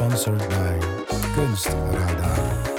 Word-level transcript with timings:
Sponsored 0.00 0.38
by 0.48 0.78
Kunstradar. 1.36 2.70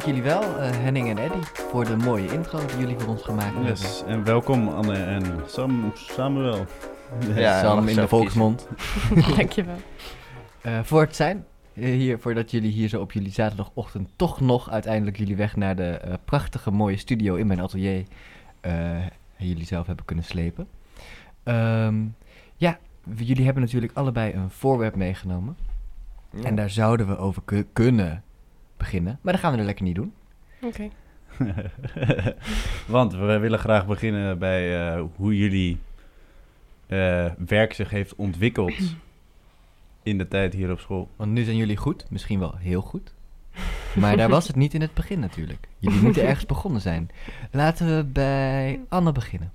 Dank 0.00 0.12
jullie 0.16 0.30
wel, 0.30 0.42
eh, 0.58 0.70
Henning 0.70 1.08
en 1.08 1.18
Eddy, 1.18 1.38
voor 1.70 1.84
de 1.84 1.96
mooie 1.96 2.32
intro 2.32 2.66
die 2.66 2.78
jullie 2.78 2.98
voor 2.98 3.08
ons 3.08 3.22
gemaakt 3.22 3.44
hebben. 3.54 3.64
Yes, 3.70 4.02
en 4.06 4.24
welkom 4.24 4.68
Anne 4.68 4.92
en 4.94 5.24
Sam, 5.46 5.90
Samuel. 5.94 6.64
Ja, 7.34 7.60
Sam 7.60 7.88
in 7.88 7.96
de 7.96 8.08
volksmond. 8.08 8.68
Dankjewel. 9.36 9.76
Eh, 10.60 10.78
voor 10.82 11.00
het 11.00 11.16
zijn, 11.16 11.44
eh, 11.74 11.84
hier, 11.84 12.18
voordat 12.18 12.50
jullie 12.50 12.70
hier 12.70 12.88
zo 12.88 13.00
op 13.00 13.12
jullie 13.12 13.32
zaterdagochtend 13.32 14.10
toch 14.16 14.40
nog 14.40 14.70
uiteindelijk 14.70 15.16
jullie 15.16 15.36
weg 15.36 15.56
naar 15.56 15.76
de 15.76 15.88
eh, 15.90 16.14
prachtige 16.24 16.70
mooie 16.70 16.96
studio 16.96 17.34
in 17.34 17.46
mijn 17.46 17.60
atelier 17.60 18.04
eh, 18.60 18.72
jullie 19.36 19.66
zelf 19.66 19.86
hebben 19.86 20.04
kunnen 20.04 20.24
slepen. 20.24 20.68
Ehm, 21.42 22.02
ja, 22.56 22.78
jullie 23.16 23.44
hebben 23.44 23.62
natuurlijk 23.62 23.92
allebei 23.94 24.32
een 24.32 24.50
voorwerp 24.50 24.96
meegenomen. 24.96 25.56
Ja. 26.32 26.42
En 26.42 26.54
daar 26.54 26.70
zouden 26.70 27.06
we 27.06 27.16
over 27.18 27.42
ku- 27.44 27.66
kunnen 27.72 28.22
beginnen. 28.80 29.18
Maar 29.20 29.32
dat 29.32 29.42
gaan 29.42 29.52
we 29.52 29.58
er 29.58 29.64
lekker 29.64 29.84
niet 29.84 29.94
doen. 29.94 30.12
Oké. 30.62 30.88
Want 32.86 33.12
we 33.12 33.38
willen 33.38 33.58
graag 33.58 33.86
beginnen 33.86 34.38
bij 34.38 34.92
eh, 34.92 35.02
hoe 35.16 35.38
jullie 35.38 35.78
eh, 36.86 37.26
werk 37.46 37.72
zich 37.72 37.90
heeft 37.90 38.14
ontwikkeld 38.14 38.74
in 40.02 40.18
de 40.18 40.28
tijd 40.28 40.52
hier 40.52 40.70
op 40.70 40.80
school. 40.80 41.08
Want 41.16 41.32
nu 41.32 41.44
zijn 41.44 41.56
jullie 41.56 41.76
goed, 41.76 42.06
misschien 42.10 42.38
wel 42.38 42.54
heel 42.56 42.82
goed. 42.82 43.12
Maar 43.94 44.16
daar 44.16 44.28
was 44.28 44.46
het 44.46 44.56
niet 44.56 44.74
in 44.74 44.80
het 44.80 44.94
begin 44.94 45.20
natuurlijk. 45.20 45.68
Jullie 45.78 46.00
moeten 46.00 46.26
ergens 46.26 46.46
begonnen 46.54 46.80
zijn. 46.80 47.10
Laten 47.50 47.96
we 47.96 48.04
bij 48.04 48.80
Anne 48.88 49.12
beginnen. 49.12 49.52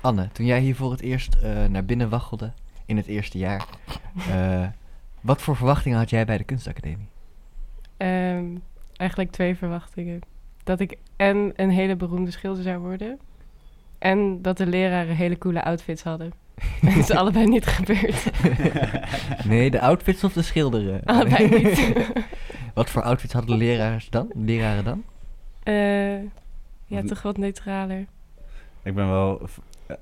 Anne, 0.00 0.28
toen 0.32 0.46
jij 0.46 0.60
hier 0.60 0.76
voor 0.76 0.90
het 0.90 1.00
eerst 1.00 1.34
eh, 1.34 1.64
naar 1.64 1.84
binnen 1.84 2.08
waggelde 2.08 2.52
in 2.86 2.96
het 2.96 3.06
eerste 3.06 3.38
jaar, 3.38 3.66
eh, 4.30 4.66
wat 5.20 5.42
voor 5.42 5.56
verwachtingen 5.56 5.98
had 5.98 6.10
jij 6.10 6.24
bij 6.24 6.38
de 6.38 6.44
kunstacademie? 6.44 7.08
Ehm, 7.96 8.44
eigenlijk 8.96 9.30
twee 9.30 9.56
verwachtingen. 9.56 10.20
Dat 10.64 10.80
ik 10.80 10.96
en 11.16 11.52
een 11.56 11.70
hele 11.70 11.96
beroemde 11.96 12.30
schilder 12.30 12.62
zou 12.62 12.78
worden. 12.78 13.18
En 13.98 14.42
dat 14.42 14.56
de 14.56 14.66
leraren 14.66 15.16
hele 15.16 15.38
coole 15.38 15.64
outfits 15.64 16.02
hadden. 16.02 16.32
Dat 16.82 16.96
is 16.96 17.10
allebei 17.20 17.46
niet 17.46 17.66
gebeurd. 17.66 18.30
Nee, 19.48 19.70
de 19.70 19.80
outfits 19.80 20.24
of 20.24 20.32
de 20.32 20.42
schilderen? 20.42 21.04
Allebei 21.04 21.48
niet. 21.48 21.92
wat 22.74 22.90
voor 22.90 23.02
outfits 23.02 23.32
hadden 23.32 23.58
de 23.58 23.64
leraars 23.64 24.10
dan? 24.10 24.30
Leraren 24.34 24.84
dan? 24.84 25.04
Eh, 25.62 26.20
ja, 26.86 27.02
toch 27.06 27.22
wat 27.22 27.36
neutraler. 27.36 28.06
Ik 28.82 28.94
ben 28.94 29.08
wel 29.10 29.48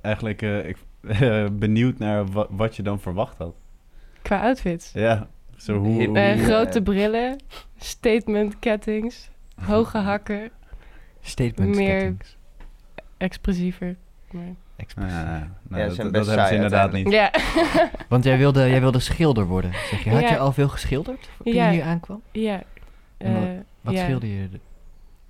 eigenlijk 0.01 0.43
eh, 0.43 0.69
ik, 0.69 0.77
eh, 1.09 1.47
benieuwd 1.53 1.99
naar 1.99 2.27
wa- 2.27 2.47
wat 2.51 2.77
je 2.77 2.83
dan 2.83 3.01
verwacht 3.01 3.39
had. 3.39 3.55
Qua 4.23 4.41
outfits. 4.43 4.93
Ja, 4.93 5.29
zo 5.63 5.77
hoe... 5.79 6.05
Hoe- 6.07 6.19
Eh, 6.19 6.37
Ja. 6.39 6.45
grote 6.45 6.83
brillen, 6.83 7.39
statement 7.79 8.59
kettings, 8.59 9.31
hoge 9.65 9.99
hakken, 10.11 10.51
Statements, 11.21 11.79
Meer- 11.79 11.99
kettings, 11.99 12.37
expressiever. 13.17 13.97
Expressief. 14.77 15.19
Ah, 15.19 15.41
nou, 15.69 15.83
Ja, 15.83 15.89
dat, 15.89 16.13
dat 16.13 16.27
hebben 16.27 16.47
ze 16.47 16.55
inderdaad 16.55 16.93
niet. 16.93 17.11
Ja, 17.11 17.31
Want 18.09 18.25
jij 18.25 18.39
wilde, 18.39 18.69
jij 18.69 18.81
wilde 18.81 18.99
schilder 18.99 19.45
worden, 19.47 19.73
zeg 19.73 20.05
je. 20.05 20.11
Had 20.11 20.21
Ja. 20.21 20.29
je 20.31 20.39
al 20.39 20.53
veel 20.53 20.69
geschilderd 20.69 21.29
toen 21.45 21.53
Ja. 21.53 21.67
je 21.67 21.73
hier 21.73 21.83
aankwam? 21.85 22.23
ja. 22.33 22.63
Wat- 23.19 23.29
Eh, 23.33 23.41
Wat 23.81 23.95
ja. 23.95 24.03
schilder 24.05 24.29
je? 24.29 24.49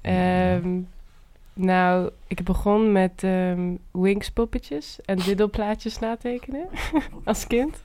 Ehm, 0.01 0.81
nou, 1.55 2.11
ik 2.27 2.45
begon 2.45 2.93
met 2.93 3.23
ehm 3.25 3.75
wings 3.91 4.31
poppetjes 4.31 4.99
en 5.05 5.17
diddelplaatjes 5.17 5.99
natekenen 5.99 6.69
als 7.25 7.47
kind. 7.47 7.85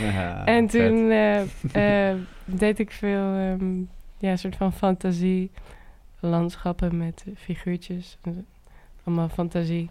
Ja, 0.00 0.44
en 0.46 0.66
toen 0.66 1.10
eh, 1.10 1.40
eh, 2.10 2.16
deed 2.44 2.78
ik 2.78 2.90
veel, 2.90 3.34
ehm, 3.34 3.80
ja, 4.18 4.36
soort 4.36 4.56
van 4.56 4.72
fantasie 4.72 5.50
landschappen 6.20 6.96
met 6.96 7.24
figuurtjes. 7.36 8.18
Allemaal 9.04 9.28
fantasie. 9.28 9.90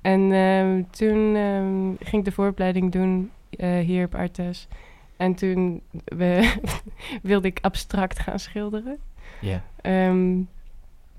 En 0.00 0.32
ehm, 0.32 0.82
toen 0.90 1.34
ehm, 1.36 2.06
ging 2.08 2.22
ik 2.22 2.24
de 2.24 2.32
vooropleiding 2.32 2.92
doen 2.92 3.30
eh, 3.50 3.78
hier 3.78 4.04
op 4.04 4.14
Artes. 4.14 4.68
En 5.16 5.34
toen 5.34 5.82
we- 6.04 6.54
wilde 7.22 7.48
ik 7.48 7.58
abstract 7.62 8.18
gaan 8.18 8.38
schilderen. 8.38 8.98
Ja. 9.40 9.62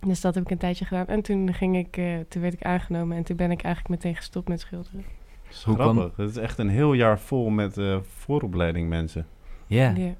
Dus 0.08 0.22
dat 0.22 0.36
heb 0.36 0.44
ik 0.44 0.50
een 0.52 0.58
tijdje 0.58 0.86
gedaan. 0.86 1.08
En 1.08 1.22
toen, 1.22 1.54
ging 1.54 1.78
ik, 1.78 1.92
toen 2.28 2.42
werd 2.42 2.54
ik 2.54 2.64
aangenomen 2.64 3.18
en 3.18 3.24
toen 3.24 3.36
ben 3.36 3.52
ik 3.52 3.62
eigenlijk 3.64 3.96
meteen 3.96 4.16
gestopt 4.16 4.48
met 4.48 4.60
schilderen. 4.60 5.04
Hoe 5.66 5.76
Grappig. 5.76 6.16
Het 6.18 6.30
is 6.30 6.38
echt 6.38 6.58
een 6.58 6.70
heel 6.70 6.94
jaar 6.94 7.20
vol 7.20 7.50
met 7.50 7.78
eh, 7.78 7.98
vooropleiding 8.18 8.90
mensen. 8.90 9.26
Ja, 9.68 9.90
Ja, 9.96 10.14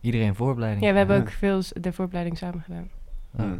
iedereen 0.00 0.34
vooropleiding. 0.34 0.84
ja 0.84 0.92
we 0.92 0.98
hebben 0.98 1.16
Ja. 1.16 1.22
ook 1.22 1.30
veel 1.30 1.62
de 1.80 1.92
vooropleiding 1.92 2.38
samen 2.38 2.60
gedaan. 2.62 2.88
Ah, 3.36 3.44
Hm. 3.46 3.52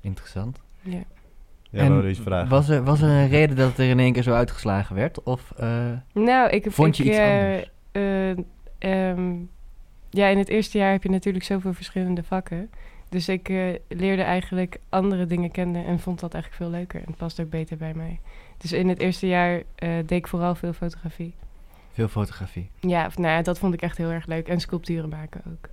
Interessant. 0.00 0.60
Ja. 0.82 1.02
Ja, 1.70 2.02
iets 2.02 2.20
vragen. 2.20 2.48
Was 2.48 2.68
er, 2.68 2.84
was 2.84 3.00
er 3.00 3.08
een 3.08 3.28
reden 3.28 3.56
dat 3.56 3.68
het 3.68 3.78
er 3.78 3.88
in 3.88 3.98
één 3.98 4.12
keer 4.12 4.22
zo 4.22 4.32
uitgeslagen 4.32 4.96
werd? 4.96 5.22
Of, 5.22 5.52
eh, 5.56 5.90
Nou, 6.12 6.50
ik 6.50 6.64
heb... 6.64 6.72
Vond 6.72 6.96
je 6.96 7.02
ik, 7.04 7.08
iets 7.08 7.18
eh, 7.18 7.26
anders? 7.32 7.70
eh, 7.92 8.30
ehm, 9.10 9.34
ja, 10.10 10.26
in 10.26 10.38
het 10.38 10.48
eerste 10.48 10.78
jaar 10.78 10.92
heb 10.92 11.02
je 11.02 11.10
natuurlijk 11.10 11.44
zoveel 11.44 11.72
verschillende 11.72 12.22
vakken. 12.22 12.70
Dus 13.08 13.28
ik 13.28 13.48
eh, 13.48 13.58
leerde 13.88 14.22
eigenlijk 14.22 14.78
andere 14.88 15.26
dingen 15.26 15.50
kennen 15.50 15.84
en 15.86 15.98
vond 16.00 16.20
dat 16.20 16.34
eigenlijk 16.34 16.62
veel 16.62 16.72
leuker. 16.78 17.00
En 17.00 17.06
het 17.06 17.16
past 17.16 17.40
ook 17.40 17.50
beter 17.50 17.76
bij 17.76 17.94
mij. 17.94 18.20
Dus 18.56 18.72
in 18.72 18.88
het 18.88 18.98
eerste 18.98 19.26
jaar 19.26 19.62
eh, 19.74 19.90
deed 19.96 20.10
ik 20.10 20.26
vooral 20.26 20.54
veel 20.54 20.72
fotografie. 20.72 21.34
veel 21.92 22.08
fotografie? 22.08 22.70
Ja, 22.80 23.10
nou 23.16 23.28
ja, 23.28 23.42
dat 23.42 23.58
vond 23.58 23.74
ik 23.74 23.82
echt 23.82 23.96
heel 23.96 24.10
erg 24.10 24.26
leuk. 24.26 24.48
En 24.48 24.60
sculpturen 24.60 25.08
maken 25.08 25.42
ook. 25.48 25.68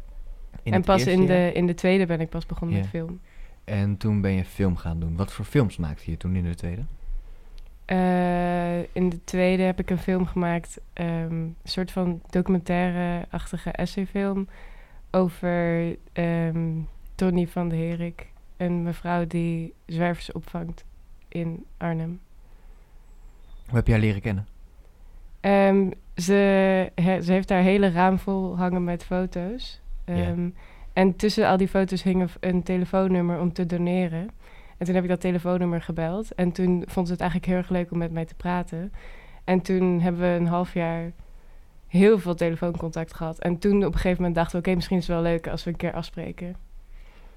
In 0.64 0.74
en 0.74 0.82
pas 0.84 1.06
in 1.06 1.26
de, 1.26 1.52
in 1.54 1.68
de 1.68 1.74
tweede 1.74 2.06
ben 2.06 2.22
ik 2.22 2.30
pas 2.30 2.46
begonnen 2.46 2.78
met 2.78 2.88
film. 2.88 3.20
En 3.64 3.98
toen 3.98 4.22
ben 4.22 4.32
je 4.32 4.46
film 4.46 4.76
gaan 4.76 5.00
doen. 5.00 5.16
Wat 5.16 5.34
voor 5.34 5.46
films 5.46 5.78
maakte 5.78 6.12
je 6.12 6.18
toen 6.18 6.36
in 6.36 6.44
de 6.44 6.56
tweede? 6.56 6.82
Eh, 7.86 8.80
in 8.80 9.10
de 9.10 9.24
tweede 9.24 9.64
heb 9.64 9.80
ik 9.80 9.90
een 9.90 9.98
film 9.98 10.26
gemaakt, 10.26 10.80
ehm, 10.94 11.34
een 11.34 11.56
soort 11.64 11.92
van 11.92 12.22
documentaire-achtige 12.30 13.72
essayfilm 13.72 14.48
over 15.12 15.96
ehm 16.14 16.80
Tony 17.16 17.48
van 17.48 17.70
de 17.70 17.76
Herik, 17.76 18.28
een 18.58 18.84
mevrouw 18.84 19.28
die 19.28 19.74
zwervers 19.86 20.32
opvangt 20.32 20.86
in 21.28 21.66
Arnhem. 21.78 22.20
Hoe 23.72 23.80
heb 23.80 23.88
haar 23.88 24.00
leren 24.00 24.22
kennen? 24.22 24.48
Ehm, 25.40 25.90
ze, 26.16 26.34
he- 26.96 27.22
ze 27.22 27.32
heeft 27.32 27.50
haar 27.50 27.62
hele 27.62 27.90
raam 27.92 28.20
vol 28.20 28.58
hangen 28.58 28.84
met 28.84 29.04
foto's. 29.04 29.82
Ehm, 30.06 30.50
En 30.94 31.16
tussen 31.16 31.48
al 31.48 31.58
die 31.58 31.68
foto's 31.68 32.04
hing 32.04 32.22
een, 32.22 32.30
een 32.40 32.64
telefoonnummer 32.64 33.40
om 33.40 33.54
te 33.54 33.66
doneren. 33.66 34.30
En 34.78 34.86
toen 34.86 34.96
heb 34.96 35.04
ik 35.04 35.10
dat 35.10 35.22
telefoonnummer 35.22 35.82
gebeld. 35.82 36.36
En 36.36 36.52
toen 36.52 36.84
vond 36.88 37.06
ze 37.08 37.12
het 37.14 37.22
eigenlijk 37.22 37.52
heel 37.52 37.60
erg 37.60 37.70
leuk 37.70 37.92
om 37.92 37.98
met 37.98 38.12
mij 38.12 38.26
te 38.26 38.36
praten. 38.36 38.92
En 39.44 39.62
toen 39.62 40.00
hebben 40.02 40.22
we 40.22 40.28
een 40.28 40.48
half 40.48 40.74
jaar 40.74 41.12
heel 41.88 42.20
veel 42.20 42.36
telefooncontact 42.36 43.14
gehad. 43.14 43.40
En 43.40 43.58
toen 43.58 43.78
op 43.86 43.94
een 43.94 44.00
gegeven 44.00 44.18
moment 44.18 44.36
dachten 44.36 44.56
we... 44.62 44.66
oké, 44.66 44.76
misschien 44.76 44.98
is 44.98 45.08
het 45.08 45.16
wel 45.16 45.24
leuk 45.26 45.48
als 45.48 45.64
we 45.64 45.70
een 45.70 45.76
keer 45.76 45.94
afspreken. 45.94 46.56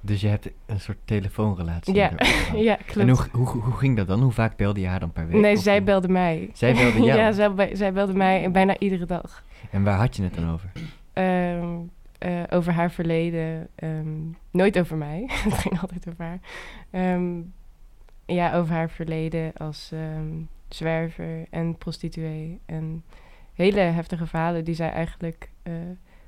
Dus 0.05 0.21
je 0.21 0.29
hebt 0.29 0.51
een 0.67 0.81
soort 0.81 0.99
telefoonrelatie. 1.05 1.95
Ja. 1.95 2.11
ja, 2.55 2.75
klopt. 2.75 2.97
En 2.97 3.09
hoe, 3.09 3.27
hoe, 3.33 3.63
hoe 3.63 3.73
ging 3.77 3.97
dat 3.97 4.07
dan? 4.07 4.21
Hoe 4.23 4.33
vaak 4.33 4.57
belde 4.57 4.81
je 4.81 4.87
haar 4.87 5.01
dan 5.01 5.13
per 5.13 5.27
week? 5.27 5.41
nee, 5.41 5.57
Of 5.57 5.63
zij 5.63 5.77
hoe- 5.77 5.85
belde 5.85 6.09
mij. 6.09 6.51
Zij 6.53 6.75
belde 6.75 7.01
jou? 7.09 7.19
ja, 7.19 7.33
zij, 7.33 7.77
zij 7.77 7.93
belde 7.93 8.15
mij 8.15 8.51
bijna 8.51 8.79
iedere 8.79 9.07
dag. 9.07 9.45
En 9.71 9.83
waar 9.85 9.99
had 9.99 10.17
je 10.17 10.23
het 10.23 10.35
dan 10.35 10.51
over? 10.51 10.71
Ehm, 11.13 11.77
eh, 12.19 12.43
over 12.51 12.73
haar 12.73 12.91
verleden. 12.91 13.69
ehm, 13.75 14.17
nooit 14.51 14.79
over 14.79 14.97
mij. 14.97 15.25
het 15.45 15.53
ging 15.55 15.81
altijd 15.81 16.09
over 16.09 16.25
haar. 16.25 16.39
Ehm, 16.91 17.33
ja, 18.27 18.55
over 18.55 18.75
haar 18.75 18.91
verleden 18.91 19.53
als 19.53 19.93
zwerver 20.69 21.45
en 21.51 21.77
prostituee. 21.79 22.61
En 22.67 23.05
hele 23.55 23.81
heftige 23.81 24.27
verhalen 24.27 24.65
die 24.65 24.75
zij 24.75 24.91
eigenlijk 24.91 25.51
eh, 25.63 25.73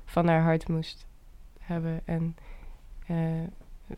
van 0.05 0.27
haar 0.27 0.41
hart 0.41 0.67
moest 0.67 1.05
hebben. 1.59 2.01
En 2.05 2.35
eh, 3.07 3.15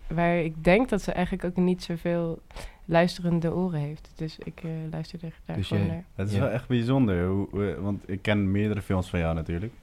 waar 0.08 0.38
ik 0.38 0.64
denk 0.64 0.90
dat 0.90 1.02
ze 1.02 1.12
eigenlijk 1.12 1.46
ook 1.46 1.64
niet 1.66 1.84
zoveel 1.84 2.40
luisterende 2.86 3.54
oren 3.54 3.80
heeft. 3.80 4.12
Dus 4.16 4.38
ik 4.44 4.62
eh 4.64 4.70
luister 4.92 5.20
er 5.24 5.34
daar 5.46 5.56
Dus 5.56 5.68
gewoon 5.68 5.86
jij- 5.86 5.92
naar. 5.94 6.04
Het 6.16 6.28
is 6.28 6.34
Ja. 6.34 6.40
wel 6.40 6.50
echt 6.50 6.68
bijzonder, 6.68 7.28
hoe, 7.28 7.48
hoe- 7.52 7.76
want 7.80 8.04
ik 8.10 8.22
ken 8.22 8.52
meerdere 8.52 8.82
films 8.82 9.10
van 9.10 9.20
jou 9.20 9.36
natuurlijk. 9.36 9.74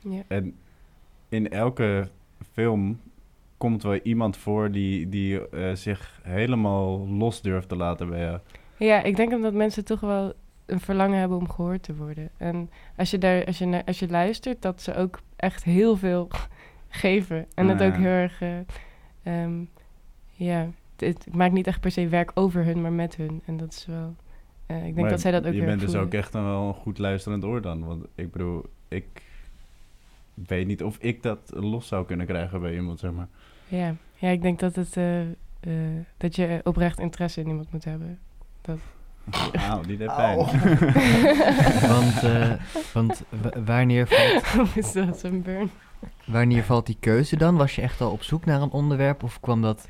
Ja. 0.00 0.22
En 0.26 0.54
in 1.28 1.50
elke 1.50 2.08
film 2.52 3.00
komt 3.56 3.82
wel 3.82 3.94
iemand 4.02 4.36
voor 4.36 4.70
die, 4.70 5.08
die 5.08 5.48
eh, 5.48 5.74
zich 5.74 6.20
helemaal 6.22 7.08
los 7.08 7.42
durft 7.42 7.68
te 7.68 7.76
laten 7.76 8.08
bij 8.08 8.20
jou. 8.20 8.38
ja, 8.78 9.02
ik 9.02 9.16
denk 9.16 9.32
omdat 9.32 9.54
mensen 9.54 9.84
toch 9.84 10.00
wel 10.00 10.32
een 10.66 10.80
verlangen 10.80 11.18
hebben 11.18 11.38
om 11.38 11.48
gehoord 11.50 11.82
te 11.82 11.94
worden. 11.96 12.30
En 12.36 12.70
als 12.96 13.10
je, 13.10 13.18
daar, 13.18 13.44
als 13.44 13.58
je, 13.58 13.66
naar- 13.66 13.84
als 13.84 13.98
je 13.98 14.08
luistert, 14.08 14.62
dat 14.62 14.82
ze 14.82 14.94
ook 14.94 15.20
echt 15.36 15.64
heel 15.64 15.96
veel 15.96 16.28
geven. 16.88 17.46
En 17.54 17.66
dat 17.66 17.80
Ja. 17.80 17.86
ook 17.86 17.94
heel 17.96 18.06
erg... 18.06 18.40
eh, 18.40 18.48
ehm, 19.26 19.54
ja, 20.32 20.68
het, 20.96 21.24
het 21.24 21.34
maakt 21.34 21.52
niet 21.52 21.66
echt 21.66 21.80
per 21.80 21.90
se 21.90 22.08
werk 22.08 22.30
over 22.34 22.64
hun, 22.64 22.80
maar 22.80 22.92
met 22.92 23.16
hun. 23.16 23.42
En 23.46 23.56
dat 23.56 23.72
is 23.72 23.86
wel... 23.86 24.14
eh, 24.66 24.76
ik 24.76 24.82
denk 24.82 24.96
Maar 24.96 25.10
dat 25.10 25.20
zij 25.20 25.30
dat 25.30 25.46
ook 25.46 25.52
Je 25.52 25.64
bent 25.64 25.80
dus 25.80 25.94
ook 25.94 26.12
echt 26.14 26.34
een 26.34 26.44
wel 26.44 26.68
een 26.68 26.74
goed 26.74 26.98
luisterend 26.98 27.44
oor 27.44 27.60
dan. 27.60 27.84
Want 27.84 28.04
ik 28.14 28.32
bedoel, 28.32 28.64
ik 28.88 29.22
weet 30.34 30.66
niet 30.66 30.82
of 30.82 30.96
ik 31.00 31.22
dat 31.22 31.38
los 31.54 31.86
zou 31.88 32.06
kunnen 32.06 32.26
krijgen 32.26 32.60
bij 32.60 32.74
iemand, 32.74 32.98
zeg 32.98 33.10
maar. 33.12 33.28
Ja, 33.68 33.94
ja 34.14 34.28
ik 34.28 34.42
denk 34.42 34.58
dat, 34.58 34.74
het, 34.76 34.96
eh, 34.96 35.20
eh, 35.20 35.30
dat 36.16 36.36
je 36.36 36.60
oprecht 36.64 36.98
interesse 36.98 37.40
in 37.40 37.48
iemand 37.48 37.72
moet 37.72 37.84
hebben. 37.84 38.18
Auw, 39.70 39.80
die 39.82 39.96
deed 39.96 40.16
pijn. 40.16 40.36
Want, 41.94 42.22
eh, 42.22 42.52
want 42.92 43.22
wa- 43.42 43.62
wanneer, 43.64 44.06
valt, 44.06 44.76
is 44.84 44.92
dat 44.92 45.22
een 45.22 45.42
burn? 45.42 45.70
Wanneer 46.26 46.62
valt 46.64 46.86
die 46.86 46.96
keuze 47.00 47.36
dan? 47.36 47.56
Was 47.56 47.74
je 47.74 47.82
echt 47.82 48.00
al 48.00 48.10
op 48.10 48.22
zoek 48.22 48.44
naar 48.44 48.60
een 48.62 48.70
onderwerp 48.70 49.22
of 49.22 49.40
kwam 49.40 49.62
dat 49.62 49.88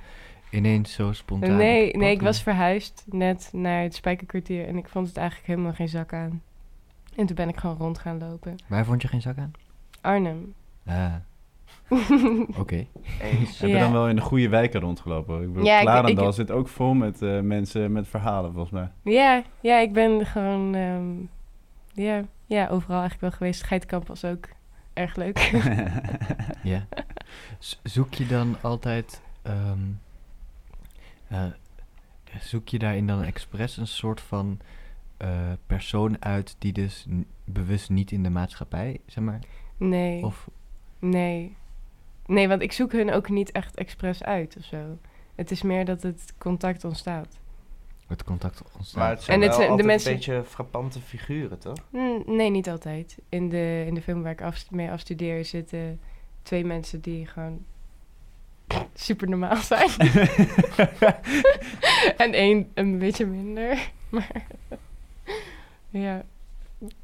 ineens 0.50 0.92
zo 0.92 1.12
spontaan? 1.12 1.56
Nee, 1.56 1.96
nee, 1.96 2.10
ik 2.14 2.22
was 2.22 2.42
verhuisd 2.42 3.04
net 3.10 3.48
naar 3.52 3.82
het 3.82 3.94
Spijkerkwartier 3.94 4.66
en 4.66 4.76
ik 4.76 4.88
vond 4.88 5.08
het 5.08 5.16
eigenlijk 5.16 5.48
helemaal 5.48 5.72
geen 5.72 5.88
zak 5.88 6.12
aan. 6.12 6.42
En 7.16 7.26
toen 7.26 7.36
ben 7.36 7.48
ik 7.48 7.56
gewoon 7.56 7.76
rond 7.76 7.98
gaan 7.98 8.18
lopen. 8.18 8.54
Waar 8.66 8.84
vond 8.84 9.02
je 9.02 9.08
geen 9.08 9.20
zak 9.22 9.38
aan? 9.38 9.52
Arnhem. 10.00 10.54
Ah, 10.86 11.14
oké. 12.58 12.86
Eens. 13.22 13.58
Heb 13.58 13.68
je 13.70 13.74
Ja. 13.76 13.78
dan 13.80 13.92
wel 13.92 14.08
in 14.08 14.16
de 14.16 14.22
goede 14.22 14.48
wijken 14.48 14.80
rondgelopen? 14.80 15.42
Ik 15.42 15.48
bedoel, 15.48 15.64
Ja, 15.64 15.76
ik- 15.76 15.84
Klarendal 15.84 16.28
ik- 16.28 16.34
zit 16.34 16.50
ook 16.50 16.68
vol 16.68 16.94
met 16.94 17.22
eh, 17.22 17.40
mensen 17.40 17.92
met 17.92 18.08
verhalen, 18.08 18.52
volgens 18.52 18.72
mij. 18.72 18.88
ja, 19.14 19.42
ja, 19.60 19.78
ik 19.78 19.92
ben 19.92 20.26
gewoon 20.26 20.74
ehm, 20.74 21.04
ja, 22.06 22.24
ja, 22.46 22.68
overal 22.68 23.00
eigenlijk 23.00 23.20
wel 23.20 23.30
geweest. 23.30 23.62
Geitenkamp 23.62 24.06
was 24.08 24.24
ook 24.24 24.48
erg 24.96 25.16
leuk. 25.16 25.38
Ja. 26.62 26.86
Zoek 27.82 28.14
je 28.14 28.26
dan 28.26 28.56
altijd... 28.62 29.22
ehm, 29.42 29.80
eh, 31.28 31.44
zoek 32.40 32.68
je 32.68 32.78
daarin 32.78 33.06
dan 33.06 33.22
expres 33.22 33.76
een 33.76 33.86
soort 33.86 34.20
van 34.20 34.58
eh, 35.16 35.52
persoon 35.66 36.22
uit 36.22 36.56
die 36.58 36.72
dus 36.72 37.06
bewust 37.44 37.90
niet 37.90 38.10
in 38.10 38.22
de 38.22 38.30
maatschappij, 38.30 39.00
zeg 39.06 39.24
maar? 39.24 39.40
nee, 39.76 40.24
Of, 40.24 40.48
nee. 40.98 41.56
Nee, 42.26 42.48
want 42.48 42.62
ik 42.62 42.72
zoek 42.72 42.92
hun 42.92 43.12
ook 43.12 43.28
niet 43.28 43.52
echt 43.52 43.76
expres 43.76 44.22
uit 44.22 44.56
of 44.58 44.64
zo. 44.64 44.98
Het 45.34 45.50
is 45.50 45.62
meer 45.62 45.84
dat 45.84 46.02
het 46.02 46.34
contact 46.38 46.84
ontstaat. 46.84 47.40
Het 48.06 48.24
contact 48.24 48.62
ontstaat. 48.76 49.02
Maar 49.02 49.10
het 49.10 49.22
zijn 49.22 49.36
En 49.42 49.48
het 49.48 49.56
wel 49.56 49.66
zijn 49.66 49.76
de 49.78 49.82
mensen- 49.82 50.10
een 50.10 50.16
beetje 50.16 50.44
frappante 50.44 51.00
figuren, 51.00 51.58
toch? 51.58 51.76
Mm, 51.90 52.22
Nee, 52.26 52.50
niet 52.50 52.68
altijd. 52.68 53.18
In 53.28 53.48
de, 53.48 53.84
in 53.86 53.94
de 53.94 54.02
film 54.02 54.22
waar 54.22 54.32
ik 54.32 54.42
afst- 54.42 54.70
mee 54.70 54.90
afstudeer 54.90 55.44
zitten 55.44 56.00
twee 56.42 56.64
mensen 56.64 57.00
die 57.00 57.26
gewoon 57.26 57.64
super 58.94 59.28
normaal 59.28 59.56
zijn. 59.56 59.90
en 62.16 62.32
één 62.32 62.70
een 62.74 62.98
beetje 62.98 63.26
minder. 63.26 63.78
Maar 64.10 64.42
ja, 65.90 66.22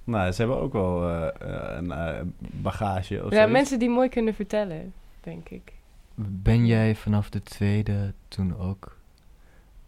nou, 0.04 0.32
ze 0.32 0.40
hebben 0.42 0.60
ook 0.60 0.72
wel 0.72 1.08
eh, 1.08 1.26
eh, 1.40 1.76
een 1.76 1.90
eh, 1.92 2.20
bagage 2.40 3.14
of 3.24 3.30
ja 3.30 3.36
zoiets. 3.36 3.52
mensen 3.52 3.78
die 3.78 3.88
mooi 3.88 4.08
kunnen 4.08 4.34
vertellen, 4.34 4.92
denk 5.20 5.48
ik. 5.48 5.72
Ben 6.14 6.66
jij 6.66 6.94
vanaf 6.94 7.30
de 7.30 7.42
tweede 7.42 8.12
toen 8.28 8.58
ook 8.58 8.96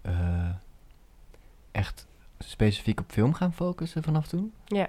eh, 0.02 0.49
echt 1.75 2.06
specifiek 2.38 3.00
op 3.00 3.11
film 3.12 3.35
gaan 3.35 3.53
focussen 3.53 4.03
vanaf 4.03 4.26
toen? 4.26 4.53
Ja, 4.67 4.88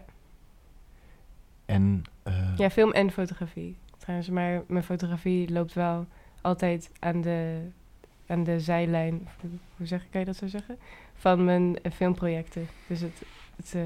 En 1.66 2.02
eh, 2.24 2.58
ja 2.58 2.70
film 2.70 2.92
en 2.92 3.12
fotografie. 3.12 3.78
Trouwens, 3.98 4.30
maar 4.30 4.64
mijn 4.68 4.84
fotografie 4.84 5.52
loopt 5.52 5.74
wel 5.74 6.06
altijd 6.42 6.90
aan 7.00 7.22
de, 7.22 7.68
aan 8.28 8.44
de 8.44 8.60
zijlijn, 8.60 9.28
hoe- 9.78 9.88
zeg 9.88 10.04
ik, 10.04 10.08
kan 10.12 10.20
je 10.20 10.26
dat 10.26 10.36
zo 10.36 10.48
zeggen? 10.48 10.78
Van 11.16 11.46
mijn 11.46 11.82
eh, 11.82 11.92
filmprojecten. 11.92 12.68
Dus 12.88 13.00
het, 13.02 13.22
het 13.56 13.74
eh, 13.76 13.81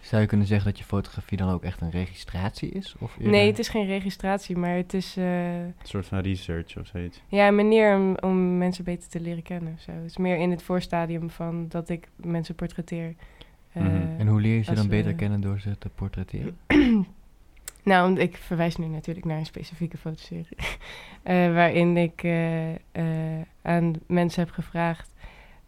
zou 0.00 0.20
je 0.22 0.28
kunnen 0.28 0.46
zeggen 0.46 0.66
dat 0.70 0.78
je 0.78 0.84
fotografie 0.84 1.38
dan 1.38 1.48
ook 1.50 1.62
echt 1.62 1.80
een 1.80 1.90
registratie 1.90 2.70
is? 2.70 2.94
Of 2.98 3.16
eerder- 3.16 3.32
Nee, 3.32 3.46
het 3.46 3.58
is 3.58 3.68
geen 3.68 3.86
registratie, 3.86 4.56
maar 4.56 4.74
het 4.76 4.94
is 4.94 5.16
eh, 5.16 5.54
Een 5.58 5.74
soort 5.82 6.06
van 6.06 6.18
research 6.18 6.76
of 6.78 6.86
zoiets. 6.86 7.22
ja, 7.28 7.48
een 7.48 7.54
manier 7.54 7.94
om, 7.96 8.16
om 8.20 8.58
mensen 8.58 8.84
beter 8.84 9.08
te 9.08 9.20
leren 9.20 9.42
kennen. 9.42 9.76
Zo. 9.78 9.92
Het 9.92 10.04
is 10.04 10.16
meer 10.16 10.36
in 10.36 10.50
het 10.50 10.62
voorstadium 10.62 11.30
van 11.30 11.68
dat 11.68 11.88
ik 11.88 12.08
mensen 12.16 12.54
portretteer. 12.54 13.14
Eh, 13.72 13.82
Mhm. 13.82 14.18
En 14.18 14.26
hoe 14.26 14.40
leer 14.40 14.56
je 14.56 14.62
ze 14.62 14.74
dan 14.74 14.88
beter 14.88 15.14
kennen 15.14 15.40
door 15.40 15.60
ze 15.60 15.78
te 15.78 15.88
portretteren? 15.88 16.56
nou, 17.84 18.06
want 18.06 18.18
ik 18.18 18.36
verwijs 18.36 18.76
nu 18.76 18.86
natuurlijk 18.86 19.26
naar 19.26 19.38
een 19.38 19.46
specifieke 19.46 19.96
fotoserie. 19.96 20.56
eh, 21.22 21.52
waarin 21.54 21.96
ik 21.96 22.24
aan 23.62 23.92
mensen 24.06 24.42
heb 24.44 24.52
gevraagd 24.52 25.08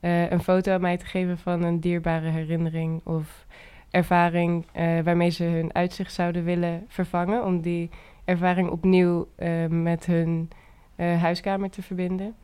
eh, 0.00 0.30
een 0.30 0.42
foto 0.42 0.72
aan 0.72 0.80
mij 0.80 0.96
te 0.96 1.04
geven 1.06 1.38
van 1.38 1.62
een 1.62 1.80
dierbare 1.80 2.28
herinnering 2.28 3.00
of 3.04 3.46
ervaring 3.92 4.66
eh, 4.72 5.00
waarmee 5.00 5.30
ze 5.30 5.44
hun 5.44 5.74
uitzicht 5.74 6.12
zouden 6.12 6.44
willen 6.44 6.84
vervangen. 6.88 7.44
Om 7.44 7.60
die 7.60 7.90
ervaring 8.24 8.70
opnieuw 8.70 9.28
eh, 9.34 9.66
met 9.66 10.06
hun 10.06 10.50
eh, 10.96 11.20
huiskamer 11.20 11.70
te 11.70 11.82
verbinden. 11.82 12.34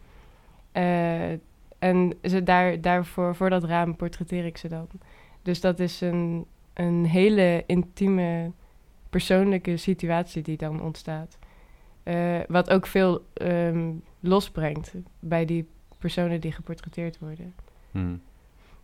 Eh, 0.73 1.31
en 1.79 2.13
ze 2.23 2.43
daar, 2.43 2.81
daarvoor, 2.81 3.35
voor 3.35 3.51
dat 3.51 3.65
raam 3.65 3.97
portretteer 3.97 4.45
ik 4.45 4.57
ze 4.57 4.69
dan. 4.69 4.87
Dus 5.43 5.61
dat 5.61 5.81
is 5.81 6.01
een, 6.01 6.47
een 6.75 7.05
hele 7.05 7.65
intieme, 7.67 8.51
persoonlijke 9.11 9.77
situatie 9.77 10.43
die 10.43 10.57
dan 10.57 10.83
ontstaat. 10.83 11.39
Eh, 12.03 12.39
wat 12.49 12.71
ook 12.71 12.87
veel 12.87 13.25
ehm, 13.35 13.93
losbrengt 14.21 14.95
bij 15.21 15.45
die 15.45 15.69
personen 15.99 16.41
die 16.41 16.53
geportretteerd 16.53 17.19
worden. 17.19 17.55
Hm. 17.91 18.17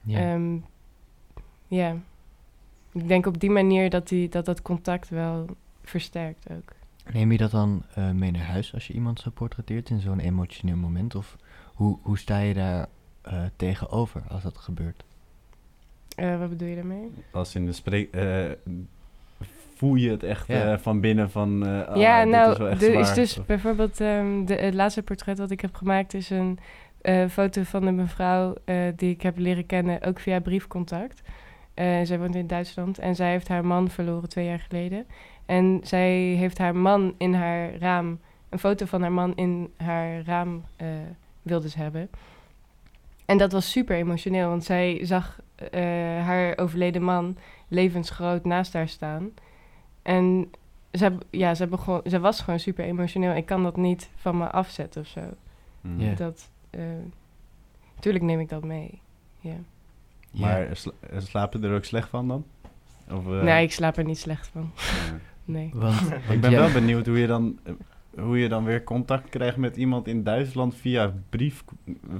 Ja. 0.00 0.18
Ehm, 0.18 0.56
ja. 1.66 1.96
Ik 2.94 3.08
denk 3.08 3.26
op 3.26 3.40
die 3.40 3.50
manier 3.50 3.90
dat, 3.90 4.08
die, 4.08 4.28
dat 4.28 4.44
dat 4.44 4.62
contact 4.62 5.08
wel 5.08 5.46
versterkt 5.82 6.46
ook. 6.50 6.72
Neem 7.12 7.32
je 7.32 7.38
dat 7.38 7.50
dan 7.50 7.82
eh, 7.94 8.10
mee 8.10 8.30
naar 8.30 8.42
huis 8.46 8.74
als 8.74 8.86
je 8.86 8.92
iemand 8.92 9.20
zo 9.20 9.30
portretteert 9.30 9.90
in 9.90 10.00
zo'n 10.00 10.18
emotioneel 10.20 10.76
moment? 10.76 11.14
Of 11.14 11.36
hoe, 11.74 11.98
hoe 12.02 12.18
sta 12.18 12.38
je 12.38 12.54
daar 12.54 12.86
eh, 13.22 13.42
tegenover 13.56 14.22
als 14.28 14.42
dat 14.42 14.56
gebeurt? 14.58 15.04
Eh, 16.16 16.38
wat 16.38 16.48
bedoel 16.48 16.68
je 16.68 16.74
daarmee? 16.74 17.10
Als 17.30 17.54
in 17.54 17.66
de 17.66 17.72
spreek... 17.72 18.10
eh, 18.14 18.44
voel 19.76 19.94
je 19.94 20.10
het 20.10 20.22
echt 20.22 20.46
Ja. 20.46 20.72
eh, 20.72 20.78
van 20.78 21.00
binnen 21.00 21.30
van... 21.30 21.66
eh, 21.66 21.86
ah, 21.88 21.96
ja, 21.96 22.22
dit 22.22 22.32
nou, 22.32 22.50
is 22.52 22.82
er 22.82 22.94
is 23.00 23.12
dus 23.14 23.38
Of- 23.38 23.46
bijvoorbeeld 23.46 24.00
ehm, 24.00 24.44
de, 24.44 24.54
het 24.54 24.74
laatste 24.74 25.02
portret 25.02 25.38
wat 25.38 25.50
ik 25.50 25.60
heb 25.60 25.74
gemaakt 25.74 26.14
is 26.14 26.30
een 26.30 26.58
eh, 27.00 27.28
foto 27.28 27.62
van 27.62 27.86
een 27.86 27.94
mevrouw 27.94 28.54
eh, 28.64 28.76
die 28.96 29.10
ik 29.10 29.22
heb 29.22 29.38
leren 29.38 29.66
kennen, 29.66 30.02
ook 30.02 30.20
via 30.20 30.40
briefcontact. 30.40 31.22
Eh, 31.74 32.00
zij 32.02 32.18
woont 32.18 32.34
in 32.34 32.46
Duitsland 32.46 32.98
en 32.98 33.14
zij 33.14 33.30
heeft 33.30 33.48
haar 33.48 33.66
man 33.66 33.90
verloren 33.90 34.28
twee 34.28 34.46
jaar 34.46 34.64
geleden. 34.68 35.06
En 35.46 35.80
zij 35.82 36.12
heeft 36.18 36.58
haar 36.58 36.76
man 36.76 37.14
in 37.18 37.34
haar 37.34 37.76
raam, 37.76 38.18
een 38.48 38.58
foto 38.58 38.86
van 38.86 39.02
haar 39.02 39.12
man 39.12 39.36
in 39.36 39.72
haar 39.76 40.22
raam 40.24 40.64
eh 40.76 40.86
wilde 41.44 41.68
ze 41.68 41.78
hebben. 41.78 42.10
En 43.24 43.38
dat 43.38 43.52
was 43.52 43.70
super 43.70 43.96
emotioneel, 43.96 44.48
want 44.48 44.64
zij 44.64 45.00
zag 45.02 45.40
eh, 45.54 45.80
haar 46.24 46.58
overleden 46.58 47.02
man 47.02 47.36
levensgroot 47.68 48.44
naast 48.44 48.72
haar 48.72 48.88
staan. 48.88 49.30
En 50.02 50.50
ze, 50.92 51.18
ja, 51.30 51.54
ze, 51.54 51.66
begon, 51.66 52.00
ze 52.06 52.20
was 52.20 52.40
gewoon 52.40 52.60
super 52.60 52.84
emotioneel. 52.84 53.34
Ik 53.34 53.46
kan 53.46 53.62
dat 53.62 53.76
niet 53.76 54.10
van 54.16 54.38
me 54.38 54.50
afzetten 54.50 55.00
of 55.00 55.06
zo. 55.06 55.20
Ja. 55.96 56.14
Dat, 56.14 56.50
eh, 56.70 56.80
tuurlijk 58.00 58.24
neem 58.24 58.40
ik 58.40 58.48
dat 58.48 58.64
mee. 58.64 59.00
Ja. 59.40 59.56
Maar 60.40 60.68
sla- 60.72 60.92
eh, 61.10 61.18
slaap 61.20 61.52
je 61.52 61.58
er 61.58 61.74
ook 61.74 61.84
slecht 61.84 62.08
van 62.08 62.28
dan? 62.28 62.44
Of, 63.10 63.26
eh, 63.26 63.42
nee, 63.42 63.62
ik 63.64 63.72
slaap 63.72 63.96
er 63.96 64.04
niet 64.04 64.18
slecht 64.18 64.46
van. 64.52 64.70
Nee. 65.44 65.70
Want, 65.74 66.00
Ik 66.30 66.40
ben 66.40 66.50
wel 66.50 66.72
benieuwd 66.72 67.06
hoe 67.06 67.18
je 67.18 67.26
dan... 67.26 67.58
eh, 67.64 67.72
hoe 68.22 68.38
je 68.38 68.48
dan 68.48 68.64
weer 68.64 68.84
contact 68.84 69.28
krijgt 69.28 69.56
met 69.56 69.76
iemand 69.76 70.06
in 70.08 70.22
Duitsland 70.22 70.74
via 70.74 71.14
brief, 71.30 71.64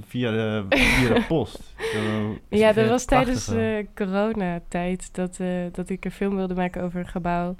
via 0.07 0.31
de, 0.31 0.65
via 0.69 1.13
de 1.13 1.23
post. 1.27 1.73
Zo- 1.93 2.37
Ja, 2.49 2.73
dat 2.73 2.89
was 2.89 3.05
tijdens 3.05 3.47
wel. 3.47 3.59
uh, 3.79 3.85
coronatijd 3.95 5.15
dat, 5.15 5.39
eh, 5.39 5.47
dat 5.71 5.89
ik 5.89 6.05
een 6.05 6.11
film 6.11 6.35
wilde 6.35 6.55
maken 6.55 6.83
over 6.83 6.99
een 6.99 7.07
gebouw. 7.07 7.55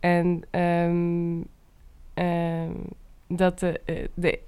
En 0.00 0.42
ehm, 0.50 1.40
ehm, 2.14 2.72
dat 3.28 3.58
de, 3.58 3.80
de, 4.14 4.38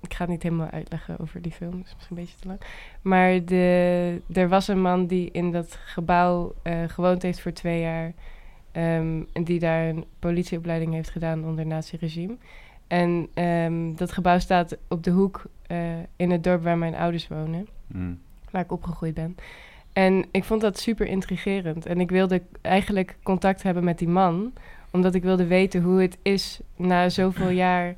ik 0.00 0.14
ga 0.14 0.18
het 0.22 0.28
niet 0.28 0.42
helemaal 0.42 0.70
uitleggen 0.70 1.18
over 1.18 1.42
die 1.42 1.52
film, 1.52 1.70
dat 1.70 1.86
is 1.86 1.94
misschien 1.94 2.16
een 2.16 2.22
beetje 2.22 2.38
te 2.40 2.46
lang. 2.48 2.60
Maar 3.02 3.44
de, 3.44 4.20
er 4.32 4.48
was 4.48 4.68
een 4.68 4.80
man 4.80 5.06
die 5.06 5.28
in 5.32 5.52
dat 5.52 5.78
gebouw 5.84 6.54
eh, 6.62 6.82
gewoond 6.86 7.22
heeft 7.22 7.40
voor 7.40 7.52
twee 7.52 7.80
jaar. 7.80 8.12
ehm, 8.72 9.22
en 9.32 9.44
die 9.44 9.58
daar 9.58 9.88
een 9.88 10.04
politieopleiding 10.18 10.92
heeft 10.92 11.10
gedaan 11.10 11.44
onder 11.44 11.66
nazi-regime. 11.66 12.36
En 12.86 13.28
ehm, 13.34 13.94
dat 13.94 14.12
gebouw 14.12 14.38
staat 14.38 14.76
op 14.88 15.02
de 15.04 15.10
hoek 15.10 15.42
eh, 15.66 15.78
in 16.16 16.30
het 16.30 16.44
dorp 16.44 16.62
waar 16.62 16.78
mijn 16.78 16.94
ouders 16.94 17.28
wonen 17.28 17.68
Mm. 17.86 18.18
waar 18.50 18.62
ik 18.62 18.72
opgegroeid 18.72 19.14
ben. 19.14 19.36
En 19.92 20.24
ik 20.30 20.44
vond 20.44 20.60
dat 20.60 20.78
super 20.78 21.06
intrigerend. 21.06 21.86
En 21.86 22.00
ik 22.00 22.10
wilde 22.10 22.42
eigenlijk 22.60 23.16
contact 23.22 23.62
hebben 23.62 23.84
met 23.84 23.98
die 23.98 24.08
man, 24.08 24.52
omdat 24.90 25.14
ik 25.14 25.22
wilde 25.22 25.46
weten 25.46 25.82
hoe 25.82 26.00
het 26.00 26.18
is 26.22 26.60
na 26.76 27.08
zoveel 27.08 27.48
jaar 27.50 27.94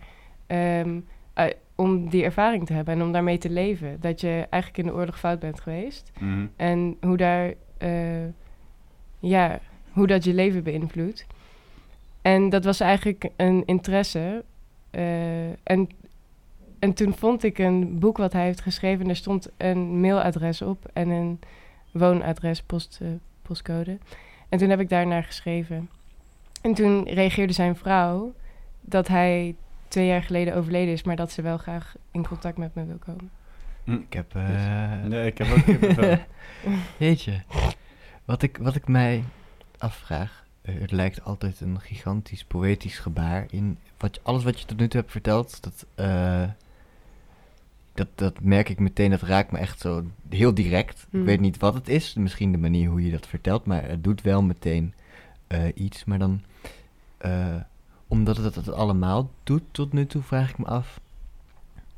ehm, 0.47 1.01
eh, 1.35 1.47
om 1.75 2.09
die 2.09 2.25
ervaring 2.25 2.67
te 2.67 2.73
hebben 2.73 2.95
en 2.95 3.03
om 3.03 3.13
daarmee 3.13 3.39
te 3.39 3.51
leven. 3.51 3.97
Dat 4.01 4.21
je 4.21 4.47
eigenlijk 4.51 4.83
in 4.83 4.87
de 4.93 4.99
oorlog 4.99 5.19
fout 5.19 5.39
bent 5.39 5.61
geweest. 5.61 6.11
Mhm. 6.19 6.47
En 6.57 6.97
hoe 7.01 7.17
daar, 7.17 7.55
eh, 7.79 8.27
ja, 9.19 9.61
hoe 9.91 10.07
dat 10.07 10.25
je 10.25 10.35
leven 10.35 10.63
beïnvloedt. 10.63 11.27
En 12.23 12.49
dat 12.49 12.65
was 12.65 12.81
eigenlijk 12.81 13.29
een 13.37 13.63
interesse. 13.67 14.45
Eh, 14.91 15.49
en, 15.49 15.89
en 16.79 16.93
toen 16.95 17.15
vond 17.15 17.43
ik 17.43 17.59
een 17.59 17.99
boek 17.99 18.17
wat 18.17 18.33
hij 18.33 18.45
heeft 18.45 18.61
geschreven. 18.61 19.05
En 19.05 19.11
er 19.11 19.17
stond 19.17 19.51
een 19.57 20.01
mailadres 20.01 20.63
op 20.63 20.91
en 20.93 21.09
een 21.09 21.41
woonadres, 21.91 22.63
post, 22.63 22.99
eh, 23.03 23.09
postcode. 23.43 23.99
En 24.49 24.59
toen 24.59 24.69
heb 24.69 24.81
ik 24.81 24.89
daarnaar 24.89 25.25
geschreven. 25.25 25.89
En 26.63 26.75
toen 26.75 27.09
reageerde 27.09 27.53
zijn 27.53 27.77
vrouw 27.77 28.33
dat 28.81 29.09
hij 29.09 29.55
twee 29.89 30.07
jaar 30.07 30.23
geleden 30.23 30.55
overleden 30.55 30.93
is, 30.93 31.03
maar 31.03 31.17
dat 31.17 31.33
ze 31.33 31.43
wel 31.43 31.59
graag 31.59 31.95
in 32.11 32.27
contact 32.27 32.57
met 32.59 32.75
me 32.75 32.85
wil 32.85 32.99
komen. 33.07 33.31
Ik 33.85 34.13
heb... 34.13 34.35
eh, 34.35 35.03
Nee, 35.05 35.27
ik 35.27 35.39
heb 35.39 35.51
ook 35.51 35.65
kippenvel. 35.65 36.19
Jeetje. 36.99 37.43
Wat 38.25 38.43
ik, 38.43 38.57
wat 38.57 38.75
ik 38.75 38.89
mij 38.89 39.25
afvraag, 39.79 40.45
eh, 40.63 40.75
het 40.81 40.91
lijkt 40.93 41.25
altijd 41.25 41.61
een 41.61 41.81
gigantisch 41.81 42.45
poëtisch 42.45 42.99
gebaar 42.99 43.47
in 43.51 43.79
wat, 43.99 44.15
je- 44.15 44.21
alles 44.25 44.45
wat 44.45 44.61
je 44.61 44.67
tot 44.67 44.79
nu 44.79 44.89
toe 44.89 45.01
hebt 45.01 45.13
verteld. 45.13 45.63
Dat, 45.63 45.87
eh, 45.95 46.43
dat, 47.95 48.09
dat 48.15 48.41
merk 48.41 48.69
ik 48.69 48.79
meteen, 48.79 49.11
dat 49.11 49.23
raakt 49.23 49.51
me 49.51 49.59
echt 49.59 49.81
zo 49.81 50.05
heel 50.29 50.55
direct. 50.55 50.99
Ik 51.03 51.07
Hmm. 51.11 51.25
weet 51.25 51.41
niet 51.41 51.59
wat 51.59 51.75
het 51.75 51.89
is, 51.89 52.15
misschien 52.15 52.53
de 52.53 52.59
manier 52.59 52.89
hoe 52.89 53.05
je 53.05 53.11
dat 53.11 53.27
vertelt, 53.27 53.65
maar 53.65 53.89
het 53.89 54.05
doet 54.05 54.23
wel 54.23 54.43
meteen 54.43 54.95
eh, 55.47 55.61
iets. 55.75 56.05
Maar 56.05 56.19
dan, 56.19 56.43
eh, 57.19 57.57
omdat 58.15 58.37
het 58.37 58.55
het 58.55 58.73
allemaal 58.73 59.31
doet 59.43 59.63
tot 59.71 59.93
nu 59.93 60.07
toe, 60.07 60.23
vraag 60.23 60.51
ik 60.51 60.59
me 60.59 60.65
af. 60.65 61.01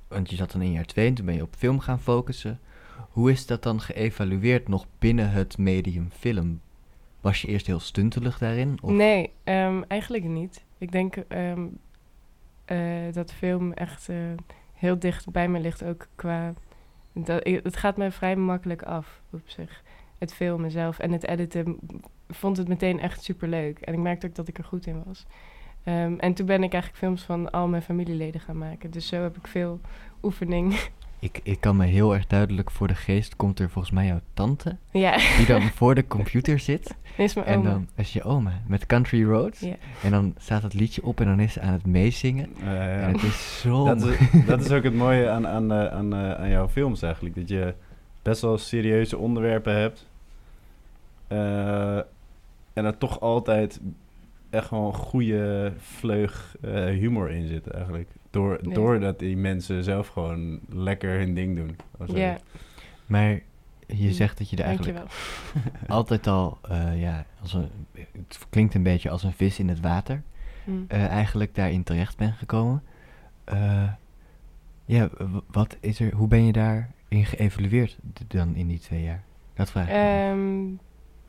Want 0.09 0.31
je 0.31 0.37
zat 0.37 0.53
dan 0.53 0.63
in 0.63 0.73
jaar 0.73 0.85
twee 0.85 1.09
en 1.09 1.15
toen 1.15 1.27
ben 1.27 1.35
je 1.35 1.43
op 1.43 1.55
film 1.59 1.81
gaan 1.81 2.01
focussen. 2.01 2.61
Hoe 3.11 3.31
is 3.31 3.47
dat 3.47 3.63
dan 3.63 3.81
geëvalueerd 3.81 4.69
nog 4.69 4.87
binnen 4.99 5.31
het 5.31 5.59
medium 5.59 6.11
film? 6.19 6.61
Was 7.21 7.43
je 7.43 7.49
eerst 7.49 7.67
heel 7.67 7.81
stuntelig 7.81 8.39
daarin? 8.39 8.79
Of? 8.83 8.91
Nee, 8.91 9.31
ehm, 9.45 9.83
eigenlijk 9.89 10.25
niet. 10.25 10.65
Ik 10.79 10.93
denk 10.93 11.17
ehm, 11.17 11.67
eh, 12.65 12.79
dat 13.13 13.33
film 13.33 13.73
echt 13.73 14.09
eh, 14.09 14.17
heel 14.75 14.99
dicht 14.99 15.31
bij 15.31 15.49
me 15.49 15.61
ligt, 15.61 15.85
ook 15.85 16.07
qua... 16.15 16.55
Dat, 17.13 17.45
het 17.45 17.77
gaat 17.77 17.97
me 17.97 18.11
vrij 18.11 18.37
makkelijk 18.37 18.83
af 18.83 19.21
op 19.31 19.43
zich. 19.45 19.83
Het 20.19 20.35
filmen 20.35 20.71
zelf 20.71 20.99
en 20.99 21.13
het 21.13 21.27
editen 21.27 21.79
vond 22.29 22.57
het 22.57 22.69
meteen 22.69 23.01
echt 23.01 23.23
superleuk. 23.23 23.81
En 23.81 23.95
ik 23.95 24.01
merkte 24.01 24.27
ook 24.27 24.35
dat 24.35 24.49
ik 24.49 24.59
er 24.59 24.65
goed 24.65 24.87
in 24.87 25.03
was. 25.05 25.27
Ehm, 25.87 26.15
en 26.19 26.35
toen 26.35 26.47
ben 26.47 26.63
ik 26.63 26.73
eigenlijk 26.73 27.03
films 27.03 27.23
van 27.23 27.51
al 27.51 27.69
mijn 27.69 27.83
familieleden 27.83 28.41
gaan 28.41 28.59
maken. 28.59 28.91
Dus 28.91 29.07
zo 29.07 29.23
heb 29.23 29.37
ik 29.37 29.47
veel 29.47 29.81
oefening. 30.23 30.75
Ik, 31.19 31.41
ik 31.43 31.61
kan 31.61 31.77
me 31.77 31.85
heel 31.87 32.15
erg 32.15 32.27
duidelijk 32.27 32.71
voor 32.71 32.89
de 32.89 32.95
geest, 32.95 33.37
komt 33.37 33.59
er 33.59 33.71
volgens 33.71 33.95
mij 33.95 34.07
jouw 34.07 34.21
tante, 34.35 34.77
ja, 34.91 35.17
die 35.37 35.47
dan 35.47 35.63
voor 35.79 35.95
de 35.95 36.07
computer 36.07 36.59
zit. 36.59 36.95
is 37.17 37.35
mijn 37.35 37.47
En 37.47 37.59
oma. 37.59 37.69
dan 37.71 37.89
is 37.95 38.13
je 38.13 38.23
oma 38.23 38.53
met 38.67 38.87
Country 38.87 39.25
Roads. 39.25 39.61
Ja. 39.61 39.75
En 40.03 40.11
dan 40.11 40.35
staat 40.39 40.63
dat 40.63 40.75
liedje 40.75 41.03
op 41.05 41.21
en 41.21 41.27
dan 41.27 41.41
is 41.41 41.53
ze 41.53 41.61
aan 41.61 41.73
het 41.73 41.87
meezingen. 41.87 42.49
Eh, 42.61 42.65
ja. 42.67 43.01
En 43.01 43.13
het 43.13 43.23
is 43.23 43.61
zo... 43.61 43.85
Dat 43.85 44.03
is, 44.05 44.17
dat 44.47 44.61
is 44.61 44.71
ook 44.71 44.83
het 44.83 44.95
mooie 44.95 45.29
aan, 45.29 45.47
aan, 45.47 45.73
eh, 45.73 45.87
aan, 45.87 46.13
eh, 46.15 46.33
aan 46.33 46.49
jouw 46.51 46.69
films 46.69 47.03
eigenlijk. 47.03 47.35
Dat 47.35 47.49
je 47.49 47.75
best 48.23 48.41
wel 48.43 48.59
serieuze 48.59 49.19
onderwerpen 49.19 49.75
hebt. 49.75 50.07
eh, 51.29 51.97
en 52.73 52.85
er 52.85 52.99
toch 52.99 53.21
altijd 53.21 53.81
echt 54.51 54.67
gewoon 54.67 54.95
goede 54.95 55.73
vleug 55.79 56.57
eh, 56.61 56.85
humor 56.85 57.31
in 57.31 57.47
zit 57.47 57.67
eigenlijk. 57.71 58.09
Door. 58.31 58.59
Doordat 58.63 59.19
die 59.19 59.37
mensen 59.37 59.85
zelf 59.85 60.09
gewoon 60.09 60.61
lekker 60.69 61.19
hun 61.19 61.35
ding 61.35 61.57
doen. 61.57 61.77
Ja, 62.17 62.39
Maar 63.07 63.41
je 63.87 64.13
zegt 64.13 64.39
dat 64.39 64.51
je 64.51 64.57
er 64.57 64.65
eigenlijk 64.65 64.97
dankjewel. 64.97 65.73
altijd 65.97 66.27
al, 66.27 66.59
eh, 66.69 67.01
ja, 67.01 67.25
als 67.41 67.53
een, 67.53 67.69
het 68.13 68.47
klinkt 68.51 68.75
een 68.75 68.83
beetje 68.83 69.11
als 69.11 69.23
een 69.23 69.33
vis 69.33 69.59
in 69.59 69.69
het 69.69 69.81
water, 69.81 70.23
Hm. 70.65 70.71
eh, 70.89 71.07
eigenlijk 71.07 71.55
daarin 71.55 71.83
terecht 71.83 72.17
bent 72.17 72.35
gekomen. 72.35 72.83
Eh, 73.45 73.89
ja, 74.85 75.09
wat 75.51 75.77
is 75.81 76.01
er, 76.01 76.15
hoe 76.15 76.29
ben 76.29 76.45
je 76.45 76.53
daarin 76.53 77.25
geëvalueerd 77.25 77.99
dan 78.27 78.55
in 78.55 78.67
die 78.67 78.79
twee 78.79 79.03
jaar? 79.03 79.23
Dat 79.55 79.71
vraag 79.71 79.87
ik 79.89 79.93
me 79.93 79.99
af. 79.99 80.07
Ehm, 80.09 80.65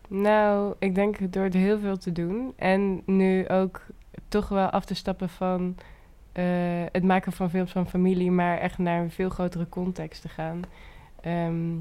nou, 0.07 0.75
ik 0.79 0.95
denk 0.95 1.33
door 1.33 1.43
het 1.43 1.53
heel 1.53 1.79
veel 1.79 1.97
te 1.97 2.11
doen. 2.11 2.53
En 2.55 3.01
nu 3.05 3.47
ook 3.49 3.81
toch 4.27 4.49
wel 4.49 4.69
af 4.69 4.85
te 4.85 4.95
stappen 4.95 5.29
van 5.29 5.75
eh, 6.31 6.43
het 6.91 7.03
maken 7.03 7.31
van 7.31 7.49
films 7.49 7.71
van 7.71 7.89
familie, 7.89 8.31
maar 8.31 8.57
echt 8.57 8.77
naar 8.77 9.01
een 9.01 9.11
veel 9.11 9.29
grotere 9.29 9.69
context 9.69 10.21
te 10.21 10.29
gaan. 10.29 10.61
Ehm, 11.21 11.75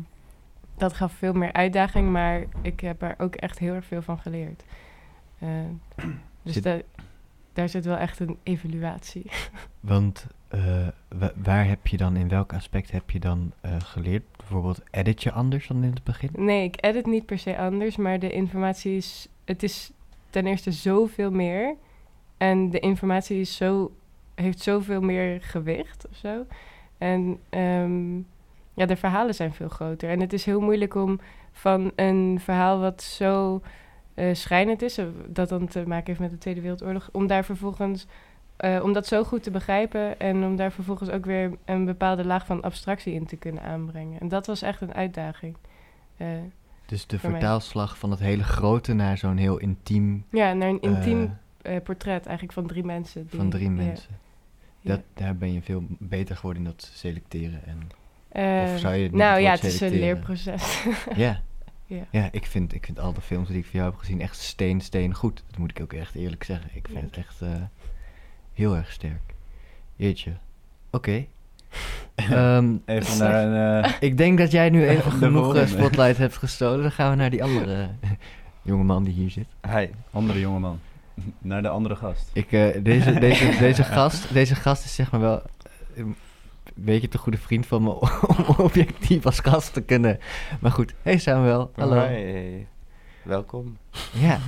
dat 0.77 0.93
gaf 0.93 1.13
veel 1.13 1.33
meer 1.33 1.53
uitdaging, 1.53 2.11
maar 2.11 2.45
ik 2.63 2.81
heb 2.81 3.03
er 3.03 3.15
ook 3.19 3.35
echt 3.35 3.59
heel 3.59 3.75
erg 3.75 3.85
veel 3.85 4.03
van 4.03 4.19
geleerd. 4.19 4.65
Eh, 5.39 5.49
dus 6.43 6.53
Zit- 6.55 6.63
da- 6.63 6.81
daar 7.53 7.69
zit 7.69 7.85
wel 7.85 7.97
echt 7.97 8.21
een 8.21 8.39
evaluatie. 8.43 9.31
Want 9.81 10.27
eh, 10.49 10.87
wa- 11.09 11.33
waar 11.43 11.67
heb 11.67 11.87
je 11.87 11.97
dan, 11.97 12.17
in 12.17 12.29
welk 12.29 12.53
aspect 12.53 12.91
heb 12.91 13.11
je 13.11 13.21
dan 13.21 13.53
eh, 13.61 13.77
geleerd? 13.79 14.23
Bijvoorbeeld, 14.37 14.83
edit 14.91 15.23
je 15.23 15.33
anders 15.33 15.67
dan 15.67 15.83
in 15.83 15.91
het 15.91 16.05
begin? 16.05 16.31
Nee, 16.33 16.65
ik 16.65 16.85
edit 16.85 17.07
niet 17.07 17.27
per 17.27 17.39
se 17.39 17.57
anders, 17.59 17.97
maar 17.97 18.19
de 18.19 18.31
informatie 18.31 18.97
is... 18.97 19.29
Het 19.45 19.63
is 19.63 19.91
ten 20.31 20.47
eerste 20.47 20.73
zoveel 20.73 21.31
meer. 21.31 21.75
En 22.37 22.71
de 22.71 22.79
informatie 22.81 23.41
is 23.41 23.57
zo, 23.57 23.93
heeft 24.35 24.61
zoveel 24.61 25.01
meer 25.01 25.43
gewicht 25.43 26.09
of 26.11 26.17
zo. 26.17 26.47
En 26.99 27.39
ehm, 27.49 28.17
ja, 28.75 28.87
de 28.87 28.97
verhalen 28.97 29.35
zijn 29.35 29.53
veel 29.53 29.69
groter. 29.69 30.11
En 30.11 30.21
het 30.21 30.33
is 30.33 30.45
heel 30.45 30.61
moeilijk 30.61 30.95
om 30.95 31.21
van 31.53 31.93
een 31.97 32.39
verhaal 32.41 32.81
wat 32.81 33.03
zo 33.03 33.63
eh, 34.15 34.35
schrijnend 34.35 34.83
is... 34.83 34.99
dat 35.27 35.49
dan 35.49 35.67
te 35.67 35.87
maken 35.87 36.07
heeft 36.07 36.21
met 36.21 36.31
de 36.31 36.39
Tweede 36.39 36.61
Wereldoorlog... 36.61 37.09
om 37.13 37.27
daar 37.27 37.45
vervolgens... 37.45 38.07
eh, 38.57 38.81
om 38.83 38.93
dat 38.93 39.07
zo 39.07 39.25
goed 39.25 39.43
te 39.43 39.51
begrijpen 39.51 40.21
en 40.21 40.45
om 40.45 40.57
daar 40.57 40.73
vervolgens 40.73 41.11
ook 41.11 41.25
weer 41.25 41.53
een 41.65 41.85
bepaalde 41.85 42.25
laag 42.25 42.47
van 42.47 42.63
abstractie 42.63 43.15
in 43.15 43.27
te 43.27 43.37
kunnen 43.37 43.63
aanbrengen. 43.63 44.21
En 44.21 44.29
dat 44.29 44.47
was 44.47 44.63
echt 44.63 44.81
een 44.81 44.95
uitdaging. 44.95 45.57
Eh, 46.17 46.29
Dus 46.87 47.07
de 47.07 47.19
mij. 47.23 47.31
vertaalslag 47.31 47.99
van 47.99 48.11
het 48.11 48.21
hele 48.21 48.43
grote 48.43 48.93
naar 48.93 49.19
zo'n 49.19 49.37
heel 49.37 49.57
intiem... 49.57 50.25
Ja, 50.31 50.53
naar 50.53 50.69
een 50.69 50.81
intiem 50.81 51.37
eh, 51.63 51.77
portret 51.83 52.27
eigenlijk 52.27 52.53
van 52.53 52.67
drie 52.67 52.85
mensen. 52.85 53.27
Die, 53.31 53.39
van 53.39 53.51
drie 53.51 53.71
mensen. 53.71 54.17
ja. 54.81 54.91
Dat, 54.91 55.01
daar 55.15 55.37
ben 55.37 55.53
je 55.53 55.63
veel 55.63 55.85
beter 55.89 56.37
geworden 56.37 56.63
in 56.63 56.69
dat 56.69 56.91
selecteren. 56.95 57.61
En, 57.67 57.89
of 58.73 58.79
zou 58.79 58.95
je 58.95 59.03
het 59.03 59.13
nou 59.13 59.41
ja, 59.41 59.51
het 59.51 59.65
is 59.65 59.81
een 59.81 59.99
leerproces. 59.99 60.85
ja. 61.17 61.41
Ja. 61.89 62.07
ja, 62.11 62.29
ik 62.33 62.47
vind, 62.47 62.75
ik 62.75 62.85
vind 62.85 62.99
al 62.99 63.13
de 63.13 63.21
films 63.21 63.49
die 63.49 63.59
ik 63.59 63.65
van 63.65 63.79
jou 63.79 63.91
heb 63.91 63.99
gezien 63.99 64.21
echt 64.21 64.37
steen, 64.37 64.81
steen 64.81 65.15
goed. 65.15 65.43
Dat 65.47 65.59
moet 65.59 65.71
ik 65.71 65.81
ook 65.81 65.93
echt 65.93 66.15
eerlijk 66.15 66.45
zeggen. 66.45 66.71
Ik 66.75 66.89
vind 66.93 67.05
het 67.05 67.17
echt 67.17 67.41
heel 68.57 68.77
erg 68.77 68.93
sterk. 68.93 69.35
Jeetje. 69.97 70.33
Oké. 70.91 71.25
Ehm, 72.15 72.75
Even 72.85 73.19
naar 73.19 73.45
een... 73.45 73.85
eh, 73.85 73.93
ik 74.01 74.17
denk 74.17 74.39
dat 74.39 74.51
jij 74.51 74.71
nu 74.71 74.87
even 74.89 75.13
genoeg 75.13 75.55
eh, 75.55 75.67
spotlight 75.67 76.17
hebt 76.17 76.37
gestolen. 76.37 76.83
Dan 76.83 76.93
gaan 76.93 77.11
we 77.11 77.17
naar 77.17 77.31
die 77.31 77.43
andere 77.45 77.89
jongeman 78.63 79.05
die 79.05 79.13
hier 79.15 79.31
zit. 79.31 79.47
Hi. 79.69 79.87
andere 80.11 80.41
jongeman. 80.41 80.81
Naar 81.39 81.63
de 81.63 81.69
andere 81.69 81.97
gast. 81.97 82.31
Ik, 82.33 82.53
eh, 82.53 82.69
deze, 82.83 83.13
deze, 83.19 83.57
deze, 83.59 83.85
gast, 83.85 84.33
deze 84.33 84.55
gast 84.55 84.85
is 84.85 84.95
zeg 84.95 85.11
maar 85.11 85.21
wel 85.21 85.43
eh, 85.95 86.03
een 86.05 86.17
beetje 86.75 87.09
te 87.09 87.19
goede 87.19 87.39
vriend 87.39 87.67
van 87.67 87.83
me 87.83 87.91
om 87.91 88.45
objectief 88.57 89.27
als 89.27 89.39
gast 89.41 89.73
te 89.73 89.81
kunnen. 89.81 90.19
Maar 90.61 90.71
goed, 90.73 90.95
hey 91.03 91.19
Samuel, 91.19 91.71
hallo. 91.75 92.07
Hi. 92.07 92.67
Welkom. 93.27 93.77
Ja, 94.13 94.39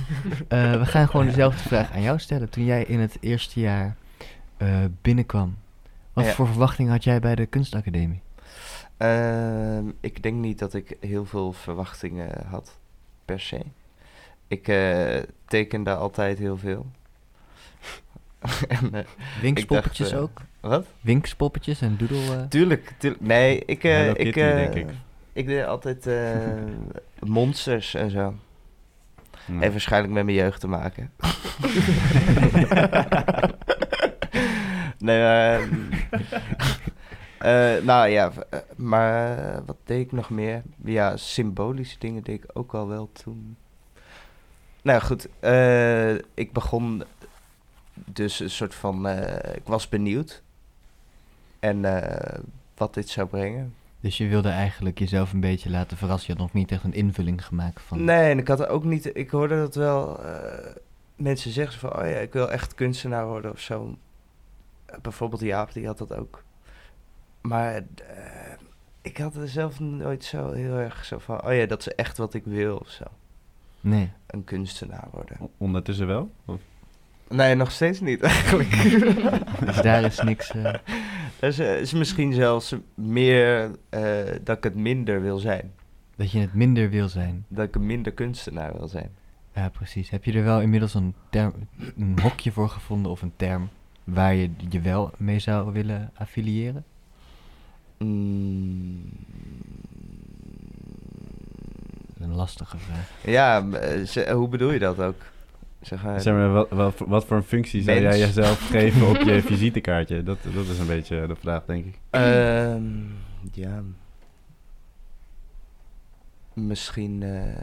eh, 0.47 0.71
we 0.79 0.85
gaan 0.85 1.07
gewoon 1.09 1.25
dezelfde 1.25 1.63
vraag 1.63 1.91
aan 1.91 2.01
jou 2.01 2.19
stellen. 2.19 2.49
Toen 2.49 2.63
jij 2.65 2.83
in 2.83 2.99
het 2.99 3.17
eerste 3.19 3.59
jaar 3.59 3.95
eh, 4.57 4.83
binnenkwam, 5.01 5.57
wat 6.13 6.25
Ja. 6.25 6.31
voor 6.31 6.47
verwachtingen 6.47 6.91
had 6.91 7.03
jij 7.03 7.19
bij 7.19 7.35
de 7.35 7.45
kunstacademie? 7.45 8.21
Ehm, 8.97 9.83
ik 9.99 10.23
denk 10.23 10.35
niet 10.35 10.59
dat 10.59 10.73
ik 10.73 10.97
heel 10.99 11.25
veel 11.25 11.53
verwachtingen 11.53 12.45
had, 12.47 12.77
per 13.25 13.39
se. 13.39 13.59
Ik 14.47 14.67
eh, 14.67 15.21
tekende 15.45 15.95
altijd 15.95 16.37
heel 16.37 16.57
veel. 16.57 16.85
en, 18.67 19.05
Winkspoppertjes 19.41 20.11
eh, 20.11 20.21
ook? 20.21 20.41
Wat? 20.59 20.85
Winkspoppetjes 21.01 21.81
en 21.81 21.97
doodle... 21.97 22.35
eh, 22.35 22.43
Tuurlijk, 22.43 22.93
tuurlijk. 22.97 23.21
Nee, 23.21 23.65
ik, 23.65 23.83
eh, 23.83 24.07
ik, 24.09 24.15
Kitty, 24.15 24.39
eh, 24.39 24.55
denk 24.55 24.73
ik. 24.73 24.89
ik 25.33 25.45
deed 25.45 25.65
altijd 25.65 26.07
eh, 26.07 26.37
monsters 27.19 27.93
en 27.93 28.09
zo. 28.11 28.33
Ja. 29.51 29.59
Heeft 29.59 29.71
waarschijnlijk 29.71 30.13
met 30.13 30.25
mijn 30.25 30.37
jeugd 30.37 30.59
te 30.59 30.67
maken. 30.67 31.11
nee, 34.97 35.21
maar... 35.21 35.59
ehm, 35.59 35.73
eh, 37.39 37.83
nou 37.83 38.07
ja, 38.07 38.31
eh, 38.49 38.59
maar 38.75 39.37
eh, 39.37 39.59
wat 39.65 39.77
deed 39.83 40.05
ik 40.05 40.11
nog 40.11 40.29
meer? 40.29 40.61
Ja, 40.83 41.17
symbolische 41.17 41.99
dingen 41.99 42.23
deed 42.23 42.43
ik 42.43 42.49
ook 42.53 42.73
al 42.73 42.87
wel 42.87 43.09
toen. 43.11 43.57
Nou 44.81 45.01
goed. 45.01 45.27
ik 46.33 46.51
begon 46.53 47.03
dus 47.93 48.39
een 48.39 48.49
soort 48.49 48.75
van... 48.75 49.09
ik 49.53 49.65
was 49.65 49.89
benieuwd. 49.89 50.41
En 51.59 51.81
wat 52.75 52.93
dit 52.93 53.09
zou 53.09 53.27
brengen. 53.27 53.75
Dus 54.01 54.17
je 54.17 54.27
wilde 54.27 54.49
eigenlijk 54.49 54.99
jezelf 54.99 55.33
een 55.33 55.39
beetje 55.39 55.69
laten 55.69 55.97
verrassen. 55.97 56.27
Je 56.33 56.39
had 56.39 56.41
nog 56.51 56.53
niet 56.61 56.71
echt 56.71 56.83
een 56.83 56.93
invulling 56.93 57.45
gemaakt 57.45 57.81
van... 57.81 58.03
Nee, 58.03 58.29
en 58.31 58.37
ik 58.37 58.47
had 58.47 58.59
er 58.59 58.67
ook 58.69 58.83
niet. 58.83 59.15
Ik 59.17 59.29
hoorde 59.29 59.55
dat 59.55 59.75
wel. 59.75 60.23
eh, 60.23 60.75
mensen 61.15 61.51
zeggen 61.51 61.79
van, 61.79 61.89
oh 61.95 62.05
ja, 62.09 62.17
ik 62.17 62.33
wil 62.33 62.51
echt 62.51 62.75
kunstenaar 62.75 63.27
worden 63.27 63.51
of 63.51 63.59
zo. 63.59 63.97
Bijvoorbeeld 65.01 65.41
Jaap, 65.41 65.73
die 65.73 65.85
had 65.85 65.97
dat 65.97 66.13
ook. 66.15 66.43
Maar 67.41 67.73
eh, 67.75 67.83
ik 69.01 69.17
had 69.17 69.35
er 69.35 69.47
zelf 69.47 69.79
nooit 69.79 70.23
zo 70.23 70.51
heel 70.51 70.75
erg 70.77 71.05
zo 71.05 71.17
van, 71.19 71.45
oh 71.45 71.53
ja, 71.53 71.65
dat 71.65 71.79
is 71.79 71.87
echt 71.87 72.17
wat 72.17 72.33
ik 72.33 72.43
wil 72.45 72.77
of 72.77 72.89
zo. 72.89 73.03
Nee. 73.81 74.11
Een 74.27 74.43
kunstenaar 74.43 75.07
worden. 75.11 75.37
O- 75.39 75.51
Ondertussen 75.57 76.07
wel? 76.07 76.31
Of- 76.45 76.61
Nee, 77.29 77.55
nog 77.55 77.71
steeds 77.71 77.99
niet 77.99 78.21
eigenlijk. 78.21 78.71
Dus 79.65 79.81
daar 79.81 80.03
is 80.03 80.19
niks... 80.19 80.51
eh, 80.51 80.73
Dat 81.39 81.49
is, 81.49 81.59
eh, 81.59 81.79
is 81.79 81.93
misschien 81.93 82.33
zelfs 82.33 82.75
meer 82.95 83.71
eh, 83.89 84.01
dat 84.43 84.57
ik 84.57 84.63
het 84.63 84.75
minder 84.75 85.21
wil 85.21 85.37
zijn. 85.37 85.71
dat 86.15 86.31
je 86.31 86.39
het 86.39 86.53
minder 86.53 86.89
wil 86.89 87.09
zijn. 87.09 87.45
Dat 87.47 87.67
ik 87.67 87.75
een 87.75 87.85
minder 87.85 88.11
kunstenaar 88.11 88.77
wil 88.77 88.87
zijn. 88.87 89.11
Ja, 89.53 89.69
precies. 89.69 90.09
Heb 90.09 90.23
je 90.23 90.33
er 90.33 90.43
wel 90.43 90.61
inmiddels 90.61 90.93
een, 90.93 91.13
term, 91.29 91.53
een 91.97 92.19
hokje 92.21 92.51
voor 92.51 92.69
gevonden 92.69 93.11
of 93.11 93.21
een 93.21 93.33
term 93.35 93.69
waar 94.03 94.33
je 94.33 94.49
je 94.69 94.81
wel 94.81 95.11
mee 95.17 95.39
zou 95.39 95.73
willen 95.73 96.11
affiliëren? 96.13 96.85
Mm. 97.97 99.01
Een 102.19 102.35
lastige 102.35 102.77
vraag. 102.77 103.11
Ja, 103.23 103.69
eh, 103.69 104.31
hoe 104.31 104.47
bedoel 104.47 104.71
je 104.71 104.79
dat 104.79 104.99
ook? 104.99 105.21
Zeg 105.81 106.03
maar, 106.03 106.21
Zeg 106.21 106.33
maar, 106.33 106.51
wat, 106.51 106.69
wat, 106.69 106.99
wat 106.99 107.25
voor 107.25 107.37
een 107.37 107.43
functie 107.43 107.81
zou 107.81 107.99
jij 107.99 108.19
jezelf 108.19 108.69
geven 108.69 109.07
op 109.07 109.17
je 109.17 109.41
visitekaartje? 109.51 110.23
Dat, 110.23 110.37
dat 110.53 110.65
is 110.65 110.79
een 110.79 110.87
beetje 110.87 111.27
de 111.27 111.35
vraag, 111.35 111.65
denk 111.65 111.85
ik. 111.85 111.99
Ehm, 112.09 112.83
ja. 113.51 113.83
Misschien 116.53 117.23
eh, 117.23 117.55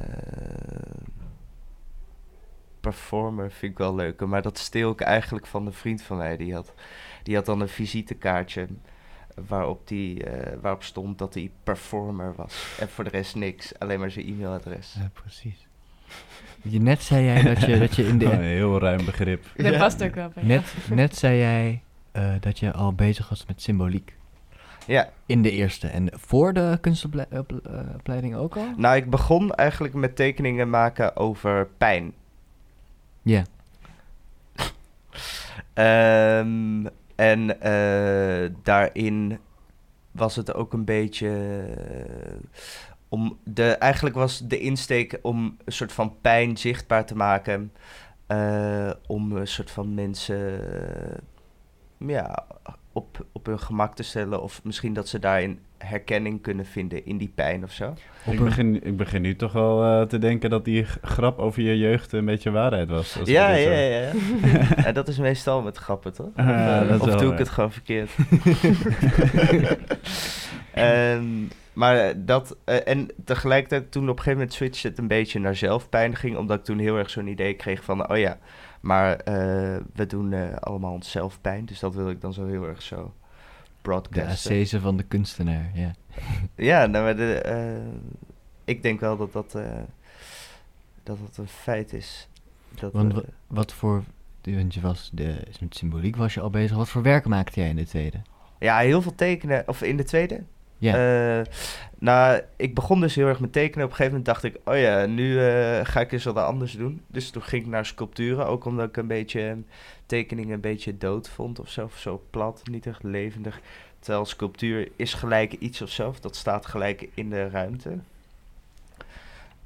performer 2.80 3.50
vind 3.50 3.72
ik 3.72 3.78
wel 3.78 3.94
leuker, 3.94 4.28
maar 4.28 4.42
dat 4.42 4.58
steel 4.58 4.90
ik 4.90 5.00
eigenlijk 5.00 5.46
van 5.46 5.66
een 5.66 5.72
vriend 5.72 6.02
van 6.02 6.16
mij. 6.16 6.36
Die 6.36 6.54
had, 6.54 6.74
die 7.22 7.34
had 7.34 7.46
dan 7.46 7.60
een 7.60 7.68
visitekaartje 7.68 8.66
waarop, 9.48 9.88
die, 9.88 10.24
eh, 10.24 10.58
waarop 10.60 10.82
stond 10.82 11.18
dat 11.18 11.34
hij 11.34 11.50
performer 11.62 12.34
was. 12.36 12.76
En 12.80 12.88
voor 12.88 13.04
de 13.04 13.10
rest 13.10 13.34
niks, 13.34 13.78
alleen 13.78 14.00
maar 14.00 14.10
zijn 14.10 14.26
e-mailadres. 14.26 14.94
Ja, 14.98 15.10
precies. 15.12 15.65
Je, 16.68 16.80
net 16.80 17.02
zei 17.02 17.24
jij 17.24 17.42
dat 17.42 17.60
je, 17.60 17.78
dat 17.78 17.96
je 17.96 18.02
in 18.06 18.10
Een 18.12 18.18
de... 18.18 18.28
heel 18.28 18.78
ruim 18.80 19.04
begrip. 19.04 19.44
Dat 19.56 19.72
Ja. 19.72 19.78
past 19.78 20.04
ook 20.04 20.14
wel 20.14 20.30
bij. 20.34 20.42
Net, 20.42 20.74
net 20.94 21.16
zei 21.16 21.38
jij 21.38 21.82
eh, 22.12 22.32
dat 22.40 22.58
je 22.58 22.72
al 22.72 22.92
bezig 22.92 23.28
was 23.28 23.44
met 23.46 23.62
symboliek. 23.62 24.14
Ja, 24.86 25.08
In 25.26 25.42
de 25.42 25.50
eerste. 25.50 25.86
En 25.88 26.08
voor 26.12 26.52
de 26.52 26.78
kunstopleiding 26.80 28.34
ook 28.34 28.56
al? 28.56 28.66
nou 28.76 28.96
ik 28.96 29.10
begon 29.10 29.54
eigenlijk 29.54 29.94
met 29.94 30.16
tekeningen 30.16 30.70
maken 30.70 31.16
over 31.16 31.66
pijn. 31.78 32.12
Ja. 33.22 33.42
Ehm, 35.74 36.86
en 37.16 37.60
eh, 37.60 38.50
daarin 38.62 39.38
was 40.10 40.36
het 40.36 40.54
ook 40.54 40.72
een 40.72 40.84
beetje. 40.84 41.28
Om 43.08 43.38
de, 43.44 43.64
eigenlijk 43.70 44.14
was 44.16 44.38
de 44.38 44.58
insteek 44.58 45.18
om 45.22 45.56
een 45.64 45.72
soort 45.72 45.92
van 45.92 46.14
pijn 46.20 46.56
zichtbaar 46.56 47.06
te 47.06 47.16
maken. 47.16 47.72
eh, 48.26 48.90
om 49.06 49.32
een 49.32 49.46
soort 49.46 49.70
van 49.70 49.94
mensen 49.94 50.60
eh, 51.98 52.08
ja, 52.08 52.44
op, 52.92 53.26
op 53.32 53.46
hun 53.46 53.60
gemak 53.60 53.94
te 53.94 54.02
stellen. 54.02 54.42
Of 54.42 54.60
misschien 54.64 54.92
dat 54.92 55.08
ze 55.08 55.18
daarin 55.18 55.58
herkenning 55.78 56.42
kunnen 56.42 56.66
vinden 56.66 57.06
in 57.06 57.18
die 57.18 57.32
pijn 57.34 57.64
of 57.64 57.72
zo. 57.72 57.94
Ik 58.30 58.38
begin, 58.44 58.84
ik 58.84 58.96
begin 58.96 59.22
nu 59.22 59.36
toch 59.36 59.52
wel 59.52 59.84
eh, 59.84 60.06
te 60.06 60.18
denken 60.18 60.50
dat 60.50 60.64
die 60.64 60.84
grap 61.02 61.38
over 61.38 61.62
je 61.62 61.78
jeugd 61.78 62.12
een 62.12 62.24
beetje 62.24 62.50
waarheid 62.50 62.88
was. 62.88 63.18
als 63.18 63.28
ik 63.28 63.34
Ja, 63.34 63.50
ja, 63.54 63.70
ja, 63.70 64.00
ja. 64.00 64.12
Ja, 64.84 64.92
Dat 64.92 65.08
is 65.08 65.18
meestal 65.18 65.62
met 65.62 65.76
grappen, 65.76 66.12
toch? 66.12 66.30
Of 67.00 67.16
doe 67.16 67.32
ik 67.32 67.38
het 67.38 67.48
gewoon 67.48 67.72
verkeerd? 67.72 68.10
en, 70.72 71.50
maar 71.76 71.96
eh, 71.96 72.14
dat, 72.16 72.56
eh, 72.64 72.88
en 72.88 73.08
tegelijkertijd 73.24 73.92
toen 73.92 74.02
op 74.02 74.08
een 74.08 74.16
gegeven 74.16 74.38
moment 74.38 74.52
switchte 74.52 74.88
het 74.88 74.98
een 74.98 75.08
beetje 75.08 75.38
naar 75.38 75.56
zelfpijn 75.56 76.16
ging, 76.16 76.36
omdat 76.36 76.58
ik 76.58 76.64
toen 76.64 76.78
heel 76.78 76.96
erg 76.96 77.10
zo'n 77.10 77.26
idee 77.26 77.54
kreeg 77.54 77.84
van, 77.84 78.10
oh 78.10 78.16
ja, 78.18 78.38
maar 78.80 79.16
eh, 79.16 79.76
we 79.94 80.06
doen 80.06 80.60
allemaal 80.60 80.92
onszelf 80.92 81.40
pijn, 81.40 81.64
dus 81.64 81.78
dat 81.78 81.94
wil 81.94 82.10
ik 82.10 82.20
dan 82.20 82.32
zo 82.32 82.46
heel 82.46 82.66
erg 82.66 82.82
zo 82.82 82.96
de 83.04 83.72
broadcasten. 83.82 84.30
ascese 84.32 84.80
van 84.80 84.96
de 84.96 85.02
kunstenaar, 85.02 85.70
ja. 85.74 85.90
Ja, 86.54 86.86
nou, 86.86 87.04
maar 87.04 87.16
de, 87.16 87.90
ik 88.64 88.82
denk 88.82 89.00
wel 89.00 89.16
dat 89.16 89.32
dat, 89.32 89.52
dat, 91.02 91.18
dat 91.18 91.36
een 91.36 91.48
feit 91.48 91.92
is. 91.92 92.28
Dat, 92.74 92.92
Want 92.92 93.12
wa- 93.12 93.22
wat 93.46 93.72
voor... 93.72 94.02
Want 94.42 94.74
je 94.74 94.80
was 94.80 95.10
de, 95.12 95.36
met 95.60 95.76
symboliek 95.76 96.16
was 96.16 96.34
je 96.34 96.40
al 96.40 96.50
bezig. 96.50 96.76
Wat 96.76 96.88
voor 96.88 97.02
werk 97.02 97.26
maakte 97.26 97.60
jij 97.60 97.68
in 97.68 97.76
de 97.76 97.86
tweede? 97.86 98.18
ja, 98.58 98.78
heel 98.78 99.02
veel 99.02 99.14
tekenen, 99.14 99.68
of 99.68 99.82
in 99.82 99.96
de 99.96 100.04
tweede? 100.04 100.42
Ja. 100.78 101.38
Eh, 101.38 101.46
nou, 101.98 102.40
ik 102.56 102.74
begon 102.74 103.00
dus 103.00 103.14
heel 103.14 103.26
erg 103.26 103.40
met 103.40 103.52
tekenen. 103.52 103.84
Op 103.84 103.90
een 103.90 103.96
gegeven 103.96 104.18
moment 104.18 104.24
dacht 104.24 104.54
ik, 104.54 104.60
oh 104.64 104.78
ja, 104.78 105.06
nu 105.06 105.40
eh, 105.40 105.80
ga 105.82 106.00
ik 106.00 106.12
eens 106.12 106.24
wat 106.24 106.36
anders 106.36 106.72
doen. 106.72 107.02
Dus 107.06 107.30
toen 107.30 107.42
ging 107.42 107.62
ik 107.62 107.68
naar 107.68 107.86
sculpturen, 107.86 108.46
ook 108.46 108.64
omdat 108.64 108.88
ik 108.88 108.96
een 108.96 109.06
beetje 109.06 109.48
eh, 109.48 109.56
tekeningen 110.06 110.54
een 110.54 110.60
beetje 110.60 110.98
dood 110.98 111.28
vond 111.28 111.60
of 111.60 111.70
zo. 111.70 111.90
Zo 111.94 112.22
plat, 112.30 112.62
niet 112.70 112.86
echt 112.86 113.02
levendig. 113.02 113.60
Terwijl 113.98 114.24
sculptuur 114.24 114.88
is 114.96 115.14
gelijk 115.14 115.52
iets 115.52 115.82
of 115.82 115.90
zo, 115.90 116.08
of 116.08 116.20
dat 116.20 116.36
staat 116.36 116.66
gelijk 116.66 117.08
in 117.14 117.30
de 117.30 117.48
ruimte. 117.48 117.98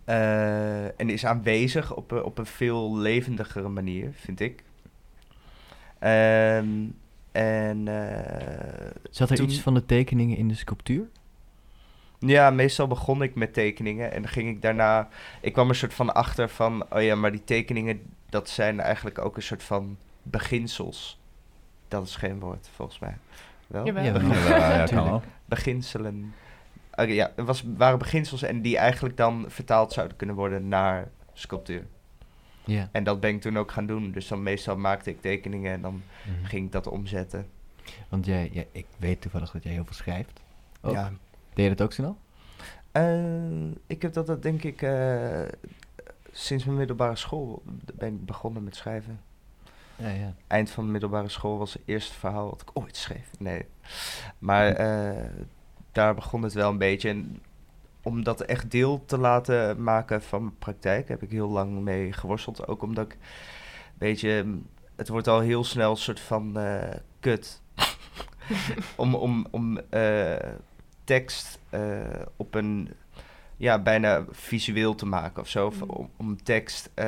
Eh, 0.05 1.01
en 1.01 1.11
is 1.11 1.27
aanwezig 1.27 1.94
op, 1.94 2.12
op 2.12 2.38
een 2.38 2.46
veel 2.46 2.96
levendigere 2.96 3.68
manier, 3.68 4.11
vind 4.14 4.40
ik. 4.40 4.62
Ehm, 5.99 6.66
en 7.32 7.88
eh, 7.88 8.90
Zat 9.10 9.30
er 9.30 9.36
toen- 9.36 9.46
iets 9.48 9.60
van 9.60 9.74
de 9.74 9.86
tekeningen 9.86 10.36
in 10.36 10.48
de 10.48 10.54
sculptuur? 10.54 11.08
Ja, 12.18 12.50
meestal 12.50 12.86
begon 12.86 13.22
ik 13.22 13.34
met 13.34 13.52
tekeningen 13.54 14.12
en 14.12 14.22
dan 14.22 14.30
ging 14.30 14.48
ik 14.48 14.62
daarna... 14.62 15.08
Ik 15.40 15.52
kwam 15.52 15.68
er 15.68 15.74
soort 15.74 15.94
van 15.94 16.14
achter 16.14 16.48
van, 16.48 16.84
oh 16.92 17.02
ja, 17.02 17.14
maar 17.14 17.30
die 17.32 17.44
tekeningen, 17.44 18.00
dat 18.28 18.48
zijn 18.48 18.80
eigenlijk 18.80 19.18
ook 19.18 19.36
een 19.36 19.42
soort 19.42 19.62
van 19.62 19.96
beginsels. 20.22 21.20
Dat 21.88 22.06
is 22.06 22.16
geen 22.16 22.40
woord, 22.40 22.68
volgens 22.74 22.98
mij. 22.98 23.16
Wel? 23.66 23.84
Jawel. 23.86 24.04
Ja, 24.04 24.12
Ja, 24.20 24.58
ja, 24.58 24.74
ja, 24.76 24.84
kan 24.84 25.04
wel. 25.04 25.22
Beginselen. 25.44 26.34
Oké, 26.90 27.02
ja, 27.02 27.32
het 27.36 27.46
was, 27.46 27.64
waren 27.76 27.98
beginsels 27.98 28.42
en 28.42 28.60
die 28.62 28.76
eigenlijk 28.76 29.16
dan 29.16 29.44
vertaald 29.48 29.92
zouden 29.92 30.16
kunnen 30.16 30.36
worden 30.36 30.68
naar 30.68 31.08
sculptuur. 31.32 31.86
En 32.92 33.05
dat 33.05 33.20
ben 33.20 33.35
ik 33.35 33.40
toen 33.40 33.59
ook 33.59 33.70
gaan 33.70 33.87
doen. 33.87 34.11
Dus 34.11 34.29
dan 34.29 34.42
meestal 34.42 34.77
maakte 34.77 35.11
ik 35.11 35.20
tekeningen 35.20 35.73
en 35.73 35.81
dan 35.81 36.03
Mhm. 36.27 36.44
ging 36.44 36.66
ik 36.66 36.73
dat 36.73 36.87
omzetten. 36.87 37.46
Want 38.09 38.27
jij, 38.27 38.51
ja, 38.53 38.62
ik 38.73 38.87
weet 38.96 39.20
toevallig 39.20 39.51
dat 39.51 39.62
jij 39.62 39.73
heel 39.73 39.85
veel 39.85 39.94
schrijft. 39.94 40.40
Ook. 40.81 40.92
Ja. 40.92 41.12
Deed 41.55 41.68
je 41.68 41.75
dat 41.75 42.01
ook 42.01 42.07
al? 42.07 42.16
Eh, 42.92 43.70
ik 43.87 44.03
heb 44.03 44.12
dat, 44.12 44.27
dat 44.27 44.42
denk 44.42 44.62
ik 44.62 44.83
eh, 44.83 45.42
sinds 46.33 46.64
mijn 46.64 46.77
middelbare 46.77 47.16
school 47.16 47.62
ben 47.94 48.14
ik 48.14 48.27
begonnen 48.27 48.64
met 48.64 48.77
schrijven. 48.77 49.20
Ja, 49.96 50.09
ja. 50.09 50.35
Eind 50.46 50.70
van 50.70 50.85
de 50.85 50.90
middelbare 50.90 51.29
school 51.29 51.59
was 51.59 51.73
het 51.73 51.83
eerste 51.85 52.14
verhaal 52.18 52.51
wat 52.51 52.61
ik 52.61 52.70
ooit 52.73 52.96
schreef. 52.96 53.31
Nee. 53.38 53.64
Maar 54.38 54.68
eh, 54.73 55.25
daar 55.92 56.14
begon 56.14 56.42
het 56.42 56.53
wel 56.53 56.70
een 56.70 56.79
beetje. 56.79 57.09
En 57.09 57.42
om 58.02 58.24
dat 58.24 58.40
echt 58.40 58.70
deel 58.70 59.04
te 59.06 59.18
laten 59.18 59.82
maken 59.82 60.22
van 60.22 60.42
mijn 60.42 60.58
praktijk 60.58 61.08
heb 61.08 61.22
ik 61.22 61.30
heel 61.30 61.48
lang 61.48 61.80
mee 61.80 62.12
geworsteld. 62.12 62.66
Ook 62.68 62.82
omdat 62.82 63.04
ik 63.06 63.12
een 63.12 63.18
beetje. 63.98 64.42
mm, 64.44 64.66
Het 64.96 65.08
wordt 65.08 65.28
al 65.28 65.40
heel 65.40 65.64
snel 65.64 65.90
een 65.90 65.96
soort 65.96 66.20
van 66.20 66.58
eh, 66.58 66.94
kut. 67.20 67.60
om 68.96 69.14
om, 69.14 69.46
om 69.50 69.78
eh, 69.90 70.36
tekst 71.04 71.58
eh, 71.70 71.98
op 72.36 72.54
een. 72.54 72.90
Ja, 73.56 73.78
bijna 73.82 74.24
visueel 74.30 74.94
te 74.94 75.06
maken 75.06 75.42
of 75.42 75.48
zo. 75.48 75.66
Of 75.66 75.74
Mm. 75.80 75.90
om, 75.90 76.10
om 76.16 76.42
tekst. 76.42 76.90
eh, 76.94 77.04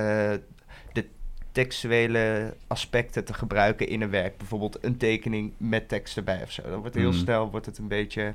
de 0.93 1.09
textuele 1.53 2.55
aspecten 2.67 3.25
te 3.25 3.35
gebruiken 3.35 3.89
in 3.89 4.01
een 4.03 4.11
werk. 4.11 4.37
Bijvoorbeeld 4.39 4.85
een 4.85 4.97
tekening 4.97 5.53
met 5.57 5.89
tekst 5.89 6.17
erbij 6.17 6.43
of 6.43 6.51
zo. 6.51 6.63
Dan 6.63 6.81
wordt 6.81 6.95
heel 6.95 7.11
Mm. 7.13 7.17
snel 7.19 7.51
wordt 7.51 7.67
het 7.67 7.79
een 7.79 7.89
beetje... 7.89 8.35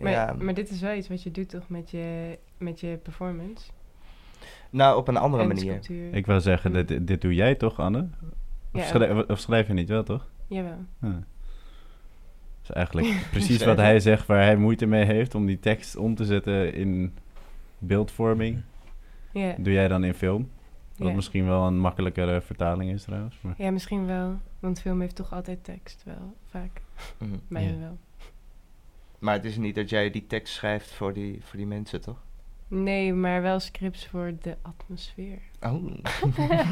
Maar, 0.00 0.12
ja, 0.12 0.34
maar 0.38 0.54
dit 0.54 0.70
is 0.70 0.80
wel 0.80 0.94
iets 0.94 1.08
wat 1.08 1.22
je 1.22 1.30
doet 1.30 1.48
toch 1.48 1.68
met 1.68 1.90
je, 1.90 2.38
met 2.58 2.80
je 2.80 2.98
performance? 3.02 3.70
nou, 4.70 4.96
op 4.98 5.08
een 5.08 5.16
andere 5.16 5.42
en 5.42 5.48
manier. 5.48 5.62
sculptuur. 5.64 6.14
Ik 6.14 6.26
wou 6.26 6.40
zeggen, 6.40 6.72
dit, 6.72 7.06
dit 7.06 7.20
doe 7.20 7.34
jij 7.34 7.54
toch, 7.54 7.80
Anne? 7.80 8.08
Of, 8.72 8.80
Ja, 8.80 8.86
schrijf, 8.86 9.26
of 9.26 9.38
schrijf 9.38 9.66
je 9.66 9.72
niet 9.72 9.88
wel, 9.88 10.02
toch? 10.02 10.28
Jawel. 10.46 10.78
Ja. 11.00 11.08
Dat 11.08 11.22
is 12.62 12.70
eigenlijk 12.70 13.26
precies 13.30 13.64
wat 13.64 13.76
hij 13.76 14.00
zegt 14.00 14.26
waar 14.26 14.42
hij 14.42 14.56
moeite 14.56 14.86
mee 14.86 15.04
heeft 15.04 15.34
om 15.34 15.46
die 15.46 15.58
tekst 15.60 15.96
om 15.96 16.14
te 16.14 16.24
zetten 16.24 16.74
in 16.74 17.14
beeldvorming. 17.78 18.62
Ja. 19.32 19.54
Doe 19.58 19.72
jij 19.72 19.88
dan 19.88 20.04
in 20.04 20.14
film? 20.14 20.50
Wat 20.96 21.08
Ja. 21.08 21.14
misschien 21.14 21.46
wel 21.46 21.66
een 21.66 21.78
makkelijkere 21.78 22.40
vertaling 22.40 22.90
is 22.92 23.02
trouwens. 23.02 23.38
Maar. 23.40 23.54
ja, 23.58 23.70
misschien 23.70 24.06
wel. 24.06 24.38
Want 24.60 24.80
film 24.80 25.00
heeft 25.00 25.16
toch 25.16 25.32
altijd 25.32 25.64
tekst 25.64 26.02
wel, 26.04 26.34
vaak. 26.50 26.80
Bijna 27.48 27.70
Ja. 27.72 27.78
wel. 27.78 27.98
Maar 29.18 29.34
het 29.34 29.44
is 29.44 29.56
niet 29.56 29.74
dat 29.74 29.90
jij 29.90 30.10
die 30.10 30.26
tekst 30.26 30.54
schrijft 30.54 30.90
voor 30.92 31.12
die, 31.12 31.38
voor 31.44 31.56
die 31.56 31.66
mensen, 31.66 32.00
toch? 32.00 32.24
Nee, 32.68 33.12
maar 33.12 33.42
wel 33.42 33.60
scripts 33.60 34.06
voor 34.06 34.32
de 34.42 34.56
atmosfeer. 34.62 35.38
Oh. 35.60 35.84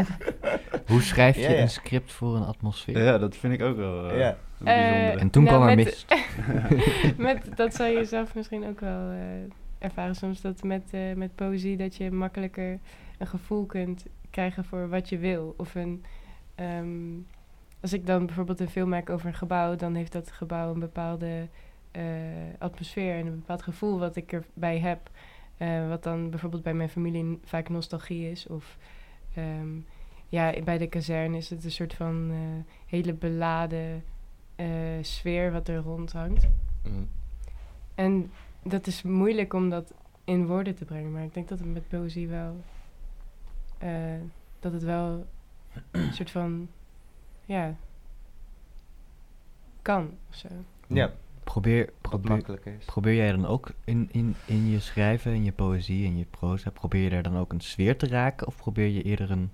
Hoe 0.86 1.02
schrijf 1.02 1.36
je 1.36 1.42
Ja, 1.42 1.50
ja. 1.50 1.60
een 1.60 1.68
script 1.70 2.12
voor 2.12 2.36
een 2.36 2.44
atmosfeer? 2.44 3.02
Ja, 3.02 3.18
dat 3.18 3.36
vind 3.36 3.52
ik 3.52 3.62
ook 3.62 3.76
wel 3.76 4.10
eh, 4.10 4.18
Ja. 4.18 4.36
Eh, 4.64 5.20
En 5.20 5.30
toen 5.30 5.42
Nou, 5.44 5.56
kwam 5.56 5.68
er 5.68 5.76
met- 5.76 5.84
mist. 5.84 6.14
met, 7.18 7.48
dat 7.56 7.74
zal 7.74 7.86
je 7.86 8.04
zelf 8.04 8.34
misschien 8.34 8.66
ook 8.66 8.80
wel 8.80 9.10
eh, 9.10 9.18
ervaren 9.78 10.14
soms. 10.14 10.40
Dat 10.40 10.62
met, 10.62 10.82
eh, 10.90 11.00
met 11.14 11.34
poëzie 11.34 11.76
dat 11.76 11.96
je 11.96 12.10
makkelijker 12.10 12.78
een 13.18 13.26
gevoel 13.26 13.66
kunt 13.66 14.06
krijgen 14.30 14.64
voor 14.64 14.88
wat 14.88 15.08
je 15.08 15.18
wil. 15.18 15.54
Of 15.56 15.74
een... 15.74 16.04
ehm, 16.54 16.86
als 17.80 17.92
ik 17.92 18.06
dan 18.06 18.26
bijvoorbeeld 18.26 18.60
een 18.60 18.68
film 18.68 18.88
maak 18.88 19.10
over 19.10 19.26
een 19.26 19.34
gebouw... 19.34 19.76
dan 19.76 19.94
heeft 19.94 20.12
dat 20.12 20.32
gebouw 20.32 20.72
een 20.72 20.80
bepaalde 20.80 21.26
eh, 21.26 21.42
atmosfeer... 22.58 23.18
en 23.18 23.26
een 23.26 23.38
bepaald 23.38 23.62
gevoel 23.62 23.98
wat 23.98 24.16
ik 24.16 24.32
erbij 24.32 24.78
heb. 24.78 25.10
Eh, 25.56 25.88
wat 25.88 26.02
dan 26.02 26.30
bijvoorbeeld 26.30 26.62
bij 26.62 26.74
mijn 26.74 26.88
familie 26.88 27.38
vaak 27.44 27.68
nostalgie 27.68 28.30
is. 28.30 28.46
Of 28.46 28.76
ehm, 29.34 29.78
ja, 30.28 30.62
bij 30.64 30.78
de 30.78 30.86
kazerne 30.86 31.36
is 31.36 31.50
het 31.50 31.64
een 31.64 31.70
soort 31.70 31.94
van 31.94 32.30
eh, 32.30 32.72
hele 32.86 33.12
beladen 33.12 34.04
eh, 34.56 34.66
sfeer 35.00 35.52
wat 35.52 35.68
er 35.68 35.76
rond 35.76 36.12
hangt. 36.12 36.48
Mhm. 36.82 37.04
En 37.94 38.30
dat 38.62 38.86
is 38.86 39.02
moeilijk 39.02 39.52
om 39.52 39.70
dat 39.70 39.94
in 40.24 40.46
woorden 40.46 40.74
te 40.74 40.84
brengen. 40.84 41.12
Maar 41.12 41.22
ik 41.22 41.34
denk 41.34 41.48
dat 41.48 41.58
het 41.58 41.72
met 41.72 41.88
poëzie 41.88 42.28
wel... 42.28 42.56
eh, 43.78 44.20
dat 44.60 44.72
het 44.72 44.82
wel 44.82 45.26
een 45.90 46.12
soort 46.12 46.30
van... 46.30 46.68
Ja... 47.44 47.76
Kan, 49.82 50.10
of 50.28 50.34
zo. 50.34 50.48
Ja, 50.86 51.12
Probeer, 51.44 51.90
probeer, 52.00 52.58
probeer 52.84 53.14
jij 53.14 53.30
dan 53.32 53.46
ook 53.46 53.70
in, 53.84 54.08
in, 54.12 54.36
in 54.46 54.70
je 54.70 54.80
schrijven, 54.80 55.32
in 55.32 55.44
je 55.44 55.52
poëzie, 55.52 56.04
in 56.04 56.18
je 56.18 56.26
proza, 56.30 56.70
probeer 56.70 57.02
je 57.02 57.10
daar 57.10 57.22
dan 57.22 57.36
ook 57.36 57.52
een 57.52 57.60
sfeer 57.60 57.96
te 57.96 58.06
raken? 58.08 58.46
Of 58.46 58.56
probeer 58.56 58.88
je 58.88 59.02
eerder 59.02 59.30
een, 59.30 59.50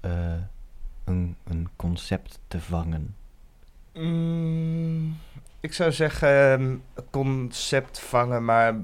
eh, 0.00 0.34
een, 1.04 1.36
een 1.44 1.68
concept 1.76 2.40
te 2.48 2.60
vangen? 2.60 3.14
Mm, 3.94 5.16
ik 5.60 5.72
zou 5.72 5.92
zeggen 5.92 6.28
ehm, 6.28 6.76
concept 7.10 8.00
vangen, 8.00 8.44
maar 8.44 8.74
eh, 8.74 8.80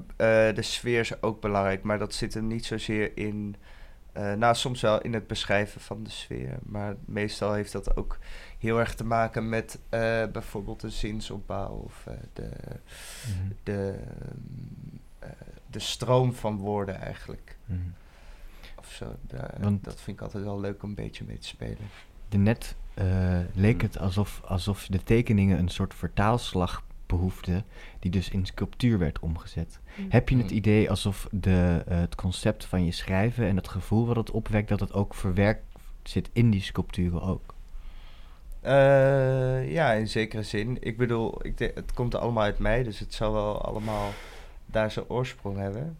de 0.55 0.61
sfeer 0.61 0.99
is 0.99 1.21
ook 1.21 1.41
belangrijk. 1.41 1.83
Maar 1.83 1.99
dat 1.99 2.13
zit 2.13 2.33
hem 2.33 2.47
niet 2.47 2.65
zozeer 2.65 3.17
in... 3.17 3.55
eh, 4.13 4.33
nou, 4.33 4.55
soms 4.55 4.81
wel 4.81 5.01
in 5.01 5.13
het 5.13 5.27
beschrijven 5.27 5.81
van 5.81 6.03
de 6.03 6.09
sfeer. 6.09 6.57
Maar 6.63 6.95
meestal 7.05 7.53
heeft 7.53 7.71
dat 7.71 7.97
ook 7.97 8.17
heel 8.59 8.79
erg 8.79 8.95
te 8.95 9.03
maken 9.03 9.49
met 9.49 9.79
eh, 9.89 9.99
bijvoorbeeld 10.31 10.79
de 10.81 10.89
zinsopbouw 10.89 11.69
of 11.73 12.03
eh, 12.07 12.13
de, 12.33 12.49
de, 13.63 13.99
mm, 14.37 14.99
eh, 15.19 15.29
de 15.67 15.79
stroom 15.79 16.33
van 16.33 16.57
woorden 16.57 16.95
eigenlijk. 17.01 17.57
Mhm. 17.65 17.79
Of 18.79 18.91
zo. 18.91 19.15
Daar- 19.21 19.55
Want- 19.59 19.83
dat 19.83 20.01
vind 20.01 20.17
ik 20.17 20.23
altijd 20.23 20.43
wel 20.43 20.59
leuk 20.59 20.83
om 20.83 20.89
een 20.89 20.95
beetje 20.95 21.23
mee 21.27 21.37
te 21.37 21.47
spelen. 21.47 21.77
De 22.29 22.37
net 22.37 22.75
eh, 22.93 23.39
leek 23.53 23.81
het 23.81 23.97
alsof, 23.99 24.41
alsof 24.45 24.85
de 24.87 25.03
tekeningen 25.03 25.59
een 25.59 25.69
soort 25.69 25.93
vertaalslag 25.93 26.83
behoefden, 27.05 27.63
die 27.99 28.11
dus 28.11 28.29
in 28.29 28.45
sculptuur 28.45 28.97
werd 28.99 29.19
omgezet. 29.19 29.79
Heb 30.09 30.29
je 30.29 30.37
het 30.37 30.51
idee 30.51 30.89
alsof 30.89 31.27
de, 31.31 31.83
het 31.89 32.15
concept 32.15 32.65
van 32.65 32.85
je 32.85 32.91
schrijven 32.91 33.47
en 33.47 33.55
het 33.55 33.67
gevoel 33.67 34.05
wat 34.05 34.15
het 34.15 34.31
opwekt, 34.31 34.69
dat 34.69 34.79
het 34.79 34.93
ook 34.93 35.13
verwerkt 35.15 35.63
zit 36.03 36.29
in 36.33 36.49
die 36.49 36.61
sculpturen 36.61 37.21
ook? 37.21 37.53
Eh, 38.61 39.71
ja, 39.71 39.91
in 39.91 40.07
zekere 40.07 40.43
zin. 40.43 40.77
Ik 40.79 40.97
bedoel, 40.97 41.45
ik 41.45 41.57
denk, 41.57 41.75
het 41.75 41.93
komt 41.93 42.15
allemaal 42.15 42.43
uit 42.43 42.59
mij, 42.59 42.83
dus 42.83 42.99
het 42.99 43.13
zal 43.13 43.33
wel 43.33 43.61
allemaal 43.61 44.09
daar 44.65 44.91
zijn 44.91 45.09
oorsprong 45.09 45.57
hebben. 45.57 45.97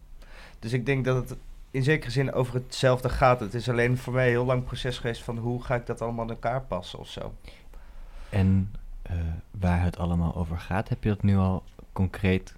Dus 0.58 0.72
ik 0.72 0.86
denk 0.86 1.04
dat 1.04 1.28
het 1.28 1.38
in 1.70 1.82
zekere 1.82 2.10
zin 2.10 2.32
over 2.32 2.54
hetzelfde 2.54 3.08
gaat. 3.08 3.40
Het 3.40 3.54
is 3.54 3.68
alleen 3.68 3.98
voor 3.98 4.12
mij 4.12 4.24
een 4.24 4.30
heel 4.30 4.44
lang 4.44 4.64
proces 4.64 4.98
geweest 4.98 5.22
van 5.22 5.38
hoe 5.38 5.62
ga 5.62 5.74
ik 5.74 5.86
dat 5.86 6.00
allemaal 6.00 6.24
in 6.24 6.30
elkaar 6.30 6.62
passen 6.62 6.98
of 6.98 7.08
zo. 7.08 7.32
En 8.28 8.72
eh, 9.02 9.16
waar 9.50 9.82
het 9.82 9.98
allemaal 9.98 10.34
over 10.34 10.58
gaat, 10.58 10.88
heb 10.88 11.02
je 11.04 11.08
dat 11.08 11.22
nu 11.22 11.36
al 11.36 11.62
concreet 11.92 12.54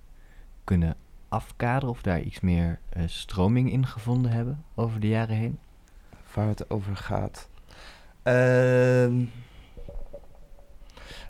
kunnen 0.64 0.96
afkaderen 1.28 1.88
of 1.88 2.02
daar 2.02 2.20
iets 2.20 2.40
meer 2.40 2.78
eh, 2.88 3.02
stroming 3.06 3.72
in 3.72 3.86
gevonden 3.86 4.30
hebben 4.30 4.64
over 4.74 5.00
de 5.00 5.08
jaren 5.08 5.36
heen? 5.36 5.58
Waar 6.34 6.46
het 6.46 6.70
over 6.70 6.96
gaat. 6.96 7.48
Ehm, 8.22 9.24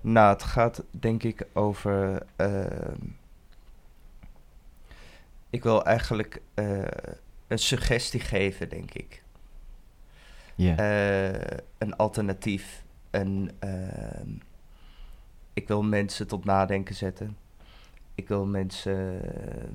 nou, 0.02 0.32
het 0.32 0.42
gaat 0.42 0.82
denk 0.90 1.22
ik 1.22 1.46
over. 1.52 2.22
ehm, 2.36 2.96
ik 5.50 5.62
wil 5.62 5.84
eigenlijk 5.84 6.42
eh, 6.54 6.82
een 7.48 7.58
suggestie 7.58 8.20
geven, 8.20 8.68
denk 8.68 8.90
ik. 8.94 9.22
Ja. 10.54 10.76
Eh, 10.76 11.58
een 11.78 11.96
alternatief. 11.96 12.84
Een, 13.10 13.50
ehm, 13.58 14.28
ik 15.52 15.68
wil 15.68 15.82
mensen 15.82 16.26
tot 16.26 16.44
nadenken 16.44 16.94
zetten. 16.94 17.36
Ik 18.14 18.28
wil 18.28 18.46
mensen. 18.46 19.22
ehm, 19.22 19.70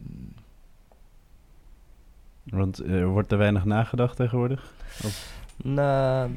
Want 2.44 2.80
eh, 2.80 2.94
er 2.94 3.08
wordt 3.08 3.32
er 3.32 3.38
weinig 3.38 3.66
nagedacht 3.66 4.16
tegenwoordig? 4.16 4.74
Nou, 5.64 6.32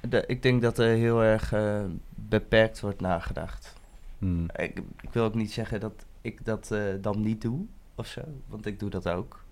de, 0.00 0.24
ik 0.26 0.42
denk 0.42 0.62
dat 0.62 0.78
er 0.78 0.96
heel 0.96 1.22
erg 1.22 1.52
beperkt 2.40 2.80
wordt 2.80 3.00
nagedacht. 3.00 3.74
Hmm. 4.18 4.46
Ik, 4.56 4.82
ik 5.00 5.12
wil 5.12 5.24
ook 5.24 5.34
niet 5.34 5.52
zeggen 5.52 5.80
dat 5.80 6.06
ik 6.20 6.44
dat 6.44 6.70
eh, 6.70 6.82
dan 7.00 7.20
niet 7.20 7.42
doe 7.42 7.64
of 7.94 8.06
zo, 8.06 8.20
want 8.46 8.66
ik 8.66 8.78
doe 8.78 8.90
dat 8.90 9.08
ook. 9.08 9.44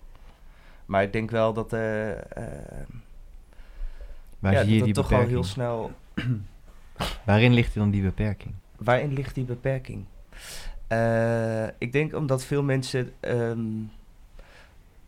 Maar 0.85 1.03
ik 1.03 1.13
denk 1.13 1.31
wel 1.31 1.53
dat 1.53 1.71
Waar 1.71 1.83
ja, 4.53 4.63
zie 4.63 4.71
je 4.71 4.77
dat 4.77 4.85
die 4.85 4.93
toch 4.93 5.03
al 5.03 5.09
beperking? 5.09 5.29
heel 5.29 5.43
snel. 5.43 5.91
Waarin 7.25 7.53
ligt 7.53 7.73
dan 7.73 7.91
die 7.91 8.01
beperking? 8.01 8.53
Waarin 8.77 9.13
ligt 9.13 9.35
die 9.35 9.43
beperking? 9.43 10.05
Ik 11.77 11.91
denk 11.91 12.15
omdat 12.15 12.43
veel 12.43 12.63
mensen 12.63 13.13
ehm, 13.19 13.59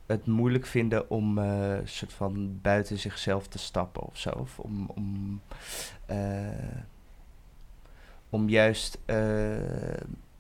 het 0.06 0.26
moeilijk 0.26 0.66
vinden 0.66 1.10
om 1.10 1.38
eh 1.38 1.78
soort 1.84 2.14
van 2.14 2.60
buiten 2.62 3.00
zichzelf 3.00 3.48
te 3.48 3.58
stappen 3.58 4.04
of 4.04 4.18
zo. 4.18 4.30
Of 4.30 4.60
om, 4.60 4.90
om, 4.96 5.42
om 8.34 8.50
juist 8.50 8.98
eh, 9.06 9.18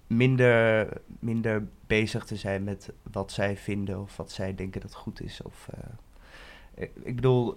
minder, 0.07 0.87
minder 1.19 1.67
bezig 1.87 2.25
te 2.25 2.35
zijn 2.35 2.63
met 2.63 2.91
wat 3.11 3.31
zij 3.31 3.57
vinden 3.57 4.01
of 4.01 4.17
wat 4.17 4.31
zij 4.31 4.55
denken 4.55 4.81
dat 4.81 4.95
goed 4.95 5.21
is. 5.21 5.41
Of, 5.41 5.67
eh, 6.73 6.87
ik, 7.03 7.15
bedoel, 7.15 7.55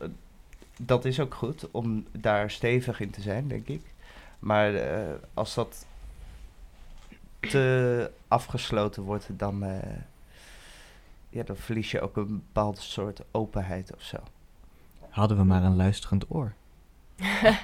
dat 0.83 1.05
is 1.05 1.21
ook 1.21 1.35
goed 1.35 1.71
om 1.71 2.07
daar 2.13 2.51
stevig 2.51 3.01
in 3.01 3.11
te 3.11 3.21
zijn, 3.21 3.49
denk 3.49 3.69
ik. 3.69 3.83
Maar 4.39 4.75
eh, 4.75 5.15
als 5.35 5.55
dat 5.55 5.87
te 7.41 8.11
afgesloten 8.29 9.03
wordt, 9.03 9.29
dan, 9.39 9.65
ja, 11.29 11.43
dan 11.43 11.57
verlies 11.57 11.91
je 11.91 12.01
ook 12.01 12.17
een 12.17 12.27
bepaalde 12.27 12.81
soort 12.81 13.21
openheid 13.31 13.95
of 13.95 14.03
zo. 14.03 14.19
Hadden 15.09 15.37
we 15.37 15.45
maar 15.45 15.63
een 15.63 15.77
luisterend 15.77 16.25
oor. 16.29 16.55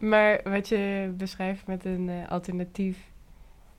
maar 0.00 0.40
wat 0.44 0.68
je 0.68 1.12
beschrijft 1.16 1.66
met 1.66 1.84
een 1.84 2.08
eh, 2.08 2.28
alternatief 2.30 2.96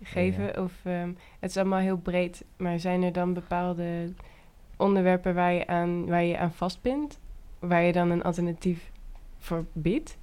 geven, 0.03 0.63
of 0.63 0.71
ehm, 0.83 1.11
het 1.39 1.49
is 1.49 1.57
allemaal 1.57 1.79
heel 1.79 1.97
breed, 1.97 2.43
maar 2.57 2.79
zijn 2.79 3.03
er 3.03 3.11
dan 3.11 3.33
bepaalde 3.33 4.13
onderwerpen 4.77 5.33
waar 5.35 5.53
je 5.53 5.67
aan, 5.67 6.05
waar 6.05 6.23
je 6.23 6.37
aan 6.37 6.53
vastbindt, 6.53 7.19
waar 7.59 7.83
je 7.83 7.91
dan 7.91 8.09
een 8.09 8.23
alternatief 8.23 8.91
voor 9.39 9.65
biedt? 9.73 10.17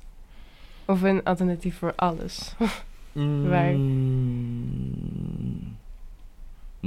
Of 0.84 1.02
een 1.02 1.24
alternatief 1.24 1.78
voor 1.78 1.92
alles? 1.96 2.54
Waar- 3.48 3.72
Mm. 3.72 4.87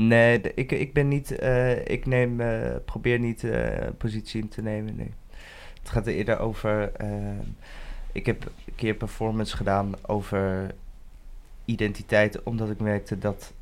Nee, 0.07 0.41
ik, 0.53 0.71
ik 0.71 0.93
ben 0.93 1.07
niet. 1.07 1.31
eh, 1.31 1.85
ik 1.87 2.05
neem. 2.05 2.39
eh, 2.41 2.75
probeer 2.85 3.19
niet 3.19 3.43
eh, 3.43 3.87
positie 3.97 4.41
in 4.41 4.47
te 4.47 4.61
nemen. 4.61 4.95
Nee. 4.95 5.11
Het 5.81 5.89
gaat 5.89 6.07
er 6.07 6.13
eerder 6.13 6.39
over. 6.39 6.91
ik 8.11 8.25
heb 8.25 8.45
een 8.45 8.75
keer 8.75 8.93
performance 8.93 9.55
gedaan 9.57 9.93
over 10.05 10.71
identiteit, 11.65 12.43
omdat 12.43 12.69
ik 12.69 12.79
merkte 12.79 13.17
dat, 13.17 13.53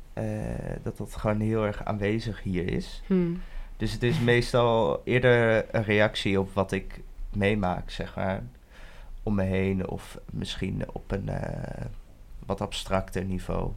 dat 0.82 0.96
dat 0.96 1.14
gewoon 1.16 1.40
heel 1.40 1.66
erg 1.66 1.84
aanwezig 1.84 2.42
hier 2.42 2.72
is. 2.72 3.02
Hm. 3.06 3.32
Dus 3.76 3.92
het 3.92 4.02
is 4.02 4.18
meestal 4.20 5.00
eerder 5.04 5.64
een 5.74 5.84
reactie 5.84 6.40
op 6.40 6.52
wat 6.52 6.72
ik 6.72 7.00
meemaak, 7.32 7.90
zeg 7.90 8.16
maar. 8.16 8.42
Om 9.22 9.34
me 9.34 9.42
heen, 9.42 9.88
of 9.88 10.18
misschien 10.30 10.82
op 10.92 11.12
een 11.12 11.30
wat 12.46 12.60
abstracter 12.60 13.24
niveau. 13.24 13.70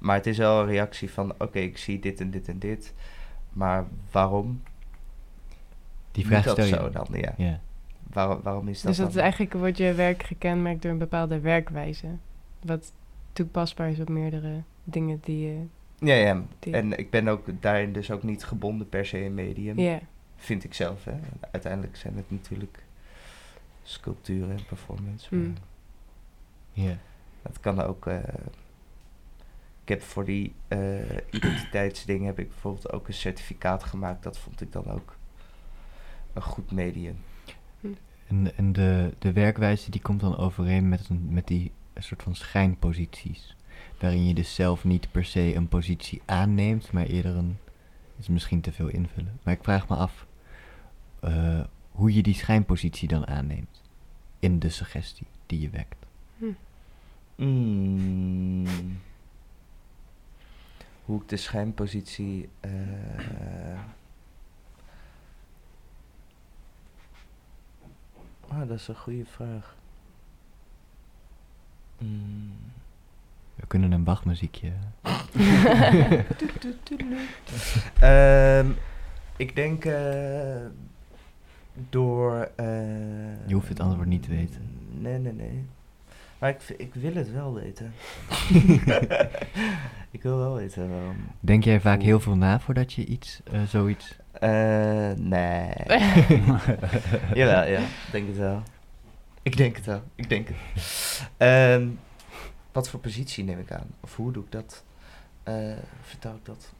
Maar 0.00 0.16
het 0.16 0.26
is 0.26 0.38
wel 0.38 0.60
een 0.60 0.66
reactie 0.66 1.10
van: 1.10 1.32
oké, 1.38 1.58
ik 1.58 1.78
zie 1.78 1.98
dit 1.98 2.20
en 2.20 2.30
dit 2.30 2.48
en 2.48 2.58
dit. 2.58 2.94
Maar 3.52 3.86
waarom? 4.10 4.62
Die 6.12 6.26
vraag 6.26 6.42
stel 6.48 6.64
je. 6.64 6.74
zo 6.74 6.90
dan? 6.90 7.06
Ja. 7.12 7.34
Ja. 7.36 7.60
Waarom, 8.12 8.40
waarom 8.42 8.68
is 8.68 8.76
dat 8.80 8.86
Dus 8.86 8.96
dat 8.96 9.06
dan? 9.06 9.16
is 9.16 9.22
eigenlijk 9.22 9.52
wordt 9.52 9.76
je 9.76 9.94
werk 9.94 10.22
gekenmerkt 10.22 10.82
door 10.82 10.90
een 10.92 10.98
bepaalde 10.98 11.40
werkwijze. 11.40 12.06
Wat 12.64 12.92
toepasbaar 13.32 13.90
is 13.90 14.00
op 14.00 14.08
meerdere 14.08 14.62
dingen 14.84 15.18
die 15.22 15.46
je... 15.46 15.64
Ja, 16.06 16.14
ja. 16.14 16.42
die- 16.58 16.72
En 16.74 16.98
ik 16.98 17.10
ben 17.10 17.28
ook 17.28 17.46
daarin 17.60 17.92
dus 17.92 18.10
ook 18.10 18.22
niet 18.22 18.44
gebonden 18.44 18.88
per 18.88 19.06
se 19.06 19.24
in 19.24 19.34
medium. 19.34 19.78
Ja. 19.78 19.98
Vind 20.36 20.64
ik 20.64 20.74
zelf, 20.74 21.04
hè. 21.04 21.12
Uiteindelijk 21.50 21.96
zijn 21.96 22.16
het 22.16 22.30
natuurlijk 22.30 22.84
sculpturen 23.82 24.50
en 24.50 24.64
performance. 24.68 25.34
Mm. 25.34 25.42
maar- 25.42 26.84
Ja. 26.84 26.96
Dat 27.42 27.60
kan 27.60 27.80
ook. 27.82 28.06
eh, 28.06 28.18
heb 29.90 30.02
voor 30.02 30.24
die 30.24 30.52
eh, 30.68 30.78
identiteitsdingen 31.30 32.26
heb 32.26 32.38
ik 32.38 32.48
bijvoorbeeld 32.48 32.92
ook 32.92 33.08
een 33.08 33.14
certificaat 33.14 33.84
gemaakt. 33.84 34.22
Dat 34.22 34.38
vond 34.38 34.60
ik 34.60 34.72
dan 34.72 34.90
ook 34.90 35.16
een 36.32 36.42
goed 36.42 36.70
medium. 36.70 37.16
En, 38.26 38.56
en 38.56 38.72
de, 38.72 39.14
de 39.18 39.32
werkwijze 39.32 39.90
die 39.90 40.00
komt 40.00 40.20
dan 40.20 40.36
overeen 40.36 40.88
met, 40.88 41.08
een, 41.08 41.26
met 41.32 41.46
die 41.46 41.72
soort 41.94 42.22
van 42.22 42.34
schijnposities. 42.34 43.56
Waarin 43.98 44.26
je 44.26 44.34
dus 44.34 44.54
zelf 44.54 44.84
niet 44.84 45.10
per 45.10 45.24
se 45.24 45.54
een 45.54 45.68
positie 45.68 46.22
aanneemt, 46.24 46.92
maar 46.92 47.06
eerder 47.06 47.36
een... 47.36 47.56
is 48.18 48.28
misschien 48.28 48.60
te 48.60 48.72
veel 48.72 48.88
invullen. 48.88 49.38
Maar 49.42 49.54
ik 49.54 49.62
vraag 49.62 49.88
me 49.88 49.96
af 49.96 50.26
eh, 51.20 51.60
hoe 51.90 52.14
je 52.14 52.22
die 52.22 52.34
schijnpositie 52.34 53.08
dan 53.08 53.26
aanneemt. 53.26 53.82
In 54.38 54.58
de 54.58 54.68
suggestie 54.68 55.26
die 55.46 55.60
je 55.60 55.70
wekt. 55.70 56.06
Mm. 57.36 58.66
Hoe 61.10 61.20
ik 61.22 61.28
de 61.28 61.36
schijnpositie. 61.36 62.48
eh, 62.60 62.70
Ah, 68.48 68.68
dat 68.68 68.70
is 68.78 68.88
een 68.88 68.96
goede 68.96 69.24
vraag. 69.24 69.76
Mm. 71.98 72.52
We 73.54 73.66
kunnen 73.66 73.92
een 73.92 74.04
wachtmuziekje... 74.04 74.72
Ehm, 78.00 78.70
ik 79.36 79.56
denk 79.56 79.84
eh, 79.84 80.66
door. 81.88 82.50
eh, 82.56 83.46
Je 83.48 83.54
hoeft 83.54 83.68
het 83.68 83.80
antwoord 83.80 84.08
niet 84.08 84.22
te 84.22 84.28
weten. 84.30 84.62
Nee, 84.90 85.18
nee, 85.18 85.32
nee. 85.32 85.64
Maar 86.40 86.56
ik, 86.76 86.94
wil 86.94 87.14
het 87.14 87.32
wel 87.32 87.54
weten. 87.54 87.92
ik 90.16 90.22
wil 90.22 90.36
wel 90.36 90.54
weten 90.54 90.90
waarom. 90.90 91.16
Denk 91.40 91.64
jij 91.64 91.80
vaak 91.80 92.02
heel 92.02 92.20
veel 92.20 92.36
na 92.36 92.60
voordat 92.60 92.92
je 92.92 93.04
iets, 93.04 93.40
eh, 93.52 93.62
zoiets... 93.62 94.18
Eh, 94.32 95.12
nee. 95.16 95.72
Jawel, 97.34 97.66
ja. 97.66 97.78
Ik 97.78 98.12
denk 98.12 98.26
het 98.26 98.36
wel. 98.36 98.62
Ik 99.42 99.56
denk 99.56 99.76
het 99.76 99.86
wel. 99.86 100.02
Ik 100.14 100.28
denk 100.28 100.48
het. 100.48 101.28
Ehm, 101.36 101.88
wat 102.72 102.88
voor 102.88 103.00
positie 103.00 103.44
neem 103.44 103.58
ik 103.58 103.72
aan? 103.72 103.86
Of 104.00 104.16
hoe 104.16 104.32
doe 104.32 104.44
ik 104.44 104.52
dat? 104.52 104.84
Eh, 105.42 105.76
vertel 106.02 106.34
ik 106.34 106.44
dat? 106.44 106.72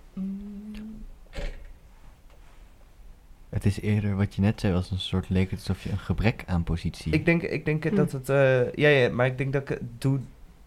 Het 3.51 3.65
is 3.65 3.81
eerder 3.81 4.17
wat 4.17 4.35
je 4.35 4.41
net 4.41 4.61
zei, 4.61 4.73
was 4.73 4.91
een 4.91 4.99
soort 4.99 5.29
leek 5.29 5.51
het 5.51 5.59
alsof 5.59 5.83
je 5.83 5.91
een 5.91 5.99
gebrek 5.99 6.43
aan 6.47 6.63
positie... 6.65 7.13
Ik 7.13 7.25
denk, 7.25 7.43
ik 7.43 7.65
denk 7.65 7.85
Hm. 7.85 7.95
dat 7.95 8.13
het... 8.13 8.29
eh, 8.29 8.73
ja, 8.73 8.89
ja, 8.89 9.11
maar 9.11 9.27
ik 9.27 9.39
denk 9.39 9.53
dat 9.53 9.63
ik 9.63 9.69
het 9.69 9.81
doe 9.99 10.19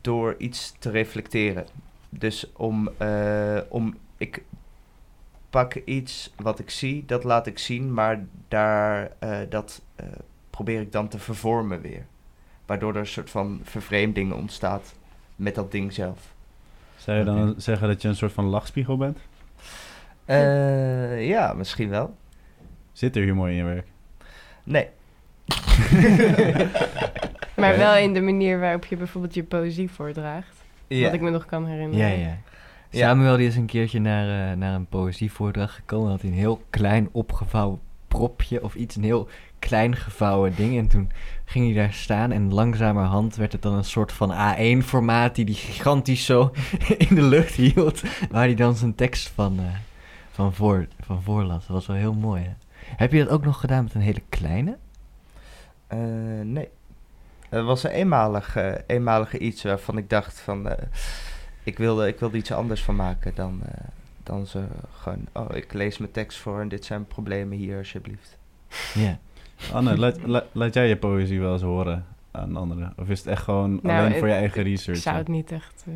door 0.01 0.35
iets 0.37 0.73
te 0.79 0.89
reflecteren. 0.89 1.65
Dus 2.09 2.51
om... 2.53 2.89
eh, 2.97 3.57
om 3.69 3.95
ik 4.17 4.43
pak 5.49 5.75
iets 5.75 6.33
wat 6.35 6.59
ik 6.59 6.69
zie, 6.69 7.03
dat 7.05 7.23
laat 7.23 7.47
ik 7.47 7.59
zien, 7.59 7.93
maar 7.93 8.25
daar, 8.47 9.11
eh, 9.19 9.37
dat 9.49 9.81
eh, 9.95 10.05
probeer 10.49 10.81
ik 10.81 10.91
dan 10.91 11.07
te 11.07 11.19
vervormen 11.19 11.81
weer. 11.81 12.05
Waardoor 12.65 12.93
er 12.93 12.99
een 12.99 13.07
soort 13.07 13.29
van 13.29 13.59
vervreemding 13.63 14.33
ontstaat 14.33 14.93
met 15.35 15.55
dat 15.55 15.71
ding 15.71 15.93
zelf. 15.93 16.33
Zou 16.97 17.17
je 17.17 17.23
dan 17.23 17.53
zeggen 17.57 17.87
dat 17.87 18.01
je 18.01 18.07
een 18.07 18.15
soort 18.15 18.31
van 18.31 18.45
lachspiegel 18.45 18.97
bent? 18.97 19.17
Eh, 20.25 21.27
ja, 21.27 21.53
misschien 21.53 21.89
wel. 21.89 22.15
Zit 22.93 23.15
er 23.15 23.23
humor 23.23 23.49
in 23.49 23.55
je 23.55 23.63
werk? 23.63 23.87
Nee. 24.63 24.87
Maar 27.55 27.77
wel 27.77 27.95
in 27.95 28.13
de 28.13 28.21
manier 28.21 28.59
waarop 28.59 28.85
je 28.85 28.95
bijvoorbeeld 28.97 29.33
je 29.33 29.43
poëzie 29.43 29.91
voordraagt. 29.91 30.63
Ja. 30.87 31.03
Wat 31.03 31.13
ik 31.13 31.21
me 31.21 31.29
nog 31.29 31.45
kan 31.45 31.65
herinneren. 31.67 32.07
Ja, 32.07 32.15
ja. 32.15 32.37
Samuel 32.89 33.37
die 33.37 33.47
is 33.47 33.55
een 33.55 33.65
keertje 33.65 33.99
naar, 33.99 34.51
eh, 34.51 34.57
naar 34.57 34.75
een 34.75 34.85
poëzievoordracht 34.85 35.75
gekomen. 35.75 36.09
Had 36.09 36.21
hij 36.21 36.29
een 36.29 36.37
heel 36.37 36.61
klein 36.69 37.09
opgevouwen 37.11 37.79
propje 38.07 38.63
of 38.63 38.75
iets, 38.75 38.95
een 38.95 39.03
heel 39.03 39.27
klein 39.59 39.95
gevouwen 39.95 40.55
ding. 40.55 40.77
En 40.77 40.87
toen 40.87 41.11
ging 41.45 41.65
hij 41.65 41.83
daar 41.83 41.93
staan 41.93 42.31
en 42.31 42.53
langzamerhand 42.53 43.35
werd 43.35 43.51
het 43.51 43.61
dan 43.61 43.73
een 43.73 43.83
soort 43.83 44.11
van 44.11 44.31
A1-formaat 44.31 45.35
die 45.35 45.45
die 45.45 45.55
gigantisch 45.55 46.25
zo 46.25 46.51
in 47.07 47.15
de 47.15 47.21
lucht 47.21 47.53
hield. 47.53 48.01
Waar 48.31 48.43
hij 48.43 48.55
dan 48.55 48.75
zijn 48.75 48.95
tekst 48.95 49.27
van, 49.27 49.59
eh, 49.59 49.65
van, 50.31 50.53
voor, 50.53 50.87
van 50.99 51.23
voorlas. 51.23 51.67
Dat 51.67 51.75
was 51.75 51.87
wel 51.87 51.95
heel 51.95 52.13
mooi, 52.13 52.43
hè? 52.43 52.51
Heb 52.85 53.11
je 53.11 53.19
dat 53.23 53.29
ook 53.33 53.43
nog 53.45 53.59
gedaan 53.59 53.83
met 53.83 53.93
een 53.93 54.01
hele 54.01 54.21
kleine? 54.29 54.77
Eh, 55.87 55.97
nee. 56.43 56.67
Het 57.49 57.63
was 57.65 57.83
een 57.83 57.89
eenmalig, 57.91 58.55
eh, 58.55 58.71
eenmalige 58.87 59.37
iets 59.39 59.63
waarvan 59.63 59.97
ik 59.97 60.09
dacht 60.09 60.39
van... 60.39 60.69
eh, 60.69 60.85
ik, 61.63 61.77
wilde, 61.77 62.07
ik 62.07 62.19
wilde 62.19 62.37
iets 62.37 62.51
anders 62.51 62.83
van 62.83 62.95
maken 62.95 63.35
dan, 63.35 63.61
eh, 63.65 63.83
dan 64.23 64.47
ze 64.47 64.63
gewoon... 64.93 65.27
Oh, 65.31 65.55
ik 65.55 65.73
lees 65.73 65.97
mijn 65.97 66.11
tekst 66.11 66.37
voor 66.37 66.61
en 66.61 66.67
dit 66.67 66.85
zijn 66.85 67.07
problemen 67.07 67.57
hier 67.57 67.77
alsjeblieft. 67.77 68.37
Ja. 68.93 69.17
Anne, 69.73 69.97
laat, 69.97 70.17
la- 70.25 70.45
laat 70.51 70.73
jij 70.73 70.87
je 70.87 70.97
poëzie 70.97 71.39
wel 71.39 71.53
eens 71.53 71.61
horen 71.61 72.05
aan 72.31 72.55
anderen? 72.57 72.93
Of 72.97 73.09
is 73.09 73.17
het 73.19 73.27
echt 73.27 73.43
gewoon 73.43 73.79
Nou, 73.83 73.97
alleen 73.97 74.09
het- 74.09 74.19
voor 74.19 74.27
je 74.27 74.33
eigen 74.33 74.59
Ik 74.61 74.67
research? 74.67 74.99
zou 74.99 75.17
het 75.17 75.27
niet 75.27 75.51
echt 75.51 75.83
eh, 75.87 75.93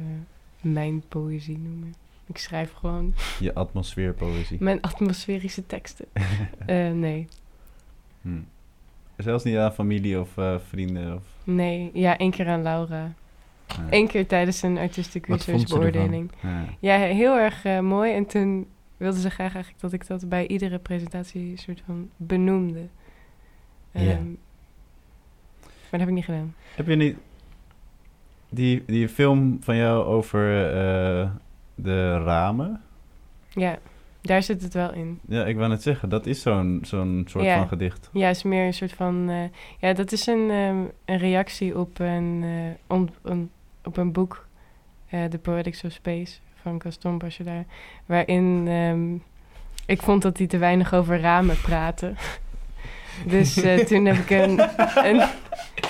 mijn 0.62 1.04
poëzie 1.08 1.58
noemen. 1.58 1.94
Ik 2.28 2.38
schrijf 2.38 2.74
gewoon 2.74 3.14
Je 3.40 3.54
atmosfeerpoëzie. 3.54 4.58
mijn 4.60 4.82
atmosferische 4.82 5.66
teksten. 5.66 6.06
Eh, 6.66 6.92
nee. 6.92 7.28
Hm. 8.22 8.40
Zelfs 9.18 9.44
niet 9.44 9.58
aan 9.58 9.74
familie 9.74 10.20
of 10.20 10.38
eh, 10.38 10.56
vrienden? 10.68 11.16
Of, 11.16 11.24
Nee, 11.44 11.90
ja, 11.94 12.18
één 12.18 12.32
keer 12.32 12.48
aan 12.48 12.62
Laura. 12.62 13.14
ja. 13.68 13.86
Eén 13.90 14.08
keer 14.08 14.28
tijdens 14.28 14.62
een 14.62 14.78
artistic 14.78 15.26
Wat 15.26 15.44
research 15.46 15.70
beoordeling. 15.70 16.32
Ja. 16.42 16.66
Ja, 16.80 16.98
heel 16.98 17.38
erg 17.38 17.66
eh, 17.66 17.80
mooi. 17.80 18.14
En 18.14 18.26
toen 18.26 18.68
wilde 18.98 19.20
ze 19.20 19.30
graag 19.30 19.54
eigenlijk 19.54 19.82
dat 19.82 19.94
ik 19.94 20.08
dat 20.08 20.30
bij 20.30 20.48
iedere 20.48 20.80
presentatie 20.80 21.58
soort 21.58 21.82
van 21.86 22.10
benoemde. 22.16 22.88
Ja. 23.92 24.02
Ehm, 24.02 24.26
Maar 25.62 25.90
dat 25.90 26.00
heb 26.00 26.08
ik 26.10 26.16
niet 26.16 26.26
gedaan. 26.26 26.56
Heb 26.76 26.88
je 26.88 26.96
niet 26.96 27.18
die, 28.50 28.84
die 28.86 29.10
film 29.10 29.58
van 29.62 29.76
jou 29.76 30.06
over 30.06 30.50
de 31.78 32.24
ramen? 32.24 32.82
Ja, 33.50 33.78
daar 34.22 34.44
zit 34.44 34.62
het 34.62 34.74
wel 34.74 34.94
in. 34.94 35.20
Ja, 35.28 35.46
ik 35.46 35.56
wou 35.56 35.70
net 35.70 35.82
zeggen, 35.82 36.10
dat 36.10 36.26
is 36.26 36.42
zo'n 36.42 36.80
zo'n 36.84 37.26
soort 37.30 37.46
Ja. 37.46 37.58
van 37.58 37.68
gedicht. 37.68 38.10
Ja, 38.14 38.30
is 38.30 38.44
meer 38.44 38.66
een 38.66 38.74
soort 38.74 38.94
van. 38.94 39.30
eh, 39.30 39.44
ja, 39.80 39.94
dat 39.94 40.12
is 40.12 40.28
een, 40.28 40.50
ehm, 40.50 40.78
een 41.06 41.18
reactie 41.18 41.78
op 41.78 42.00
een, 42.00 42.42
eh, 42.44 42.96
on- 42.96 43.10
een- 43.24 43.50
op 43.84 43.98
een 43.98 44.12
boek, 44.12 44.48
eh 45.10 45.24
The 45.24 45.38
Poetics 45.38 45.84
of 45.84 45.92
Space 45.92 46.38
van 46.62 46.82
Gaston 46.82 47.18
Bachelard. 47.18 47.68
Waarin 48.06 48.66
ehm, 48.68 49.14
ik 49.86 50.02
vond 50.02 50.22
dat 50.22 50.38
hij 50.38 50.48
te 50.48 50.58
weinig 50.58 50.94
over 50.94 51.20
ramen 51.20 51.62
praatte. 51.62 52.14
dus 53.26 53.54
toen 53.88 54.06
heb 54.06 54.16
ik 54.16 54.30
een, 54.30 54.60
een, 55.06 55.28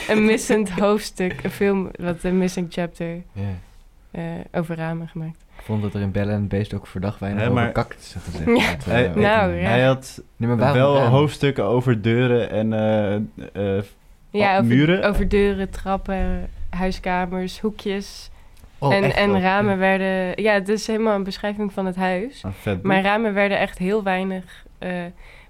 een 0.09 0.25
missend 0.25 0.69
hoofdstuk, 0.69 1.43
een 1.43 1.49
film, 1.51 1.89
wat 1.99 2.23
een 2.23 2.37
missing 2.37 2.67
chapter. 2.73 3.21
Eh, 4.11 4.23
over 4.51 4.75
ramen 4.75 5.07
gemaakt. 5.07 5.45
Ik 5.57 5.63
vond 5.63 5.81
dat 5.81 5.93
er 5.93 6.01
in 6.01 6.11
Bellen 6.11 6.33
en 6.33 6.47
Beest 6.47 6.73
ook 6.73 6.87
verdacht 6.87 7.19
weinig 7.19 7.41
over 7.41 7.53
maar- 7.53 7.71
cactussen 7.71 8.21
gezegd 8.21 8.45
Ja. 8.45 8.53
werd. 8.55 8.85
Hij- 8.85 9.05
Eh, 9.07 9.15
Nou, 9.15 9.53
ja. 9.53 9.67
Hij 9.67 9.83
had 9.83 10.21
Nee, 10.35 10.49
maar 10.55 10.73
wel 10.73 10.95
ramen? 10.95 11.09
hoofdstukken 11.11 11.63
over 11.63 12.01
deuren 12.01 12.49
en 12.49 12.73
eh, 12.73 13.15
eh, 13.77 13.83
Ja, 14.29 14.53
over, 14.57 14.65
muren? 14.65 15.03
over 15.03 15.27
deuren, 15.29 15.69
trappen, 15.69 16.49
huiskamers, 16.69 17.59
hoekjes. 17.59 18.29
Oh, 18.79 18.93
en 18.93 19.15
en 19.15 19.41
ramen 19.41 19.77
werden... 19.77 20.43
Ja, 20.43 20.53
het 20.53 20.69
is 20.69 20.87
helemaal 20.87 21.15
een 21.15 21.23
beschrijving 21.23 21.73
van 21.73 21.85
het 21.85 21.95
huis. 21.95 22.43
Maar 22.81 23.01
ramen 23.01 23.33
werden 23.33 23.59
echt 23.59 23.77
heel 23.77 24.03
weinig 24.03 24.65
eh, 24.77 24.91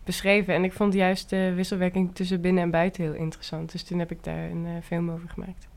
beschreven. 0.03 0.53
En 0.53 0.63
ik 0.63 0.73
vond 0.73 0.93
juist 0.93 1.29
de 1.29 1.53
wisselwerking 1.55 2.15
tussen 2.15 2.41
binnen 2.41 2.63
en 2.63 2.71
buiten 2.71 3.03
heel 3.03 3.13
interessant. 3.13 3.71
Dus 3.71 3.83
toen 3.83 3.99
heb 3.99 4.11
ik 4.11 4.23
daar 4.23 4.43
een 4.49 4.67
film 4.83 5.11
over 5.11 5.29
gemaakt. 5.29 5.67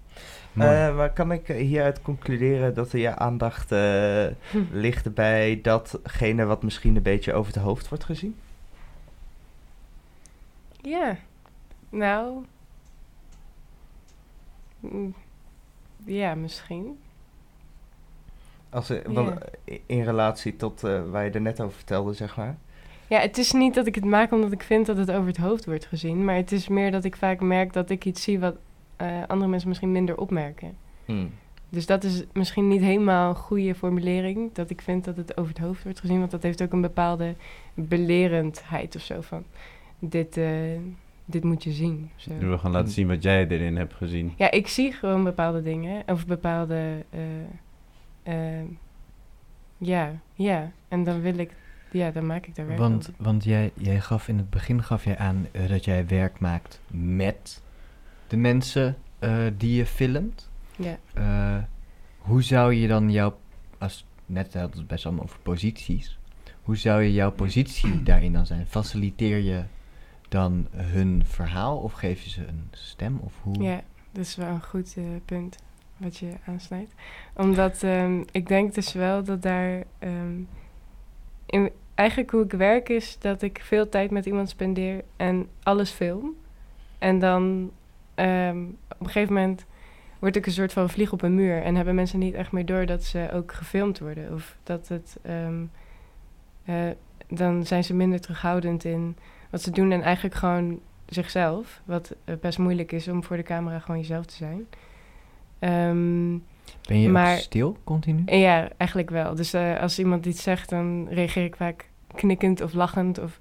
Eh, 0.56 0.96
maar 0.96 1.12
kan 1.12 1.32
ik 1.32 1.46
hieruit 1.46 2.02
concluderen 2.02 2.74
dat 2.74 2.92
er 2.92 2.98
je 2.98 3.16
aandacht 3.16 3.72
eh, 3.72 4.26
ligt 4.84 5.14
bij 5.14 5.58
datgene 5.62 6.44
wat 6.44 6.62
misschien 6.62 6.96
een 6.96 7.02
beetje 7.02 7.32
over 7.32 7.52
het 7.52 7.62
hoofd 7.62 7.88
wordt 7.88 8.04
gezien? 8.04 8.36
Ja, 10.82 11.16
nou... 11.88 12.44
mm, 14.80 15.14
Ja, 16.04 16.34
misschien. 16.34 16.98
Als, 18.70 18.88
Ja. 18.88 19.02
eh, 19.64 19.78
in 19.86 20.02
relatie 20.04 20.56
tot 20.56 20.80
waar 20.80 21.24
je 21.24 21.30
er 21.30 21.40
net 21.40 21.60
over 21.60 21.76
vertelde, 21.76 22.12
zeg 22.12 22.36
maar. 22.36 22.56
Ja, 23.06 23.18
het 23.20 23.38
is 23.38 23.52
niet 23.52 23.74
dat 23.74 23.86
ik 23.86 23.94
het 23.94 24.04
maak 24.04 24.32
omdat 24.32 24.52
ik 24.52 24.62
vind 24.62 24.86
dat 24.86 24.96
het 24.96 25.10
over 25.10 25.26
het 25.26 25.36
hoofd 25.36 25.64
wordt 25.64 25.86
gezien. 25.86 26.24
Maar 26.24 26.34
het 26.36 26.52
is 26.52 26.68
meer 26.68 26.90
dat 26.90 27.04
ik 27.04 27.16
vaak 27.16 27.40
merk 27.40 27.72
dat 27.72 27.90
ik 27.90 28.04
iets 28.04 28.22
zie 28.22 28.38
wat 28.38 28.56
eh, 29.00 29.22
andere 29.26 29.50
mensen 29.50 29.68
misschien 29.68 29.92
minder 29.92 30.16
opmerken. 30.16 30.76
Hmm. 31.04 31.30
Dus 31.68 31.86
dat 31.86 32.04
is 32.04 32.24
misschien 32.32 32.68
niet 32.68 32.80
helemaal 32.80 33.28
een 33.28 33.36
goede 33.36 33.74
formulering. 33.74 34.52
Dat 34.52 34.70
ik 34.70 34.80
vind 34.80 35.04
dat 35.04 35.16
het 35.16 35.36
over 35.36 35.52
het 35.52 35.62
hoofd 35.62 35.82
wordt 35.82 36.00
gezien. 36.00 36.18
Want 36.18 36.30
dat 36.30 36.42
heeft 36.42 36.62
ook 36.62 36.72
een 36.72 36.80
bepaalde 36.80 37.34
belerendheid 37.74 38.96
of 38.96 39.02
zo 39.02 39.20
van... 39.20 39.44
Dit, 39.98 40.36
eh, 40.36 40.50
dit 41.24 41.44
moet 41.44 41.64
je 41.64 41.72
zien. 41.72 42.10
Zo. 42.16 42.32
Nu 42.40 42.46
we 42.46 42.58
gaan 42.58 42.70
laten 42.70 42.92
zien 42.92 43.08
wat 43.08 43.22
jij 43.22 43.48
erin 43.48 43.76
hebt 43.76 43.94
gezien. 43.94 44.32
Ja, 44.36 44.50
ik 44.50 44.68
zie 44.68 44.92
gewoon 44.92 45.24
bepaalde 45.24 45.62
dingen. 45.62 46.02
Of 46.06 46.26
bepaalde... 46.26 47.04
eh, 47.10 48.58
eh, 48.58 48.66
ja, 49.78 50.12
ja. 50.34 50.70
En 50.88 51.04
dan 51.04 51.20
wil 51.20 51.38
ik... 51.38 51.50
Ja, 51.92 52.10
dan 52.10 52.26
maak 52.26 52.46
ik 52.46 52.54
daar 52.54 52.66
werk 52.66 52.78
Want, 52.78 53.04
van. 53.04 53.14
want 53.18 53.44
jij, 53.44 53.70
jij 53.74 54.00
gaf 54.00 54.28
in 54.28 54.36
het 54.36 54.50
begin 54.50 54.82
gaf 54.82 55.04
jij 55.04 55.16
aan 55.18 55.46
dat 55.68 55.84
jij 55.84 56.06
werk 56.06 56.38
maakt 56.38 56.80
met 56.90 57.62
de 58.30 58.36
mensen 58.36 58.96
eh, 59.18 59.46
die 59.56 59.76
je 59.76 59.86
filmt. 59.86 60.50
Ja. 60.76 60.98
Eh, 61.14 61.62
hoe 62.18 62.42
zou 62.42 62.74
je 62.74 62.88
dan 62.88 63.10
jouw, 63.10 63.38
als 63.78 64.06
net 64.26 64.52
hadden 64.52 64.70
we 64.72 64.78
het 64.78 64.86
best 64.86 65.06
allemaal 65.06 65.24
over 65.24 65.38
posities, 65.38 66.18
hoe 66.62 66.76
zou 66.76 67.02
je 67.02 67.12
jouw 67.12 67.30
positie 67.32 68.02
daarin 68.02 68.32
dan 68.32 68.46
zijn? 68.46 68.66
Faciliteer 68.66 69.38
je 69.38 69.62
dan 70.28 70.66
hun 70.70 71.22
verhaal 71.24 71.78
of 71.78 71.92
geef 71.92 72.22
je 72.22 72.30
ze 72.30 72.46
een 72.46 72.68
stem? 72.70 73.20
Of 73.22 73.32
hoe? 73.42 73.62
Ja, 73.62 73.82
dat 74.12 74.24
is 74.24 74.36
wel 74.36 74.48
een 74.48 74.62
goed 74.62 74.94
eh, 74.96 75.04
punt 75.24 75.58
wat 75.96 76.16
je 76.16 76.32
aansnijdt. 76.46 76.94
Omdat 77.34 77.82
ehm, 77.82 78.22
ik 78.32 78.48
denk 78.48 78.74
dus 78.74 78.92
wel 78.92 79.24
dat 79.24 79.42
daar... 79.42 79.84
ehm, 79.98 80.40
in, 81.46 81.70
eigenlijk 81.94 82.30
hoe 82.30 82.44
ik 82.44 82.52
werk 82.52 82.88
is 82.88 83.16
dat 83.18 83.42
ik 83.42 83.60
veel 83.62 83.88
tijd 83.88 84.10
met 84.10 84.26
iemand 84.26 84.48
spendeer 84.48 85.04
en 85.16 85.48
alles 85.62 85.90
film. 85.90 86.34
En 86.98 87.18
dan 87.18 87.70
ehm, 88.20 88.62
op 88.88 89.00
een 89.00 89.06
gegeven 89.06 89.34
moment 89.34 89.64
word 90.18 90.36
ik 90.36 90.46
een 90.46 90.52
soort 90.52 90.72
van 90.72 90.90
vlieg 90.90 91.12
op 91.12 91.22
een 91.22 91.34
muur. 91.34 91.62
En 91.62 91.74
hebben 91.76 91.94
mensen 91.94 92.18
niet 92.18 92.34
echt 92.34 92.52
meer 92.52 92.66
door 92.66 92.86
dat 92.86 93.02
ze 93.04 93.28
ook 93.32 93.52
gefilmd 93.52 93.98
worden. 93.98 94.34
Of 94.34 94.56
dat 94.62 94.88
het... 94.88 95.16
ehm, 95.22 95.62
eh, 96.64 96.74
dan 97.28 97.66
zijn 97.66 97.84
ze 97.84 97.94
minder 97.94 98.20
terughoudend 98.20 98.84
in 98.84 99.16
wat 99.50 99.62
ze 99.62 99.70
doen 99.70 99.92
en 99.92 100.02
eigenlijk 100.02 100.34
gewoon 100.34 100.80
zichzelf. 101.06 101.80
Wat 101.84 102.14
eh, 102.24 102.34
best 102.40 102.58
moeilijk 102.58 102.92
is 102.92 103.08
om 103.08 103.24
voor 103.24 103.36
de 103.36 103.42
camera 103.42 103.78
gewoon 103.78 104.00
jezelf 104.00 104.26
te 104.26 104.34
zijn. 104.34 104.66
Ehm, 105.58 106.38
Ben 106.88 107.00
je 107.00 107.08
Maar- 107.08 107.36
stil 107.38 107.76
continu? 107.84 108.22
en 108.26 108.38
ja, 108.38 108.68
eigenlijk 108.76 109.10
wel. 109.10 109.34
Dus 109.34 109.52
eh, 109.52 109.80
als 109.80 109.98
iemand 109.98 110.26
iets 110.26 110.42
zegt, 110.42 110.68
dan 110.68 111.08
reageer 111.10 111.44
ik 111.44 111.56
vaak 111.56 111.88
knikkend 112.14 112.60
of 112.60 112.72
lachend. 112.72 113.18
Of 113.18 113.38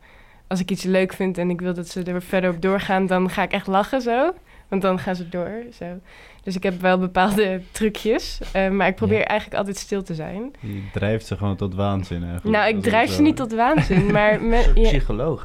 als 0.48 0.60
ik 0.60 0.72
iets 0.72 0.84
leuk 0.84 1.14
vind 1.14 1.38
en 1.38 1.50
ik 1.50 1.62
wil 1.62 1.74
dat 1.74 1.88
ze 1.88 2.04
er 2.04 2.22
verder 2.22 2.50
op 2.50 2.62
doorgaan, 2.62 3.06
dan 3.06 3.30
ga 3.30 3.44
ik 3.44 3.52
echt 3.52 3.68
lachen 3.68 4.02
zo. 4.02 4.34
Want 4.70 4.82
dan 4.82 5.00
gaan 5.00 5.16
ze 5.16 5.30
door. 5.30 5.52
Zo. 5.74 5.86
Dus 6.44 6.56
ik 6.56 6.64
heb 6.64 6.82
wel 6.82 6.98
bepaalde 6.98 7.62
trucjes. 7.72 8.40
eh, 8.52 8.70
maar 8.70 8.88
ik 8.88 8.96
probeer 8.96 9.18
Ja. 9.20 9.26
eigenlijk 9.26 9.60
altijd 9.60 9.78
stil 9.78 10.04
te 10.04 10.14
zijn. 10.16 10.52
Je 10.60 10.82
drijft 10.94 11.26
ze 11.26 11.38
gewoon 11.38 11.56
tot 11.56 11.76
waanzin 11.76 12.24
eigenlijk. 12.24 12.58
nou, 12.58 12.76
ik 12.76 12.82
drijf 12.82 13.10
zo- 13.10 13.16
ze 13.16 13.22
niet 13.22 13.36
tot 13.36 13.54
waanzin. 13.54 14.12
maar 14.12 14.42
me- 14.44 14.58
Een 14.58 14.64
soort 14.64 14.78
ja, 14.78 14.82
psycholoog, 14.90 15.44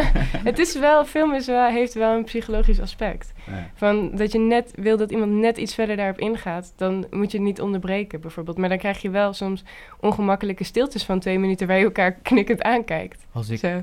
het 0.50 0.58
is 0.58 0.78
wel, 0.78 1.04
film 1.04 1.34
is 1.34 1.46
wel, 1.46 1.68
heeft 1.68 1.94
wel 1.94 2.16
een 2.16 2.24
psychologisch 2.24 2.80
aspect. 2.80 3.32
Ja. 3.46 3.70
Van 3.74 4.10
dat 4.16 4.32
je 4.32 4.38
net 4.38 4.72
wil 4.74 4.96
dat 4.96 5.10
iemand 5.10 5.32
net 5.32 5.56
iets 5.58 5.74
verder 5.74 5.96
daarop 5.96 6.18
ingaat, 6.18 6.72
dan 6.76 7.06
moet 7.10 7.30
je 7.30 7.36
het 7.36 7.46
niet 7.46 7.60
onderbreken 7.60 8.20
bijvoorbeeld. 8.20 8.58
Maar 8.58 8.68
dan 8.68 8.78
krijg 8.78 9.02
je 9.02 9.10
wel 9.10 9.32
soms 9.32 9.64
ongemakkelijke 10.00 10.64
stiltes 10.64 11.04
van 11.04 11.18
twee 11.20 11.38
minuten 11.38 11.66
waar 11.66 11.78
je 11.78 11.84
elkaar 11.84 12.12
knikkend 12.12 12.62
aankijkt. 12.62 13.26
Als 13.32 13.48
ik, 13.50 13.58
Zo. 13.58 13.80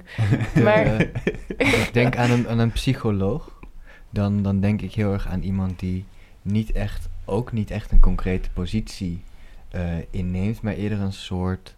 Maar- 0.63 1.01
ik 1.57 1.89
denk 1.93 2.15
aan 2.17 2.31
een, 2.31 2.47
aan 2.47 2.59
een 2.59 2.71
psycholoog, 2.71 3.55
dan, 4.09 4.41
dan 4.41 4.59
denk 4.59 4.81
ik 4.81 4.93
heel 4.93 5.13
erg 5.13 5.27
aan 5.27 5.41
iemand 5.41 5.79
die 5.79 6.05
niet 6.41 6.71
echt, 6.71 7.09
ook 7.25 7.51
niet 7.51 7.71
echt 7.71 7.91
een 7.91 7.99
concrete 7.99 8.49
positie 8.51 9.23
eh, 9.69 9.83
inneemt, 10.09 10.61
maar 10.61 10.73
eerder 10.73 10.99
een 10.99 11.13
soort 11.13 11.75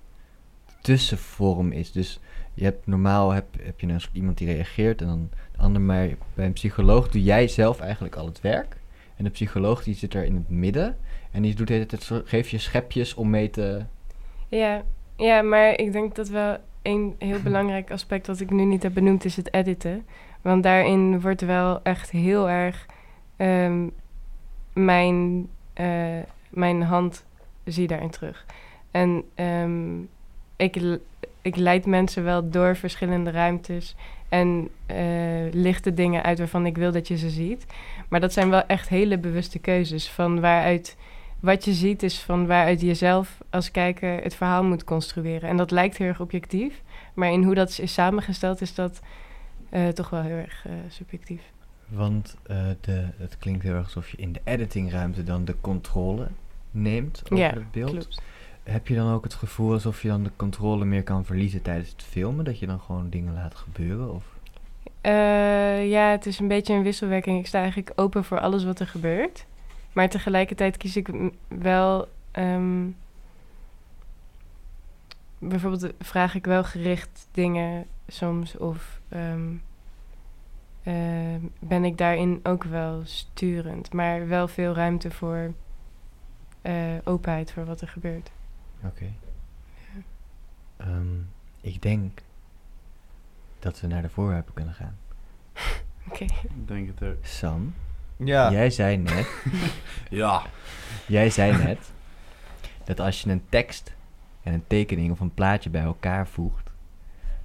tussenvorm 0.82 1.72
is. 1.72 1.92
Dus 1.92 2.20
je 2.54 2.64
hebt 2.64 2.88
normaal 2.88 3.32
heb, 3.32 3.46
heb 3.62 3.80
je 3.80 3.88
soort 4.00 4.16
iemand 4.16 4.38
die 4.38 4.48
reageert 4.54 5.02
en 5.02 5.08
dan 5.08 5.30
de 5.52 5.58
ander, 5.58 5.82
maar 5.82 6.10
bij 6.34 6.46
een 6.46 6.54
psycholoog 6.54 7.10
doe 7.10 7.24
jij 7.24 7.48
zelf 7.48 7.80
eigenlijk 7.80 8.16
al 8.16 8.26
het 8.26 8.42
werk. 8.42 8.78
En 9.16 9.24
de 9.24 9.30
psycholoog 9.30 9.84
die 9.84 9.96
zit 9.96 10.14
er 10.14 10.24
in 10.26 10.36
het 10.36 10.50
midden 10.50 10.98
en 11.32 11.42
die 11.42 11.56
doet 11.56 11.68
de 11.68 11.74
hele 11.74 11.86
tijd 11.86 12.04
zo- 12.04 12.22
geef 12.26 12.50
je 12.50 12.58
schepjes 12.58 13.14
om 13.14 13.30
mee 13.30 13.50
te... 13.50 13.84
Ja, 14.48 14.84
ja, 15.18 15.42
maar 15.42 15.78
ik 15.78 15.92
denk 15.92 16.16
dat 16.16 16.30
wel 16.30 16.58
een 16.82 17.16
heel 17.18 17.42
belangrijk 17.42 17.92
aspect 17.92 18.28
wat 18.28 18.40
ik 18.40 18.50
nu 18.50 18.64
niet 18.66 18.84
heb 18.84 18.94
benoemd 18.94 19.26
is 19.26 19.36
het 19.36 19.54
editen. 19.54 20.06
Want 20.42 20.64
daarin 20.64 21.22
wordt 21.22 21.42
wel 21.42 21.80
echt 21.84 22.12
heel 22.12 22.50
erg 22.50 22.86
ehm, 23.36 23.88
mijn, 24.74 25.48
eh, 25.74 26.20
mijn 26.50 26.82
hand 26.82 27.26
zie 27.64 27.88
daarin 27.88 28.10
terug. 28.10 28.46
En 28.92 29.24
ehm, 29.36 30.00
ik, 30.56 31.00
ik 31.42 31.56
leid 31.56 31.86
mensen 31.86 32.24
wel 32.24 32.50
door 32.50 32.76
verschillende 32.76 33.32
ruimtes 33.32 33.96
en 34.30 34.70
eh, 34.86 35.52
lichte 35.52 35.94
dingen 35.94 36.24
uit 36.24 36.38
waarvan 36.38 36.66
ik 36.66 36.78
wil 36.78 36.92
dat 36.92 37.08
je 37.08 37.18
ze 37.18 37.30
ziet. 37.30 37.66
Maar 38.10 38.20
dat 38.20 38.34
zijn 38.34 38.50
wel 38.50 38.66
echt 38.66 38.90
hele 38.90 39.18
bewuste 39.18 39.60
keuzes 39.60 40.10
van 40.10 40.40
waaruit 40.40 40.98
wat 41.40 41.66
je 41.66 41.74
ziet 41.74 42.04
is 42.04 42.20
van 42.20 42.48
waaruit 42.48 42.82
je 42.82 42.94
zelf 42.94 43.38
als 43.50 43.72
kijker 43.72 44.24
het 44.24 44.36
verhaal 44.36 44.64
moet 44.64 44.84
construeren. 44.84 45.50
En 45.50 45.58
dat 45.58 45.72
lijkt 45.72 45.98
heel 45.98 46.08
erg 46.08 46.22
objectief, 46.22 46.82
maar 47.14 47.32
in 47.32 47.44
hoe 47.44 47.56
dat 47.56 47.80
is 47.80 47.94
samengesteld 47.94 48.62
is 48.62 48.76
dat 48.76 49.00
eh, 49.70 49.88
toch 49.88 50.10
wel 50.10 50.22
heel 50.22 50.36
erg 50.38 50.66
eh, 50.66 50.74
subjectief. 50.88 51.42
Want 51.88 52.38
eh, 52.44 52.58
de, 52.82 53.06
het 53.18 53.38
klinkt 53.38 53.64
heel 53.64 53.74
erg 53.74 53.84
alsof 53.84 54.10
je 54.10 54.18
in 54.18 54.34
de 54.34 54.42
editingruimte 54.44 55.24
dan 55.24 55.46
de 55.46 55.56
controle 55.62 56.28
neemt 56.72 57.22
over 57.24 57.38
Ja, 57.38 57.50
het 57.54 57.72
beeld. 57.72 57.92
Klopt. 57.92 58.22
Heb 58.64 58.88
je 58.88 58.96
dan 58.96 59.14
ook 59.14 59.24
het 59.24 59.34
gevoel 59.34 59.72
alsof 59.74 60.02
je 60.02 60.08
dan 60.08 60.24
de 60.24 60.32
controle 60.36 60.86
meer 60.86 61.04
kan 61.04 61.26
verliezen 61.26 61.62
tijdens 61.62 61.90
het 61.90 62.04
filmen? 62.04 62.46
Dat 62.46 62.60
je 62.60 62.66
dan 62.66 62.80
gewoon 62.80 63.10
dingen 63.10 63.34
laat 63.34 63.56
gebeuren? 63.56 64.14
Of? 64.14 64.24
Ja, 65.84 66.10
het 66.12 66.26
is 66.26 66.40
een 66.40 66.48
beetje 66.48 66.74
een 66.74 66.84
wisselwerking. 66.84 67.40
Ik 67.40 67.48
sta 67.48 67.60
eigenlijk 67.60 67.92
open 67.96 68.24
voor 68.24 68.40
alles 68.40 68.64
wat 68.64 68.80
er 68.80 68.88
gebeurt. 68.88 69.46
Maar 69.94 70.10
tegelijkertijd 70.10 70.78
kies 70.78 70.96
ik 70.96 71.10
wel. 71.48 72.08
ehm, 72.32 72.86
bijvoorbeeld 75.40 75.94
vraag 76.00 76.36
ik 76.36 76.46
wel 76.46 76.64
gericht 76.64 77.28
dingen 77.32 77.86
soms. 78.08 78.58
Of 78.58 79.02
ehm, 79.10 79.54
ehm, 80.84 81.40
ben 81.60 81.84
ik 81.84 81.98
daarin 81.98 82.40
ook 82.44 82.64
wel 82.64 83.02
sturend. 83.06 83.94
Maar 83.94 84.28
wel 84.28 84.48
veel 84.48 84.74
ruimte 84.74 85.12
voor 85.12 85.54
eh, 86.62 86.74
openheid 87.04 87.52
voor 87.52 87.66
wat 87.66 87.82
er 87.82 87.88
gebeurt. 87.88 88.32
Oké. 88.84 89.06
Ehm, 90.78 91.16
ik 91.62 91.82
denk 91.82 92.22
dat 93.60 93.80
we 93.80 93.88
naar 93.88 94.02
de 94.02 94.10
voorwerpen 94.10 94.54
kunnen 94.54 94.74
gaan. 94.74 94.98
Oké. 96.10 96.24
Ik 96.24 96.68
denk 96.68 96.88
het 96.88 97.04
ook. 97.10 97.26
Sam, 97.26 97.74
Ja. 98.18 98.52
jij 98.52 98.70
zei 98.70 98.98
net, 98.98 99.44
Ja. 100.10 100.42
jij 101.08 101.30
zei 101.30 101.58
net 101.64 101.92
dat 102.84 103.00
als 103.00 103.22
je 103.22 103.30
een 103.30 103.44
tekst 103.50 103.94
en 104.44 104.54
een 104.54 104.64
tekening 104.68 105.12
of 105.12 105.20
een 105.20 105.34
plaatje 105.34 105.70
bij 105.70 105.82
elkaar 105.82 106.28
voegt, 106.28 106.70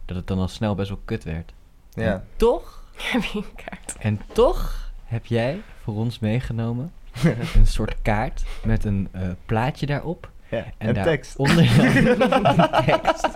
dat 0.05 0.16
het 0.16 0.26
dan 0.26 0.38
al 0.38 0.49
snel 0.49 0.74
best 0.74 0.88
wel 0.88 1.01
kut 1.05 1.24
werd. 1.24 1.53
ja. 1.95 2.03
En 2.12 2.24
toch, 2.36 2.82
Heb 3.12 3.22
je 3.24 3.38
een 3.38 3.55
kaart? 3.64 3.97
en 3.99 4.20
toch 4.32 4.92
heb 5.05 5.26
jij 5.26 5.61
voor 5.82 5.95
ons 5.95 6.18
meegenomen 6.18 6.92
een 7.55 7.66
soort 7.66 7.97
kaart 8.03 8.45
met 8.64 8.84
een 8.84 9.09
eh, 9.12 9.28
plaatje 9.47 9.86
daarop. 9.86 10.30
ja. 10.49 10.57
En, 10.57 10.72
En 10.78 10.95
daar 10.95 11.05
tekst. 11.05 11.36
Onder 11.36 11.64
tekst. 12.86 13.28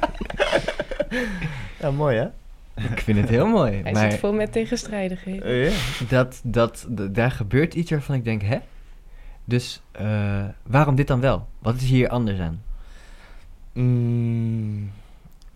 Ja, 1.81 1.91
mooi 1.91 2.17
hè? 2.17 2.27
Ik 2.93 3.01
vind 3.01 3.19
het 3.19 3.29
heel 3.29 3.47
mooi. 3.47 3.83
Hij 3.83 3.93
maar 3.93 4.11
zit 4.11 4.21
vol 4.21 4.33
met 4.33 4.53
tegenstrijdigheden. 4.53 5.55
Ja. 5.55 5.71
dat, 6.09 6.41
dat, 6.45 6.87
daar 7.11 7.31
gebeurt 7.31 7.75
iets 7.75 7.91
waarvan 7.91 8.15
ik 8.15 8.25
denk, 8.25 8.43
hè? 8.43 8.59
Dus 9.45 9.83
eh, 9.93 10.45
waarom 10.63 10.95
dit 10.95 11.07
dan 11.07 11.21
wel? 11.21 11.47
Wat 11.59 11.75
is 11.77 11.89
hier 11.89 12.09
anders 12.09 12.39
aan? 12.41 12.63
Mm, 13.79 14.91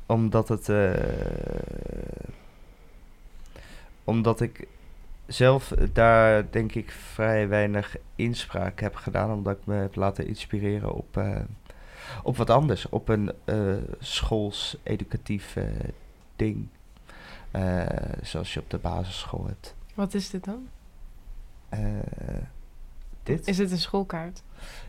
omdat 0.07 0.49
het. 0.49 0.69
eh, 0.69 2.27
omdat 4.05 4.41
ik 4.41 4.67
zelf 5.27 5.73
daar 5.93 6.51
denk 6.51 6.75
ik 6.75 6.91
vrij 6.91 7.49
weinig 7.49 7.97
inspraak 8.17 8.81
heb 8.81 8.95
gedaan. 8.95 9.31
Omdat 9.33 9.57
ik 9.57 9.67
me 9.67 9.75
heb 9.75 9.95
laten 9.95 10.27
inspireren 10.27 10.93
op, 10.95 11.17
eh, 11.17 11.41
op 12.23 12.37
wat 12.37 12.51
anders. 12.51 12.89
Op 12.89 13.09
een 13.09 13.33
eh 13.45 13.75
schools-educatief 13.99 15.57
ding. 16.37 16.69
Zoals 18.23 18.55
je 18.55 18.61
op 18.61 18.71
de 18.71 18.79
basisschool 18.79 19.47
hebt. 19.47 19.75
Wat 19.95 20.15
is 20.15 20.31
dit 20.31 20.45
dan? 20.45 20.69
Dit? 23.23 23.47
Is 23.47 23.59
het 23.59 23.71
een 23.71 23.79
schoolkaart? 23.79 24.43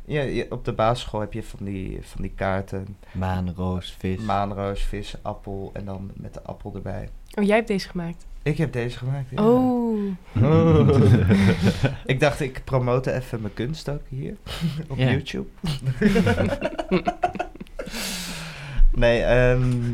Ja, 0.05 0.21
je- 0.21 0.51
op 0.51 0.65
de 0.65 0.73
basisschool 0.73 1.19
heb 1.19 1.33
je 1.33 1.43
van 1.43 1.59
die, 1.65 1.99
van 2.01 2.21
die 2.21 2.31
kaarten. 2.35 2.97
Maan, 3.11 3.53
roos, 3.55 3.95
vis. 3.99 4.19
Maanroos, 4.19 4.81
vis, 4.83 5.15
appel 5.21 5.69
en 5.73 5.85
dan 5.85 6.11
met 6.13 6.33
de 6.33 6.41
appel 6.43 6.71
erbij. 6.75 7.09
Oh, 7.35 7.43
jij 7.45 7.55
hebt 7.55 7.67
deze 7.67 7.89
gemaakt. 7.89 8.25
Ik 8.43 8.57
heb 8.57 8.73
deze 8.73 8.97
gemaakt. 8.97 9.29
ja. 9.29 9.43
Oh. 9.43 10.11
ik 12.05 12.19
dacht, 12.19 12.39
ik 12.39 12.61
promote 12.63 13.11
even 13.13 13.41
mijn 13.41 13.53
kunst 13.53 13.89
ook 13.89 14.01
hier 14.09 14.35
op 14.89 14.97
Ja. 14.97 15.09
YouTube. 15.11 15.47
nee, 18.91 19.21
ehm 19.21 19.93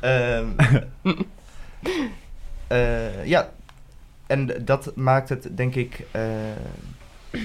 Ehm, 0.00 0.46
eh, 2.66 3.24
ja, 3.26 3.50
en 4.26 4.64
dat 4.64 4.96
maakt 4.96 5.28
het, 5.28 5.48
denk 5.56 5.74
ik, 5.74 6.06
eh, 6.10 6.22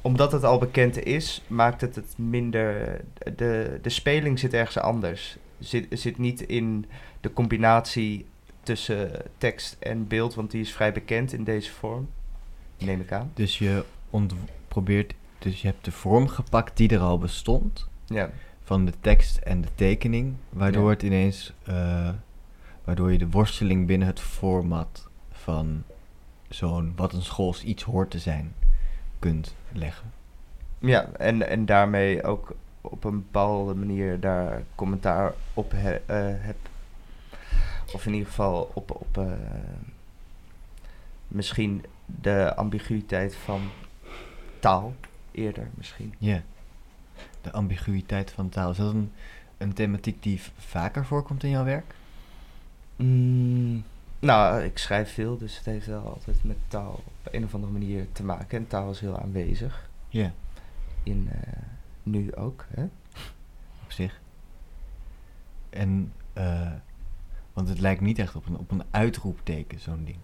omdat 0.00 0.32
het 0.32 0.44
al 0.44 0.58
bekend 0.58 1.04
is, 1.04 1.42
maakt 1.46 1.80
het 1.80 1.94
het 1.94 2.14
minder. 2.18 3.00
De, 3.36 3.78
de 3.82 3.88
speling 3.90 4.38
zit 4.38 4.54
ergens 4.54 4.78
anders. 4.78 5.36
Zit, 5.58 5.86
zit 5.90 6.18
niet 6.18 6.40
in 6.40 6.86
de 7.20 7.32
combinatie 7.32 8.26
tussen 8.62 9.10
tekst 9.38 9.76
en 9.78 10.06
beeld, 10.08 10.34
want 10.34 10.50
die 10.50 10.60
is 10.60 10.72
vrij 10.72 10.92
bekend 10.92 11.32
in 11.32 11.44
deze 11.44 11.72
vorm. 11.72 12.08
Neem 12.78 13.00
ik 13.00 13.12
aan. 13.12 13.30
Dus 13.34 13.58
je 13.58 13.84
probeert, 14.68 15.14
dus 15.38 15.60
je 15.62 15.66
hebt 15.68 15.84
de 15.84 15.92
vorm 15.92 16.28
gepakt 16.28 16.76
die 16.76 16.88
er 16.88 17.00
al 17.00 17.18
bestond. 17.18 17.88
Ja, 18.06 18.30
Van 18.64 18.84
de 18.84 18.92
tekst 19.00 19.36
en 19.36 19.60
de 19.60 19.68
tekening. 19.74 20.34
Waardoor 20.48 20.84
Ja. 20.84 20.90
het 20.90 21.02
ineens, 21.02 21.52
eh, 21.64 22.08
waardoor 22.84 23.12
je 23.12 23.18
de 23.18 23.28
worsteling 23.30 23.86
binnen 23.86 24.08
het 24.08 24.20
format 24.20 25.08
van 25.42 25.82
zo'n, 26.48 26.92
wat 26.96 27.12
een 27.12 27.22
schools 27.22 27.62
iets 27.64 27.82
hoort 27.82 28.10
te 28.10 28.18
zijn, 28.18 28.54
kunt 29.18 29.54
leggen. 29.72 30.12
ja 30.78 31.04
en, 31.18 31.48
en 31.48 31.66
daarmee 31.66 32.22
ook 32.24 32.54
op 32.80 33.04
een 33.04 33.16
bepaalde 33.22 33.74
manier 33.74 34.20
daar 34.20 34.62
commentaar 34.74 35.32
op 35.54 35.70
he- 35.70 36.02
eh, 36.06 36.44
heb. 36.44 36.56
Of 37.92 38.06
in 38.06 38.12
ieder 38.12 38.28
geval 38.28 38.70
op, 38.74 38.90
op 38.90 39.18
eh, 39.18 39.32
misschien 41.28 41.84
de 42.06 42.54
ambiguïteit 42.56 43.36
van 43.36 43.60
taal 44.60 44.94
eerder 45.30 45.68
misschien. 45.74 46.14
Ja. 46.18 46.42
De 47.40 47.52
ambiguïteit 47.52 48.30
van 48.30 48.48
taal. 48.48 48.70
Is 48.70 48.76
dat 48.76 48.92
een, 48.92 49.12
een 49.58 49.72
thematiek 49.72 50.22
die 50.22 50.40
vaker 50.58 51.04
voorkomt 51.06 51.42
in 51.42 51.50
jouw 51.50 51.64
werk? 51.64 51.94
Mm, 52.96 53.84
nou, 54.22 54.62
ik 54.62 54.78
schrijf 54.78 55.12
veel, 55.12 55.38
dus 55.38 55.56
het 55.56 55.64
heeft 55.66 55.86
wel 55.86 56.06
altijd 56.14 56.44
met 56.44 56.56
taal 56.68 56.92
op 57.06 57.32
een 57.34 57.44
of 57.44 57.54
andere 57.54 57.72
manier 57.72 58.06
te 58.12 58.22
maken. 58.24 58.58
En 58.58 58.66
taal 58.66 58.90
is 58.90 59.00
heel 59.00 59.18
aanwezig. 59.20 59.88
Ja, 60.08 60.32
In 61.02 61.28
eh, 61.32 61.52
nu 62.02 62.34
ook, 62.34 62.66
hè? 62.74 62.82
op 63.84 63.92
zich. 63.92 64.20
En, 65.70 66.12
eh, 66.32 66.70
want 67.52 67.68
het 67.68 67.78
lijkt 67.80 68.00
niet 68.00 68.18
echt 68.18 68.34
op 68.36 68.46
een, 68.46 68.56
op 68.56 68.70
een 68.70 68.82
uitroepteken, 68.90 69.80
zo'n 69.80 70.04
ding. 70.04 70.18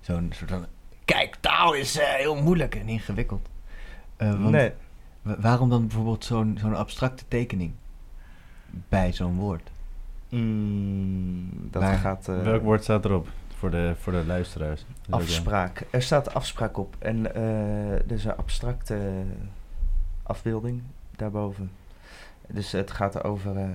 Zo'n 0.00 0.32
soort 0.34 0.50
van, 0.50 0.66
kijk, 1.04 1.36
taal 1.40 1.72
is 1.74 1.98
eh, 1.98 2.06
heel 2.14 2.42
moeilijk 2.42 2.74
en 2.74 2.88
ingewikkeld. 2.88 3.48
Want 4.16 4.50
nee. 4.50 4.72
wa- 5.22 5.40
waarom 5.40 5.68
dan 5.70 5.80
bijvoorbeeld 5.86 6.24
zo'n 6.24 6.56
zo'n 6.60 6.74
abstracte 6.76 7.24
tekening 7.28 7.72
bij 8.88 9.12
zo'n 9.12 9.34
woord? 9.34 9.70
Mm, 10.34 11.48
dat 11.70 11.82
gaat... 11.82 12.28
eh, 12.28 12.42
Welk 12.42 12.62
woord 12.62 12.82
staat 12.82 13.04
erop 13.04 13.28
voor 13.56 13.70
de, 13.70 13.94
voor 13.98 14.12
de 14.12 14.24
luisteraars? 14.26 14.84
Ja. 15.06 15.14
Afspraak. 15.16 15.86
Er 15.90 16.02
staat 16.02 16.34
afspraak 16.34 16.76
op. 16.78 16.96
En 16.98 17.34
eh 17.34 17.92
er 17.92 18.12
is 18.12 18.24
een 18.24 18.36
abstracte 18.36 19.22
afbeelding 20.22 20.82
daarboven. 21.16 21.70
Dus 22.48 22.72
het 22.72 22.90
gaat 22.90 23.24
over... 23.24 23.56
eh, 23.56 23.68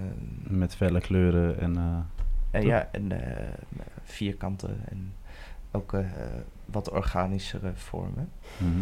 Met 0.43 0.76
felle 0.76 0.99
kleuren 0.99 1.60
en... 1.60 1.78
eh, 2.51 2.62
ja, 2.64 2.89
en 2.91 3.12
eh, 3.12 3.47
vierkanten 4.03 4.78
en 4.89 5.14
ook 5.72 5.93
eh, 5.93 6.05
wat 6.66 6.89
organischere 6.89 7.72
vormen. 7.76 8.30
mhm. 8.57 8.80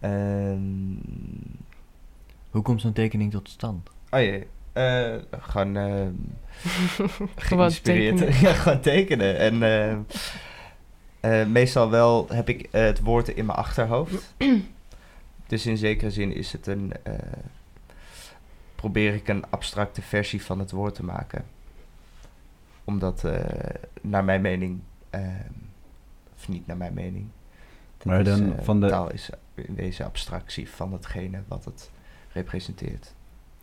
Ehm, 0.00 0.94
Hoe 2.50 2.62
komt 2.62 2.80
zo'n 2.80 2.92
tekening 2.92 3.30
tot 3.30 3.48
stand? 3.48 3.90
oh 4.10 4.20
jee. 4.20 4.46
Eh, 4.72 5.14
gewoon 5.30 5.76
ehm, 5.86 6.12
Gewoon 7.36 7.58
geïnspireerd. 7.70 8.16
tekenen. 8.16 8.40
ja, 8.48 8.52
gewoon 8.52 8.80
tekenen. 8.80 9.38
En 9.38 9.62
eh, 11.20 11.46
meestal 11.46 11.90
wel 11.90 12.26
heb 12.28 12.48
ik 12.48 12.62
eh, 12.70 12.82
het 12.82 13.00
woord 13.00 13.28
in 13.28 13.46
mijn 13.46 13.58
achterhoofd. 13.58 14.34
dus 15.46 15.66
in 15.66 15.76
zekere 15.76 16.10
zin 16.10 16.34
is 16.34 16.52
het 16.52 16.66
een. 16.66 16.92
eh, 17.02 17.14
probeer 18.74 19.14
ik 19.14 19.28
een 19.28 19.44
abstracte 19.50 20.02
versie 20.02 20.42
van 20.42 20.58
het 20.58 20.70
woord 20.70 20.94
te 20.94 21.04
maken. 21.04 21.44
Omdat, 22.84 23.24
eh, 23.24 23.40
naar 24.00 24.24
mijn 24.24 24.40
mening. 24.40 24.80
ehm, 25.10 25.24
of 26.36 26.48
niet 26.48 26.66
naar 26.66 26.76
mijn 26.76 26.94
mening. 26.94 27.26
dat 27.96 28.06
Maar 28.06 28.20
is, 28.20 28.26
dan 28.26 28.56
eh, 28.58 28.64
van 28.64 28.80
de- 28.80 28.88
Taal 28.88 29.12
is 29.12 29.30
in 29.54 29.74
deze 29.74 30.04
abstractie 30.04 30.68
van 30.70 30.92
hetgene 30.92 31.42
wat 31.48 31.64
het 31.64 31.90
representeert. 32.32 33.14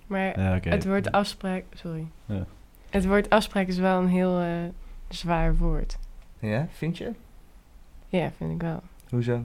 Maar 0.08 0.40
Ja, 0.40 0.60
het 0.62 0.86
woord 0.86 1.12
afspraak... 1.12 1.64
Sorry. 1.74 2.08
Ja. 2.26 2.46
Het 2.90 3.06
woord 3.06 3.30
afspraak 3.30 3.68
is 3.68 3.78
wel 3.78 4.02
een 4.02 4.08
heel 4.08 4.40
eh, 4.40 4.48
zwaar 5.10 5.58
woord. 5.58 5.98
Ja, 6.40 6.68
vind 6.72 6.98
je? 6.98 7.12
Ja, 8.08 8.32
vind 8.38 8.52
ik 8.52 8.62
wel. 8.62 8.82
Hoezo? 9.10 9.44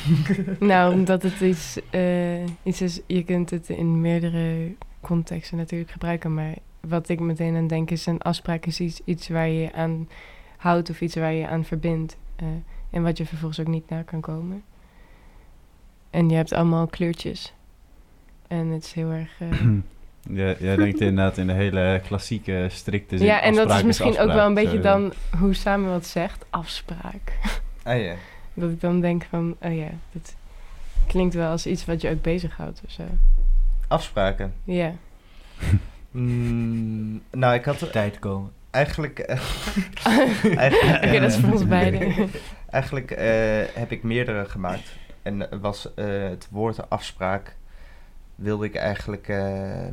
nou, 0.60 0.94
omdat 0.94 1.22
het 1.22 1.40
iets, 1.40 1.80
eh, 1.90 2.44
iets 2.62 2.80
is... 2.80 3.00
Je 3.06 3.24
kunt 3.24 3.50
het 3.50 3.68
in 3.68 4.00
meerdere 4.00 4.74
contexten 5.00 5.56
natuurlijk 5.56 5.90
gebruiken. 5.90 6.34
Maar 6.34 6.54
wat 6.80 7.08
ik 7.08 7.20
meteen 7.20 7.56
aan 7.56 7.66
denk 7.66 7.90
is... 7.90 8.06
Een 8.06 8.22
afspraak 8.22 8.66
is 8.66 8.80
iets, 8.80 9.00
iets 9.04 9.28
waar 9.28 9.48
je 9.48 9.72
aan 9.72 10.08
houdt 10.56 10.90
of 10.90 11.00
iets 11.00 11.14
waar 11.14 11.32
je 11.32 11.48
aan 11.48 11.64
verbindt. 11.64 12.16
eh, 12.36 12.46
en 12.90 13.02
wat 13.02 13.16
je 13.16 13.26
vervolgens 13.26 13.60
ook 13.60 13.66
niet 13.66 13.88
na 13.88 14.02
kan 14.02 14.20
komen. 14.20 14.62
En 16.10 16.28
je 16.28 16.36
hebt 16.36 16.52
allemaal 16.52 16.86
kleurtjes. 16.86 17.54
En 18.48 18.66
het 18.68 18.84
is 18.84 18.92
heel 18.92 19.10
erg... 19.10 19.38
eh, 20.30 20.36
Ja, 20.36 20.54
jij 20.58 20.76
denkt 20.76 21.00
inderdaad 21.00 21.38
in 21.38 21.46
de 21.46 21.52
hele 21.52 22.00
klassieke, 22.06 22.66
strikte 22.70 23.16
zin. 23.18 23.26
ja, 23.26 23.40
en 23.42 23.54
dat 23.54 23.70
is 23.70 23.82
misschien 23.82 24.18
ook 24.18 24.32
wel 24.32 24.46
een 24.46 24.54
beetje 24.54 24.80
dan 24.80 25.12
hoe 25.38 25.54
Samuel 25.54 25.92
het 25.94 26.06
zegt, 26.06 26.44
afspraak. 26.50 27.32
Ah 27.82 28.00
ja. 28.02 28.14
Dat 28.54 28.70
ik 28.70 28.80
dan 28.80 29.00
denk 29.00 29.24
van, 29.30 29.56
oh 29.62 29.76
ja, 29.76 29.88
dit 30.12 30.36
klinkt 31.06 31.34
wel 31.34 31.50
als 31.50 31.66
iets 31.66 31.84
wat 31.84 32.00
je 32.00 32.10
ook 32.10 32.22
bezighoudt 32.22 32.80
of 32.84 32.90
zo. 32.90 33.02
Afspraken. 33.88 34.54
Ja. 34.64 34.92
Mm, 36.10 37.22
nou, 37.30 37.54
ik 37.54 37.64
had 37.64 37.92
Tijd 37.92 38.18
komen. 38.18 38.50
eigenlijk... 38.70 39.18
eh, 39.18 39.38
eigenlijk, 40.56 41.04
Oké, 41.04 41.20
dat 41.20 41.30
is 41.30 41.36
voor 41.36 41.48
eh, 41.48 41.52
ons 41.54 41.66
beiden. 41.78 42.30
Eigenlijk 42.70 43.10
eh, 43.10 43.26
heb 43.74 43.90
ik 43.92 44.02
meerdere 44.02 44.44
gemaakt. 44.44 44.88
En 45.22 45.48
was 45.60 45.94
eh, 45.94 46.04
het 46.28 46.48
woord 46.50 46.90
afspraak 46.90 47.56
wilde 48.34 48.64
ik 48.64 48.74
eigenlijk 48.74 49.28
eh, 49.28 49.86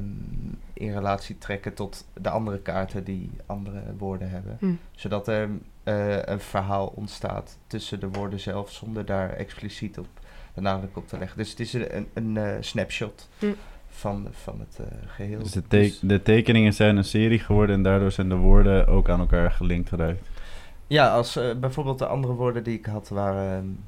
in 0.74 0.94
relatie 0.94 1.38
trekken 1.38 1.74
tot 1.74 2.06
de 2.22 2.30
andere 2.30 2.60
kaarten 2.60 3.04
die 3.04 3.30
andere 3.46 3.82
woorden 3.98 4.30
hebben. 4.30 4.58
Hm. 4.60 4.74
Zodat 4.92 5.28
er 5.28 5.50
eh, 5.84 6.22
een 6.24 6.40
verhaal 6.40 6.88
ontstaat 6.96 7.58
tussen 7.68 8.00
de 8.00 8.10
woorden 8.10 8.40
zelf 8.40 8.72
zonder 8.72 9.06
daar 9.06 9.30
expliciet 9.30 9.98
op 10.00 10.08
de 10.54 10.62
nadruk 10.62 10.98
op 10.98 11.08
te 11.08 11.18
leggen. 11.18 11.38
Dus 11.38 11.50
het 11.50 11.60
is 11.60 11.74
een, 11.74 12.08
een, 12.14 12.38
eh, 12.38 12.56
snapshot 12.60 13.30
Hm. 13.40 13.46
van, 13.90 14.28
van 14.32 14.60
het 14.60 14.80
eh, 14.80 14.98
geheel. 15.08 15.40
Dus 15.40 15.52
de, 15.52 15.68
te- 15.68 15.98
de 16.02 16.22
tekeningen 16.22 16.74
zijn 16.74 16.98
een 16.98 17.04
serie 17.04 17.40
geworden 17.40 17.76
en 17.76 17.84
daardoor 17.84 18.12
zijn 18.12 18.30
de 18.30 18.36
woorden 18.36 18.88
ook 18.88 19.10
aan 19.10 19.20
elkaar 19.20 19.52
gelinkt 19.52 19.90
geraakt. 19.90 20.30
Ja, 20.88 21.14
als 21.14 21.40
bijvoorbeeld 21.60 22.00
de 22.00 22.06
andere 22.06 22.34
woorden 22.34 22.64
die 22.64 22.78
ik 22.78 22.86
had 22.86 23.10
waren 23.10 23.84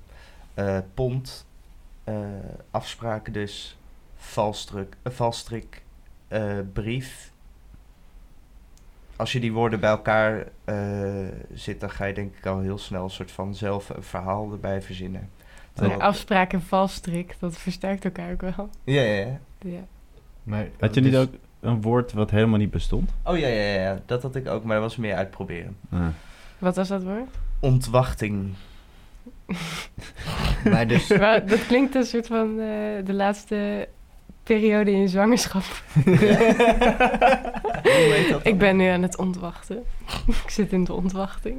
eh 0.53 0.77
pond, 0.93 1.45
eh, 2.03 2.15
afspraken 2.71 3.33
dus, 3.33 3.77
valstrik, 4.23 4.95
eh, 5.03 5.13
valstrik 5.13 5.81
eh, 6.27 6.57
brief. 6.73 7.31
als 9.15 9.31
je 9.31 9.39
die 9.39 9.53
woorden 9.53 9.79
bij 9.79 9.89
elkaar 9.89 10.47
eh, 10.65 11.27
zit, 11.53 11.79
dan 11.79 11.89
ga 11.89 12.05
je 12.05 12.13
denk 12.13 12.35
ik 12.37 12.45
al 12.45 12.59
heel 12.59 12.77
snel 12.77 13.03
een 13.03 13.09
soort 13.09 13.31
van 13.31 13.55
zelf 13.55 13.89
een 13.89 14.03
verhaal 14.03 14.51
erbij 14.51 14.81
verzinnen. 14.81 15.21
Maar 15.21 15.73
Terwijl- 15.73 16.01
afspraak 16.01 16.53
en 16.53 16.61
valstrik, 16.61 17.35
dat 17.39 17.57
versterkt 17.57 18.05
elkaar 18.05 18.31
ook 18.31 18.41
wel. 18.41 18.69
Ja, 18.83 19.01
ja, 19.01 19.15
ja. 19.25 19.39
Ja. 19.59 19.79
Maar, 20.43 20.67
Had 20.79 20.93
je 20.95 21.01
niet 21.01 21.11
dus- 21.11 21.21
ook 21.21 21.33
een 21.59 21.81
woord 21.81 22.11
wat 22.13 22.31
helemaal 22.31 22.59
niet 22.59 22.71
bestond? 22.71 23.11
Oh 23.23 23.37
ja, 23.37 23.47
ja, 23.47 23.63
ja, 23.73 23.81
ja, 23.81 24.01
dat 24.05 24.21
had 24.21 24.35
ik 24.35 24.47
ook, 24.47 24.63
maar 24.63 24.75
dat 24.79 24.83
was 24.83 24.95
meer 24.97 25.15
uitproberen. 25.15 25.77
Ah. 25.89 26.07
Wat 26.57 26.75
was 26.75 26.87
dat 26.87 27.03
woord? 27.03 27.35
Ontwachting. 27.59 28.53
Maar 30.71 30.87
dus, 30.87 31.07
Maar 31.07 31.47
dat 31.47 31.65
klinkt 31.65 31.95
een 31.95 32.03
soort 32.05 32.27
van 32.27 32.49
eh, 32.59 33.05
de 33.05 33.13
laatste 33.13 33.87
periode 34.43 34.91
in 34.91 34.99
je 35.01 35.07
zwangerschap. 35.07 35.63
Hoe 36.03 36.13
heet 38.13 38.29
dat 38.29 38.43
dan? 38.43 38.53
Ik 38.53 38.59
ben 38.59 38.75
nu 38.75 38.87
aan 38.87 39.01
het 39.01 39.17
ontwachten. 39.17 39.83
ik 40.43 40.49
zit 40.49 40.71
in 40.71 40.83
de 40.83 40.93
ontwachting. 40.93 41.57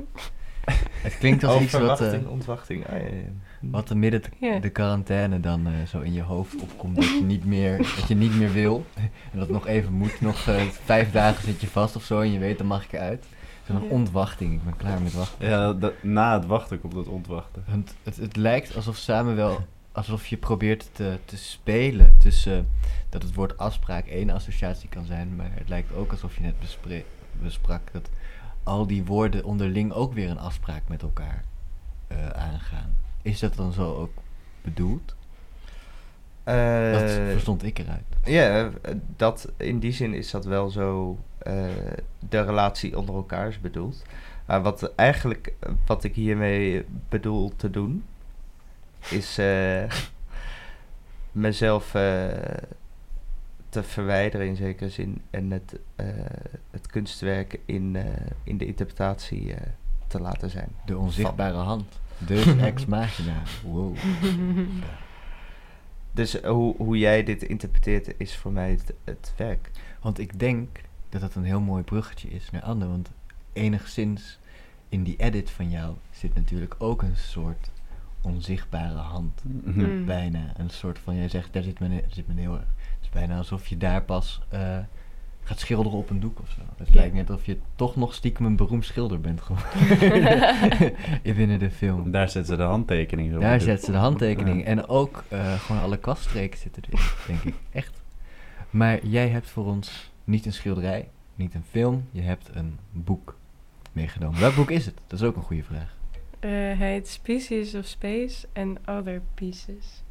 het 1.03 1.19
klinkt 1.19 1.45
als 1.45 1.55
Oh, 1.57 1.63
iets 1.63 1.73
wat, 1.73 1.81
eh, 1.83 1.97
verwachting, 1.97 2.27
ontwachting. 2.29 2.87
Ah, 2.87 3.01
ja, 3.01 3.07
ja. 3.07 3.13
wat 3.61 3.91
er 3.91 3.97
midden 3.97 4.23
de, 4.23 4.29
Ja. 4.47 4.59
de 4.59 4.71
quarantaine 4.71 5.41
dan 5.41 5.67
eh, 5.67 5.73
zo 5.89 6.01
in 6.01 6.13
je 6.13 6.23
hoofd 6.23 6.61
opkomt. 6.61 6.97
Dat 6.97 7.05
je 7.05 7.23
niet 7.23 7.45
meer, 7.45 7.77
dat 7.77 8.09
je 8.09 8.15
niet 8.15 8.35
meer 8.37 8.53
wil. 8.53 8.85
En 8.95 9.11
dat 9.33 9.41
het 9.41 9.51
nog 9.51 9.67
even 9.67 9.93
moet. 9.93 10.21
Nog 10.21 10.47
eh, 10.49 10.63
vijf 10.85 11.11
dagen 11.13 11.45
zit 11.45 11.61
je 11.61 11.67
vast 11.67 11.97
of 11.97 12.05
zo 12.05 12.21
en 12.21 12.33
je 12.33 12.39
weet, 12.39 12.59
dan 12.59 12.67
mag 12.67 12.85
ik 12.85 12.93
eruit. 12.93 13.25
Zo'n 13.67 13.83
Ja. 13.83 13.89
ontwachting. 13.89 14.53
Ik 14.53 14.65
ben 14.65 14.77
klaar 14.77 15.01
met 15.03 15.13
wachten. 15.13 15.49
Ja, 15.49 15.73
dat, 15.73 15.93
na 16.03 16.33
het 16.39 16.47
wachten 16.47 16.81
komt 16.81 16.93
het 16.95 17.09
ontwachten. 17.09 17.65
Want 17.69 17.95
het, 18.03 18.17
het 18.17 18.37
lijkt 18.37 18.77
alsof 18.77 18.97
samen 18.97 19.37
wel, 19.37 19.59
alsof 19.95 20.27
je 20.27 20.37
probeert 20.37 20.89
te, 20.93 21.19
te 21.25 21.37
spelen 21.37 22.15
tussen 22.19 22.69
dat 23.09 23.23
het 23.23 23.35
woord 23.35 23.59
afspraak 23.59 24.07
één 24.07 24.31
associatie 24.31 24.89
kan 24.89 25.05
zijn, 25.05 25.37
maar 25.37 25.51
het 25.51 25.69
lijkt 25.69 25.95
ook 25.95 26.11
alsof 26.11 26.37
je 26.37 26.43
net 26.43 26.61
bespre- 26.61 27.05
besprak 27.43 27.93
dat 27.93 28.11
al 28.63 28.87
die 28.87 29.05
woorden 29.05 29.45
onderling 29.45 29.93
ook 29.93 30.13
weer 30.13 30.31
een 30.31 30.39
afspraak 30.39 30.83
met 30.89 31.03
elkaar 31.03 31.45
eh, 32.07 32.29
aangaan. 32.29 32.95
Is 33.23 33.39
dat 33.39 33.55
dan 33.55 33.73
zo 33.73 33.95
ook 33.95 34.13
bedoeld? 34.63 35.15
dat 36.45 37.03
Eh, 37.03 37.31
verstond 37.31 37.63
ik 37.63 37.79
eruit. 37.79 38.05
Ja, 38.25 38.71
eh, 38.83 38.95
dat, 39.17 39.53
in 39.57 39.79
die 39.79 39.93
zin 39.93 40.15
is 40.15 40.31
dat 40.31 40.45
wel 40.45 40.71
zo 40.71 41.19
de 42.29 42.41
relatie 42.41 42.99
onder 42.99 43.15
elkaar 43.15 43.49
is 43.49 43.61
bedoeld. 43.61 44.03
Maar 44.47 44.63
wat 44.63 44.95
eigenlijk, 44.95 45.53
wat 45.87 46.05
ik 46.05 46.15
hiermee 46.15 46.85
bedoel 47.09 47.53
te 47.57 47.71
doen, 47.71 48.05
is 49.11 49.39
eh, 49.39 49.85
mezelf 51.33 51.95
eh, 51.95 52.29
te 53.69 53.83
verwijderen 53.83 54.47
in 54.47 54.57
zekere 54.57 54.91
zin 54.91 55.23
en 55.31 55.51
het, 55.51 55.79
eh, 55.97 56.07
het 56.71 56.87
kunstwerk 56.87 57.61
in, 57.65 57.97
in 58.43 58.59
de 58.59 58.67
interpretatie 58.67 59.55
te 60.07 60.21
laten 60.21 60.51
zijn. 60.51 60.69
De 60.87 60.99
onzichtbare 60.99 61.57
hand. 61.57 62.01
Dus 62.19 62.57
ex 62.57 62.87
machina. 62.87 63.43
Wow. 63.63 63.97
Dus 66.13 66.41
hoe, 66.43 66.77
hoe 66.77 66.99
jij 66.99 67.25
dit 67.25 67.43
interpreteert 67.43 68.15
is 68.17 68.37
voor 68.37 68.53
mij 68.53 68.71
het, 68.71 68.93
het 69.05 69.33
werk. 69.37 69.71
Want 70.01 70.19
ik 70.19 70.39
denk 70.39 70.81
dat 71.09 71.21
dat 71.21 71.35
een 71.35 71.45
heel 71.45 71.61
mooi 71.61 71.83
bruggetje 71.83 72.29
is 72.29 72.51
naar 72.51 72.63
Anne. 72.63 72.89
Want 72.89 73.11
enigszins 73.53 74.39
in 74.89 75.03
die 75.03 75.17
edit 75.17 75.51
van 75.51 75.71
jou 75.71 75.95
zit 76.11 76.35
natuurlijk 76.35 76.75
ook 76.79 77.03
een 77.03 77.17
soort 77.17 77.71
onzichtbare 78.25 78.99
hand. 78.99 79.43
Mm. 79.45 80.05
Bijna 80.05 80.53
een 80.57 80.71
soort 80.71 80.99
van, 80.99 81.17
jij 81.17 81.29
zegt, 81.29 81.53
daar 81.53 81.63
zit 81.63 81.81
men, 81.81 82.01
zit 82.09 82.27
men 82.27 82.37
heel 82.37 82.53
erg. 82.55 82.67
Het 82.77 83.03
is 83.03 83.09
bijna 83.09 83.37
alsof 83.37 83.67
je 83.67 83.77
daar 83.77 84.03
pas 84.03 84.41
eh, 84.49 84.79
gaat 85.43 85.59
schilderen 85.59 85.99
op 85.99 86.11
een 86.11 86.21
doek 86.21 86.41
of 86.41 86.51
zo. 86.51 86.61
Het 86.77 86.89
Ja. 86.89 86.95
lijkt 86.95 87.15
net 87.15 87.31
of 87.31 87.47
je 87.47 87.59
toch 87.77 87.97
nog 87.97 88.15
stiekem 88.15 88.47
een 88.47 88.57
beroemd 88.57 88.85
schilder 88.85 89.21
bent 89.21 89.41
geworden. 89.41 90.93
binnen 91.37 91.59
de 91.59 91.71
film. 91.71 92.11
Daar 92.11 92.29
zetten 92.29 92.53
ze 92.57 92.63
de 92.63 92.69
handtekening 92.69 93.35
op. 93.35 93.41
Daar 93.41 93.61
zet 93.61 93.85
ze 93.85 93.91
de 93.91 93.97
handtekening. 93.97 94.65
En 94.65 94.89
ook 94.89 95.25
eh, 95.29 95.53
gewoon 95.53 95.83
alle 95.83 95.99
kwaststreken 95.99 96.59
zitten 96.59 96.83
erin, 96.87 97.05
denk 97.27 97.43
ik. 97.43 97.55
Echt. 97.73 98.03
Maar 98.71 99.07
jij 99.07 99.29
hebt 99.29 99.51
voor 99.51 99.67
ons 99.67 100.11
niet 100.25 100.47
een 100.47 100.53
schilderij, 100.53 101.09
niet 101.35 101.55
een 101.55 101.65
film. 101.71 102.05
Je 102.11 102.23
hebt 102.23 102.51
een 102.55 102.79
boek 102.93 103.37
meegenomen. 103.93 104.41
Welk 104.41 104.55
boek 104.55 104.71
is 104.71 104.87
het? 104.87 105.01
Dat 105.07 105.21
is 105.21 105.27
ook 105.27 105.37
een 105.37 105.43
goede 105.43 105.63
vraag. 105.63 105.95
Eh, 106.45 106.51
hij 106.51 106.93
heet 106.93 107.09
Species 107.09 107.75
of 107.75 107.85
Space 107.87 108.47
and 108.55 108.79
Other 108.87 109.21
Pieces. 109.35 110.03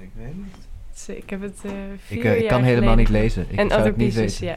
Ik 0.00 0.10
weet 0.14 0.36
niet. 0.36 0.68
Dus 0.92 1.08
ik 1.08 1.30
heb 1.30 1.40
het 1.40 1.60
eh 1.64 1.70
vier 1.96 2.18
Ik, 2.18 2.24
eh, 2.24 2.34
ik 2.34 2.40
jaar 2.40 2.48
kan 2.50 2.62
helemaal 2.62 2.94
geleden 2.94 2.96
niet 2.96 3.08
lezen. 3.08 3.42
Ik 3.42 3.58
En 3.58 3.68
zou 3.68 3.80
Other 3.80 3.84
het 3.84 3.96
niet 3.96 4.14
Pieces, 4.14 4.38
ja. 4.38 4.56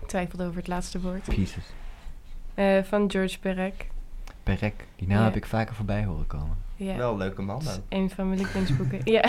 Ik 0.00 0.06
twijfelde 0.06 0.44
over 0.44 0.56
het 0.56 0.66
laatste 0.66 1.00
woord. 1.00 1.22
Pieces. 1.28 1.64
Eh, 2.54 2.82
van 2.82 3.10
George 3.10 3.38
Perec. 3.38 3.72
Perec. 4.42 4.74
Die 4.96 5.08
naam 5.08 5.18
Ja. 5.18 5.24
heb 5.24 5.36
ik 5.36 5.46
vaker 5.46 5.74
voorbij 5.74 6.04
horen 6.04 6.26
komen. 6.26 6.56
Ja. 6.76 6.96
Wel 6.96 7.12
een 7.12 7.18
leuke 7.18 7.42
man 7.42 7.56
ook. 7.56 7.82
een 7.88 8.10
van 8.10 8.26
mijn 8.26 8.38
lievelingsboeken. 8.38 9.00
ja. 9.12 9.22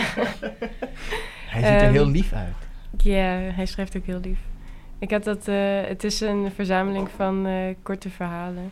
Hij 1.48 1.62
ziet 1.62 1.70
er 1.70 1.80
Ehm, 1.82 1.92
heel 1.92 2.06
lief 2.08 2.32
uit. 2.32 2.54
ja, 2.98 3.24
hij 3.30 3.66
schrijft 3.66 3.96
ook 3.96 4.04
heel 4.06 4.20
lief. 4.20 4.38
Ik 4.98 5.10
had 5.10 5.24
dat, 5.24 5.48
eh, 5.48 5.80
het 5.86 6.04
is 6.04 6.20
een 6.20 6.50
verzameling 6.54 7.08
van 7.16 7.46
eh, 7.46 7.74
korte 7.82 8.10
verhalen. 8.10 8.70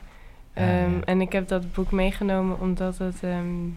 Ah, 0.56 0.62
Ehm. 0.82 1.00
En 1.04 1.20
ik 1.20 1.32
heb 1.32 1.48
dat 1.48 1.72
boek 1.72 1.90
meegenomen 1.90 2.60
omdat 2.60 2.98
het 2.98 3.22
ehm, 3.22 3.68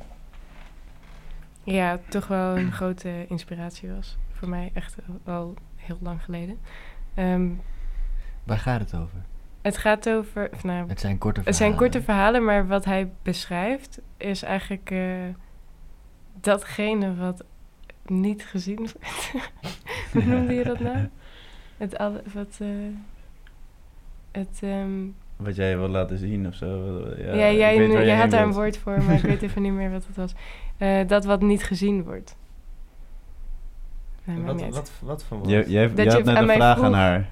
ja, 1.64 2.00
toch 2.10 2.28
wel 2.28 2.58
een 2.58 2.72
grote 2.80 3.26
inspiratie 3.28 3.90
was. 3.90 4.18
Voor 4.34 4.50
mij 4.50 4.72
echt 4.74 4.96
al 5.26 5.54
heel 5.76 5.98
lang 6.02 6.24
geleden. 6.24 6.60
Ehm, 7.14 7.48
Waar 8.44 8.58
gaat 8.58 8.80
het 8.80 8.94
over? 8.96 9.18
het 9.62 9.78
gaat 9.78 10.10
over, 10.10 10.50
nou, 10.64 10.90
Het 10.90 11.00
zijn 11.00 11.18
korte 11.18 11.40
het 11.42 11.56
verhalen. 11.56 11.78
zijn 11.78 11.92
korte 11.92 12.06
verhalen, 12.06 12.44
maar 12.46 12.68
wat 12.68 12.86
hij 12.86 13.10
beschrijft 13.22 14.00
is 14.18 14.44
eigenlijk 14.44 14.92
eh, 14.92 15.08
datgene 16.42 17.16
wat 17.16 17.44
niet 18.06 18.46
gezien 18.46 18.78
wordt. 19.00 19.32
Hoe 20.14 20.24
noemde 20.24 20.54
je 20.54 20.64
dat 20.64 20.80
nou? 20.80 21.08
Het 21.78 21.98
alle, 21.98 22.24
wat, 22.34 22.58
eh, 22.62 22.68
het, 24.32 24.60
ehm, 24.62 25.08
Wat 25.44 25.56
jij 25.56 25.78
wil 25.78 25.88
laten 25.88 26.18
zien 26.18 26.48
of 26.48 26.54
zo. 26.54 27.02
Ja, 27.18 27.52
jij, 27.52 28.16
had 28.16 28.32
daar 28.32 28.44
een 28.44 28.54
woord 28.54 28.78
voor, 28.78 29.04
maar 29.04 29.16
ik 29.16 29.22
weet 29.22 29.42
even 29.48 29.62
niet 29.62 29.74
meer 29.74 29.92
wat 29.92 30.06
het 30.08 30.16
was. 30.16 30.34
Eh, 30.78 31.08
dat 31.08 31.26
wat 31.26 31.42
niet 31.42 31.64
gezien 31.64 32.04
wordt. 32.04 32.36
Nee, 34.24 34.42
Wat, 34.42 34.62
wat, 34.70 34.92
wat 35.02 35.24
voor 35.24 35.38
woord? 35.38 35.50
Jij, 35.50 35.66
jij, 35.68 35.88
Dat 35.88 35.96
jij 35.96 36.06
je 36.06 36.12
had 36.12 36.24
net 36.24 36.38
een 36.38 36.50
vraag 36.50 36.74
vroeg. 36.78 36.86
aan 36.86 36.94
haar. 36.94 37.30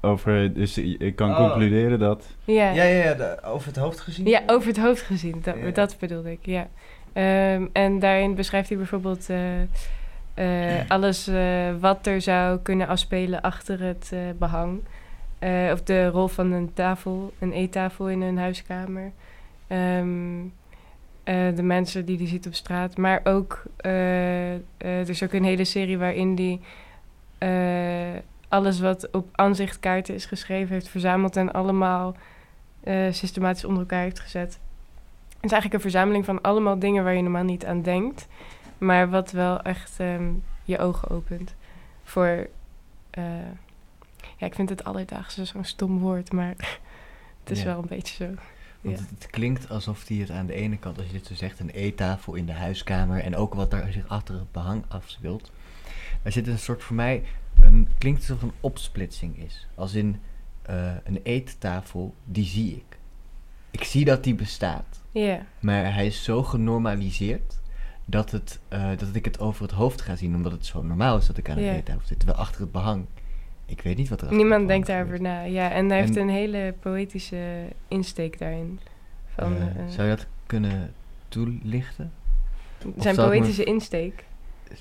Over, 0.00 0.52
dus 0.54 0.78
ik 0.78 1.16
kan 1.16 1.30
Oh. 1.30 1.36
concluderen 1.36 1.98
dat... 1.98 2.26
Ja. 2.44 2.70
Ja, 2.70 2.82
ja, 2.82 3.02
ja 3.04 3.14
de- 3.14 3.42
over 3.44 3.66
het 3.68 3.76
hoofd 3.76 4.00
gezien? 4.00 4.26
Ja, 4.26 4.40
over 4.46 4.68
het 4.68 4.78
hoofd 4.78 5.02
gezien. 5.02 5.40
Dat, 5.42 5.56
Ja. 5.62 5.70
dat 5.70 5.96
bedoelde 5.98 6.30
ik, 6.30 6.46
ja. 6.46 6.68
Ehm, 7.12 7.66
en 7.72 7.98
daarin 7.98 8.34
beschrijft 8.34 8.68
hij 8.68 8.78
bijvoorbeeld 8.78 9.28
eh, 9.30 9.60
eh, 10.74 10.80
alles 10.96 11.26
eh, 11.26 11.74
wat 11.80 12.06
er 12.06 12.20
zou 12.20 12.58
kunnen 12.58 12.88
afspelen 12.88 13.40
achter 13.40 13.80
het 13.80 14.10
eh, 14.12 14.18
behang. 14.38 14.80
Eh, 15.42 15.70
of 15.72 15.82
de 15.82 16.08
rol 16.08 16.28
van 16.28 16.52
een 16.52 16.72
tafel, 16.72 17.32
een 17.38 17.52
eettafel 17.52 18.08
in 18.08 18.20
een 18.20 18.38
huiskamer. 18.38 19.12
Ehm, 19.66 20.40
eh, 21.24 21.56
de 21.56 21.62
mensen 21.62 22.04
die 22.04 22.16
hij 22.16 22.26
ziet 22.26 22.46
op 22.46 22.54
straat. 22.54 22.96
Maar 22.96 23.20
ook, 23.24 23.62
eh, 23.76 24.52
er 24.78 25.08
is 25.08 25.22
ook 25.22 25.32
een 25.32 25.44
hele 25.44 25.64
serie 25.64 25.98
waarin 25.98 26.34
die 26.34 26.60
alles 28.48 28.80
wat 28.80 29.10
op 29.10 29.28
aanzichtkaarten 29.32 30.14
is 30.14 30.24
geschreven 30.24 30.72
heeft 30.72 30.88
verzameld 30.88 31.36
en 31.36 31.52
allemaal 31.52 32.16
systematisch 33.10 33.64
onder 33.64 33.82
elkaar 33.82 34.02
heeft 34.02 34.20
gezet. 34.20 34.58
Het 35.28 35.44
is 35.44 35.52
eigenlijk 35.52 35.74
een 35.74 35.90
verzameling 35.90 36.24
van 36.24 36.40
allemaal 36.40 36.78
dingen 36.78 37.04
waar 37.04 37.14
je 37.14 37.22
normaal 37.22 37.44
niet 37.44 37.66
aan 37.66 37.82
denkt, 37.82 38.28
maar 38.78 39.10
wat 39.10 39.30
wel 39.30 39.62
echt 39.62 40.00
ehm, 40.00 40.30
je 40.64 40.78
ogen 40.78 41.10
opent 41.10 41.54
voor. 42.02 42.48
Ja, 44.42 44.48
ik 44.48 44.54
vind 44.54 44.68
het 44.68 44.84
alledaagse 44.84 45.44
zo'n 45.44 45.64
stom 45.64 45.98
woord, 45.98 46.32
maar 46.32 46.48
het 47.42 47.50
is 47.50 47.58
Ja. 47.58 47.64
wel 47.64 47.78
een 47.78 47.88
beetje 47.88 48.24
zo. 48.24 48.30
Want 48.80 48.98
Ja. 48.98 49.02
het, 49.02 49.10
het 49.10 49.26
klinkt 49.30 49.70
alsof 49.70 50.08
hij 50.08 50.16
het 50.16 50.30
aan 50.30 50.46
de 50.46 50.52
ene 50.54 50.76
kant, 50.78 50.96
als 50.98 51.06
je 51.06 51.12
dit 51.12 51.26
zo 51.26 51.34
zegt, 51.34 51.60
een 51.60 51.70
eettafel 51.70 52.34
in 52.34 52.46
de 52.46 52.52
huiskamer 52.52 53.20
en 53.20 53.36
ook 53.36 53.54
wat 53.54 53.70
daar 53.70 53.92
zich 53.92 54.08
achter 54.08 54.34
het 54.34 54.52
behang 54.52 54.84
afspeelt. 54.88 55.52
Er 56.22 56.32
zit 56.32 56.46
een 56.46 56.58
soort 56.58 56.82
voor 56.82 56.96
mij, 56.96 57.22
een, 57.60 57.88
klinkt 57.98 58.20
alsof 58.20 58.42
een 58.42 58.52
opsplitsing 58.60 59.36
is. 59.38 59.66
Als 59.74 59.94
in 59.94 60.20
eh, 60.62 60.92
een 61.04 61.20
eettafel, 61.22 62.14
die 62.24 62.44
zie 62.44 62.74
ik. 62.74 62.98
Ik 63.70 63.84
zie 63.84 64.04
dat 64.04 64.24
die 64.24 64.34
bestaat. 64.34 65.00
Maar 65.60 65.94
hij 65.94 66.06
is 66.06 66.24
zo 66.24 66.42
genormaliseerd 66.42 67.60
dat, 68.04 68.30
het, 68.30 68.60
eh, 68.68 68.88
dat 68.96 69.08
ik 69.14 69.24
het 69.24 69.40
over 69.40 69.62
het 69.62 69.70
hoofd 69.70 70.00
ga 70.00 70.16
zien, 70.16 70.34
omdat 70.34 70.52
het 70.52 70.66
zo 70.66 70.82
normaal 70.82 71.16
is 71.16 71.26
dat 71.26 71.36
ik 71.38 71.50
aan 71.50 71.56
een 71.56 71.62
Ja. 71.64 71.72
eettafel 71.74 72.06
zit. 72.06 72.18
Terwijl 72.18 72.38
achter 72.40 72.60
het 72.60 72.72
behang, 72.72 73.06
ik 73.66 73.80
weet 73.82 73.96
niet 73.96 74.08
wat 74.08 74.20
er 74.20 74.34
niemand 74.34 74.68
denkt 74.68 74.86
daarover 74.86 75.20
na. 75.20 75.42
Ja, 75.42 75.70
en 75.70 75.88
hij 75.88 75.98
heeft 75.98 76.16
En- 76.16 76.22
een 76.22 76.28
hele 76.28 76.74
poëtische 76.80 77.36
insteek 77.88 78.38
daarin. 78.38 78.80
Van, 79.34 79.56
Eh, 79.56 79.62
eh, 79.62 79.68
zou 79.88 80.08
je 80.08 80.16
dat 80.16 80.26
kunnen 80.46 80.92
toelichten? 81.28 82.12
zijn 82.98 83.16
me- 83.16 83.26
poëtische 83.28 83.64
insteek. 83.64 84.24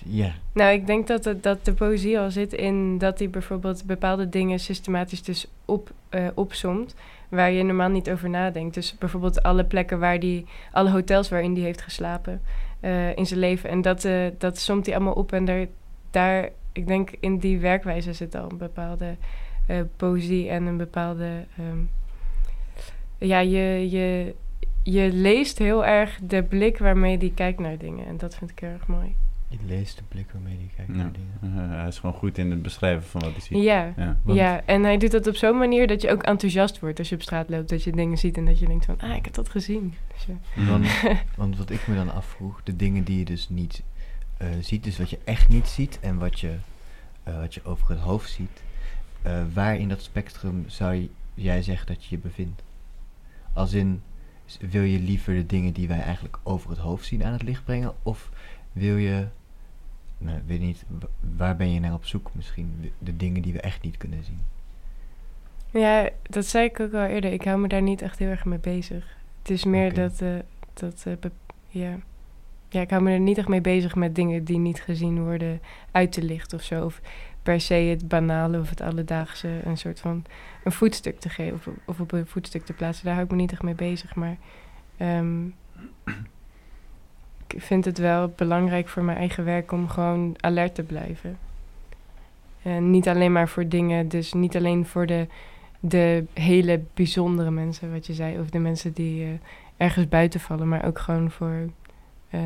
Ja. 0.05 0.33
Nou, 0.53 0.73
ik 0.73 0.87
denk 0.87 1.07
dat, 1.07 1.25
het, 1.25 1.43
dat 1.43 1.65
de 1.65 1.73
poëzie 1.73 2.19
al 2.19 2.31
zit 2.31 2.53
in 2.53 2.97
dat 2.97 3.19
hij 3.19 3.29
bijvoorbeeld 3.29 3.85
bepaalde 3.85 4.29
dingen 4.29 4.59
systematisch 4.59 5.23
dus 5.23 5.47
op, 5.65 5.91
eh 6.09 6.27
opsomt, 6.33 6.95
waar 7.29 7.51
je 7.51 7.63
normaal 7.63 7.89
niet 7.89 8.09
over 8.11 8.29
nadenkt. 8.29 8.73
Dus 8.73 8.95
bijvoorbeeld 8.97 9.43
alle 9.43 9.65
plekken 9.65 9.99
waar 9.99 10.19
die, 10.19 10.45
alle 10.71 10.89
hotels 10.89 11.29
waarin 11.29 11.53
hij 11.53 11.61
heeft 11.63 11.81
geslapen 11.81 12.41
in 13.15 13.25
zijn 13.25 13.39
leven. 13.39 13.69
En 13.69 13.81
dat, 13.81 14.05
eh, 14.05 14.25
dat 14.37 14.57
somt 14.57 14.85
hij 14.85 14.95
allemaal 14.95 15.13
op 15.13 15.31
en 15.31 15.45
daar, 15.45 15.65
daar, 16.11 16.49
ik 16.71 16.87
denk 16.87 17.09
in 17.19 17.37
die 17.37 17.59
werkwijze 17.59 18.13
zit 18.13 18.35
al 18.35 18.51
een 18.51 18.57
bepaalde 18.57 19.15
eh, 19.67 19.79
poëzie 19.97 20.49
en 20.49 20.65
een 20.65 20.77
bepaalde, 20.77 21.45
ehm, 21.57 21.77
ja, 23.17 23.39
je, 23.39 23.89
je, 23.89 24.35
je 24.83 25.13
leest 25.13 25.57
heel 25.57 25.85
erg 25.85 26.19
de 26.23 26.43
blik 26.43 26.77
waarmee 26.77 27.17
hij 27.17 27.31
kijkt 27.35 27.59
naar 27.59 27.77
dingen. 27.77 28.05
En 28.05 28.17
dat 28.17 28.35
vind 28.35 28.51
ik 28.51 28.59
heel 28.59 28.69
erg 28.69 28.87
mooi. 28.87 29.15
Je 29.47 29.57
leest 29.67 29.97
de 29.97 30.03
blik 30.07 30.25
waarmee 30.33 30.57
die 30.57 30.69
kijkt 30.75 30.91
Ja. 30.91 30.97
naar 30.97 31.11
dingen. 31.11 31.59
Eh, 31.71 31.77
hij 31.77 31.87
is 31.87 31.99
gewoon 31.99 32.15
goed 32.15 32.37
in 32.37 32.51
het 32.51 32.61
beschrijven 32.61 33.03
van 33.03 33.21
wat 33.21 33.31
hij 33.31 33.41
ziet. 33.41 33.63
Ja, 33.63 33.93
Ja. 33.97 34.17
Want- 34.23 34.37
ja, 34.37 34.61
en 34.65 34.83
hij 34.83 34.97
doet 34.97 35.11
dat 35.11 35.27
op 35.27 35.35
zo'n 35.35 35.57
manier 35.57 35.87
dat 35.87 36.01
je 36.01 36.11
ook 36.11 36.23
enthousiast 36.23 36.79
wordt 36.79 36.99
als 36.99 37.09
je 37.09 37.15
op 37.15 37.21
straat 37.21 37.49
loopt. 37.49 37.69
Dat 37.69 37.83
je 37.83 37.91
dingen 37.91 38.17
ziet 38.17 38.37
en 38.37 38.45
dat 38.45 38.59
je 38.59 38.67
denkt 38.67 38.85
van, 38.85 38.97
ah, 38.99 39.15
ik 39.15 39.25
heb 39.25 39.33
dat 39.33 39.49
gezien. 39.49 39.93
Dus, 40.13 40.25
ja. 40.25 40.65
Want, 40.65 40.85
want 41.37 41.57
wat 41.57 41.69
ik 41.69 41.87
me 41.87 41.95
dan 41.95 42.13
afvroeg, 42.13 42.63
de 42.63 42.75
dingen 42.75 43.03
die 43.03 43.17
je 43.19 43.25
dus 43.25 43.49
niet 43.49 43.83
eh, 44.41 44.47
ziet, 44.61 44.83
dus 44.83 44.97
wat 44.97 45.09
je 45.09 45.19
echt 45.23 45.49
niet 45.49 45.67
ziet 45.67 45.99
en 45.99 46.17
wat 46.17 46.39
je, 46.39 46.55
eh, 47.23 47.39
wat 47.39 47.53
je 47.53 47.63
over 47.63 47.89
het 47.89 47.99
hoofd 47.99 48.29
ziet, 48.29 48.63
eh, 49.21 49.43
waar 49.53 49.75
in 49.77 49.89
dat 49.89 50.01
spectrum 50.01 50.63
zou 50.67 51.09
jij 51.33 51.61
zeggen 51.61 51.87
dat 51.87 52.03
je 52.05 52.15
je 52.15 52.21
bevindt? 52.21 52.63
Als 53.53 53.73
in, 53.73 54.01
wil 54.59 54.81
je 54.83 54.99
liever 54.99 55.33
de 55.33 55.45
dingen 55.45 55.73
die 55.73 55.87
wij 55.87 56.01
eigenlijk 56.01 56.37
over 56.43 56.69
het 56.69 56.79
hoofd 56.79 57.05
zien 57.05 57.23
aan 57.25 57.33
het 57.33 57.43
licht 57.43 57.63
brengen, 57.63 57.93
of 58.03 58.29
wil 58.71 58.97
je, 58.97 59.27
nou, 60.17 60.39
weet 60.45 60.59
niet, 60.59 60.83
wa- 60.87 61.07
waar 61.37 61.55
ben 61.55 61.71
je 61.73 61.79
naar 61.79 61.93
op 61.93 62.05
zoek 62.05 62.29
misschien, 62.33 62.91
de, 62.99 63.17
dingen 63.17 63.41
die 63.41 63.53
we 63.53 63.61
echt 63.61 63.81
niet 63.81 63.97
kunnen 63.97 64.23
zien? 64.23 64.39
ja, 65.81 66.09
dat 66.21 66.45
zei 66.45 66.65
ik 66.65 66.79
ook 66.79 66.93
al 66.93 67.05
eerder. 67.05 67.33
Ik 67.33 67.43
hou 67.43 67.59
me 67.59 67.67
daar 67.67 67.81
niet 67.81 68.01
echt 68.01 68.19
heel 68.19 68.27
erg 68.29 68.45
mee 68.45 68.59
bezig. 68.59 69.17
Het 69.41 69.49
is 69.51 69.63
meer 69.65 69.93
dat, 69.93 70.21
dat 70.73 71.05
ja. 71.67 71.97
Ja, 72.71 72.81
ik 72.81 72.89
hou 72.89 73.01
me 73.01 73.11
er 73.11 73.19
niet 73.19 73.37
echt 73.37 73.47
mee 73.47 73.61
bezig 73.61 73.95
met 73.95 74.15
dingen 74.15 74.43
die 74.43 74.57
niet 74.57 74.81
gezien 74.81 75.23
worden 75.23 75.61
uit 75.91 76.11
te 76.11 76.23
lichten 76.23 76.57
of 76.57 76.63
zo. 76.63 76.85
Of 76.85 77.01
per 77.43 77.61
se 77.61 77.73
het 77.73 78.07
banale 78.07 78.59
of 78.59 78.69
het 78.69 78.81
alledaagse 78.81 79.59
een 79.63 79.77
soort 79.77 79.99
van 79.99 80.23
een 80.63 80.71
voetstuk 80.71 81.19
te 81.19 81.29
geven 81.29 81.53
of, 81.53 81.67
of 81.85 81.99
op 81.99 82.11
een 82.11 82.27
voetstuk 82.27 82.65
te 82.65 82.73
plaatsen. 82.73 83.05
Daar 83.05 83.13
hou 83.13 83.25
ik 83.25 83.31
me 83.31 83.37
niet 83.37 83.51
echt 83.51 83.63
mee 83.63 83.75
bezig. 83.75 84.15
Maar 84.15 84.37
ehm, 84.97 85.45
ik 87.47 87.61
vind 87.61 87.85
het 87.85 87.97
wel 87.97 88.33
belangrijk 88.35 88.87
voor 88.87 89.03
mijn 89.03 89.17
eigen 89.17 89.43
werk 89.45 89.71
om 89.71 89.89
gewoon 89.89 90.35
alert 90.39 90.75
te 90.75 90.83
blijven. 90.83 91.37
En 92.61 92.91
niet 92.91 93.07
alleen 93.07 93.31
maar 93.31 93.49
voor 93.49 93.67
dingen, 93.67 94.07
dus 94.07 94.33
niet 94.33 94.55
alleen 94.55 94.85
voor 94.85 95.05
de, 95.05 95.27
de 95.79 96.25
hele 96.33 96.81
bijzondere 96.93 97.51
mensen, 97.51 97.91
wat 97.91 98.05
je 98.05 98.13
zei, 98.13 98.39
of 98.39 98.49
de 98.49 98.59
mensen 98.59 98.93
die 98.93 99.23
eh, 99.23 99.29
ergens 99.77 100.07
buiten 100.07 100.39
vallen, 100.39 100.67
maar 100.67 100.85
ook 100.85 100.99
gewoon 100.99 101.31
voor. 101.31 101.69
Eh, 102.31 102.41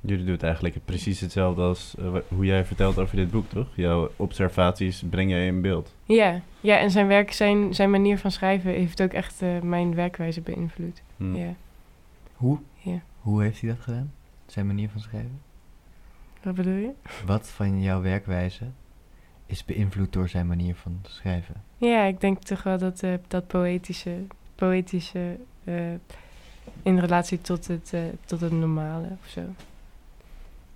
Jullie 0.00 0.24
doen 0.24 0.34
het 0.34 0.42
eigenlijk 0.42 0.76
precies 0.84 1.20
hetzelfde 1.20 1.62
als 1.62 1.94
eh, 1.98 2.14
hoe 2.28 2.44
jij 2.44 2.64
vertelt 2.64 2.98
over 2.98 3.16
dit 3.16 3.30
boek, 3.30 3.48
toch? 3.48 3.68
Jouw 3.74 4.10
observaties 4.16 5.02
breng 5.10 5.30
jij 5.30 5.46
in 5.46 5.60
beeld. 5.60 5.94
ja, 6.04 6.40
ja, 6.60 6.78
en 6.78 6.90
zijn 6.90 7.06
werk, 7.06 7.32
zijn, 7.32 7.74
zijn 7.74 7.90
manier 7.90 8.18
van 8.18 8.30
schrijven 8.30 8.70
heeft 8.70 9.02
ook 9.02 9.12
echt 9.12 9.42
eh, 9.42 9.60
mijn 9.60 9.94
werkwijze 9.94 10.40
beïnvloed. 10.40 11.02
Hm. 11.16 11.34
Ja. 11.34 11.54
Hoe? 12.34 12.58
Ja. 12.76 13.00
Hoe 13.20 13.42
heeft 13.42 13.60
hij 13.60 13.70
dat 13.70 13.80
gedaan? 13.80 14.12
Zijn 14.46 14.66
manier 14.66 14.88
van 14.90 15.00
schrijven? 15.00 15.40
Wat 16.42 16.54
bedoel 16.54 16.74
je? 16.74 16.90
Wat 17.26 17.48
van 17.48 17.82
jouw 17.82 18.00
werkwijze 18.00 18.64
is 19.46 19.64
beïnvloed 19.64 20.12
door 20.12 20.28
zijn 20.28 20.46
manier 20.46 20.74
van 20.74 20.98
schrijven? 21.02 21.54
Ja, 21.76 22.04
ik 22.04 22.20
denk 22.20 22.42
toch 22.42 22.62
wel 22.62 22.78
dat 22.78 23.02
eh, 23.02 23.14
dat 23.28 23.46
poëtische, 23.46 24.14
poëtische 24.54 25.36
eh, 25.64 25.74
in 26.82 26.98
relatie 26.98 27.40
tot 27.40 27.66
het, 27.66 27.92
eh, 27.92 28.00
tot 28.24 28.40
het 28.40 28.52
normale 28.52 29.06
of 29.22 29.28
zo. 29.28 29.40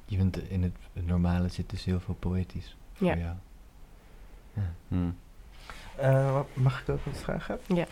Je 0.04 0.16
vindt 0.16 0.50
in 0.50 0.62
het, 0.62 1.04
normale 1.06 1.48
zit 1.48 1.70
dus 1.70 1.84
heel 1.84 2.00
veel 2.00 2.14
poëtisch 2.14 2.76
voor 2.92 3.06
Ja. 3.06 3.16
jou. 3.16 3.34
Hm. 4.88 5.08
Eh, 5.96 6.32
wat- 6.32 6.48
mag 6.52 6.80
ik 6.80 6.88
ook 6.88 7.04
wat 7.04 7.16
vragen? 7.16 7.58
Ja. 7.66 7.86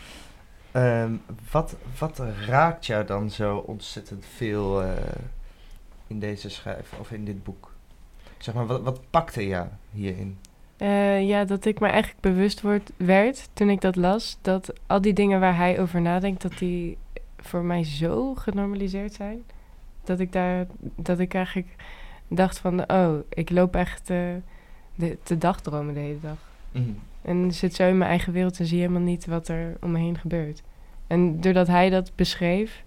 Ehm, 0.73 1.13
wat, 1.51 1.77
wat 1.99 2.23
raakt 2.47 2.87
jou 2.87 3.05
dan 3.07 3.31
zo 3.31 3.57
ontzettend 3.57 4.25
veel 4.27 4.83
eh, 4.83 4.91
in 6.07 6.19
deze 6.19 6.49
schrijf 6.51 6.93
of 7.01 7.11
in 7.11 7.25
dit 7.25 7.43
boek? 7.45 7.73
Zeg 8.39 8.55
maar, 8.55 8.67
wat, 8.67 8.83
wat 8.83 9.01
pakte 9.11 9.47
jou 9.47 9.67
hierin? 9.91 10.39
Eh, 10.77 11.29
ja, 11.29 11.45
dat 11.45 11.65
ik 11.65 11.81
me 11.81 11.87
eigenlijk 11.89 12.21
bewust 12.21 12.61
word, 12.61 12.91
werd 12.97 13.49
toen 13.53 13.71
ik 13.71 13.81
dat 13.81 13.97
las. 13.97 14.39
Dat 14.41 14.73
al 14.87 15.01
die 15.01 15.13
dingen 15.13 15.41
waar 15.41 15.57
hij 15.57 15.81
over 15.81 16.01
nadenkt, 16.01 16.43
dat 16.43 16.59
die 16.59 16.99
voor 17.43 17.63
mij 17.63 17.85
zo 17.85 18.35
genormaliseerd 18.35 19.13
zijn. 19.13 19.43
Dat 20.05 20.21
ik 20.21 20.33
daar, 20.33 20.67
dat 20.97 21.19
ik 21.19 21.35
eigenlijk 21.35 21.75
dacht 22.29 22.59
van, 22.59 22.91
oh, 22.91 23.15
ik 23.29 23.51
loop 23.51 23.77
echt 23.77 24.11
eh, 24.11 24.19
de, 24.95 25.19
te 25.23 25.39
dagdromen 25.39 25.95
de 25.95 26.01
hele 26.01 26.21
dag. 26.21 26.51
En 27.23 27.53
zit 27.53 27.75
zo 27.75 27.89
in 27.89 27.99
mijn 27.99 28.11
eigen 28.11 28.33
wereld 28.33 28.59
en 28.59 28.67
zie 28.67 28.81
helemaal 28.81 29.01
niet 29.01 29.27
wat 29.27 29.49
er 29.49 29.77
om 29.81 29.91
me 29.91 29.99
heen 29.99 30.19
gebeurt. 30.19 30.63
En 31.07 31.41
doordat 31.41 31.67
hij 31.67 31.91
dat 31.91 32.13
beschreef, 32.15 32.85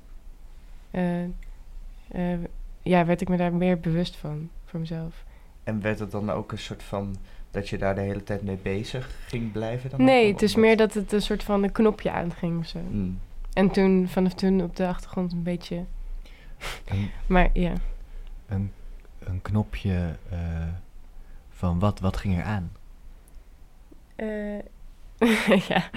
eh, 0.91 1.23
eh, 1.23 2.39
ja, 2.81 3.05
werd 3.05 3.21
ik 3.21 3.29
me 3.29 3.37
daar 3.37 3.53
meer 3.53 3.79
bewust 3.79 4.15
van, 4.15 4.49
voor 4.65 4.79
mezelf. 4.79 5.23
En 5.63 5.81
werd 5.81 5.99
het 5.99 6.11
dan 6.11 6.29
ook 6.29 6.51
een 6.51 6.57
soort 6.57 6.83
van 6.83 7.15
dat 7.51 7.69
je 7.69 7.77
daar 7.77 7.95
de 7.95 8.01
hele 8.01 8.23
tijd 8.23 8.43
mee 8.43 8.59
bezig 8.61 9.09
ging 9.27 9.51
blijven? 9.51 9.89
Dan 9.89 10.03
Nee, 10.03 10.31
het 10.31 10.41
is 10.41 10.55
meer 10.55 10.77
dat 10.77 10.93
het 10.93 11.11
een 11.11 11.21
soort 11.21 11.43
van 11.43 11.63
een 11.63 11.71
knopje 11.71 12.11
aanging 12.11 12.59
of 12.59 12.67
zo. 12.67 12.79
Mm. 12.89 13.19
En 13.55 13.71
toen, 13.71 14.07
vanaf 14.07 14.33
toen 14.33 14.61
op 14.61 14.75
de 14.75 14.87
achtergrond 14.87 15.31
een 15.31 15.43
beetje... 15.43 15.85
Een, 16.85 17.11
Maar 17.27 17.49
ja, 17.53 17.73
een, 18.47 18.71
een 19.19 19.41
knopje 19.41 20.15
eh, 20.29 20.39
van 21.49 21.79
wat, 21.79 21.99
wat 21.99 22.17
ging 22.17 22.37
er 22.37 22.43
aan? 22.43 22.71
Eh, 24.15 24.59
ja, 25.69 25.89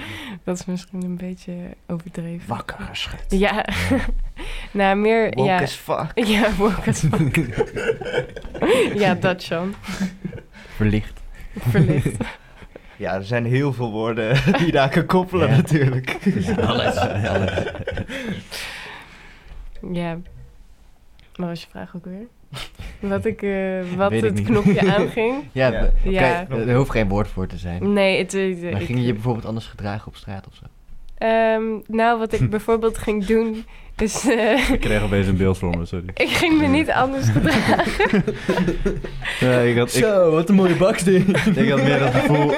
dat 0.45 0.59
is 0.59 0.65
misschien 0.65 1.03
een 1.03 1.17
beetje 1.17 1.55
overdreven. 1.87 2.49
Wakker 2.49 2.81
geschud. 2.81 3.25
Ja, 3.29 3.65
nou 4.73 4.97
meer... 4.97 5.31
Woke 5.35 5.49
ja, 5.49 5.63
as 5.63 5.75
fuck. 5.75 6.11
ja, 6.15 6.55
woke 6.55 6.89
as 6.91 7.01
fuck. 7.01 7.37
ja, 8.95 9.15
dat 9.15 9.43
Sean. 9.43 9.75
Verlicht. 10.75 11.21
Verlicht. 11.59 12.17
Ja, 12.99 13.15
er 13.15 13.25
zijn 13.25 13.45
heel 13.45 13.73
veel 13.73 13.91
woorden 13.91 14.37
die 14.63 14.73
daar 14.73 14.89
kan 14.89 15.07
koppelen 15.07 15.49
Ja. 15.49 15.57
natuurlijk. 15.57 16.17
alles, 16.67 16.97
alles. 16.97 17.53
Ja. 19.93 20.19
Maar 21.37 21.49
was 21.49 21.61
je 21.61 21.67
vraag 21.71 21.97
ook 21.97 22.05
weer? 22.05 22.27
Wat, 23.01 23.25
ik, 23.25 23.43
eh, 23.43 23.81
wat 23.97 24.11
Weet 24.11 24.23
het 24.23 24.43
knopje 24.43 24.95
aanging? 24.95 25.45
Ja, 25.53 25.69
Ja. 25.69 25.91
Ja. 26.05 26.47
er 26.49 26.77
hoeft 26.77 26.91
geen 26.91 27.09
woord 27.09 27.29
voor 27.29 27.47
te 27.47 27.59
zijn. 27.59 27.93
Nee, 27.93 28.19
het... 28.19 28.35
eh, 28.35 28.63
Maar 28.73 28.81
ik- 28.81 28.87
ging 28.87 28.99
je 28.99 29.07
je 29.07 29.13
bijvoorbeeld 29.13 29.47
anders 29.47 29.67
gedragen 29.67 30.07
op 30.07 30.17
straat 30.17 30.47
of 30.47 30.55
zo? 30.55 30.65
Ehm, 31.19 31.63
nou, 31.87 32.19
wat 32.19 32.33
ik 32.33 32.51
bijvoorbeeld 32.57 32.99
ging 32.99 33.25
doen, 33.25 33.65
is... 33.97 34.29
eh, 34.29 34.71
Ik 34.71 34.81
kreeg 34.81 35.03
opeens 35.03 35.27
een 35.27 35.37
beeld 35.37 35.59
voor 35.59 35.77
me, 35.79 35.87
sorry. 35.87 36.07
ik 36.27 36.29
ging 36.29 36.61
me 36.61 36.67
niet 36.67 36.91
anders 36.91 37.29
gedragen. 37.29 38.25
Ja, 39.41 39.59
ik, 39.61 39.77
had, 39.77 39.95
ik, 39.97 40.05
wat 40.05 40.49
een 40.49 40.55
mooie 40.55 40.77
baksteen. 40.77 41.29
ik 41.57 41.69
had 41.71 41.83
meer 41.83 42.05
het 42.05 42.15
gevoel, 42.15 42.53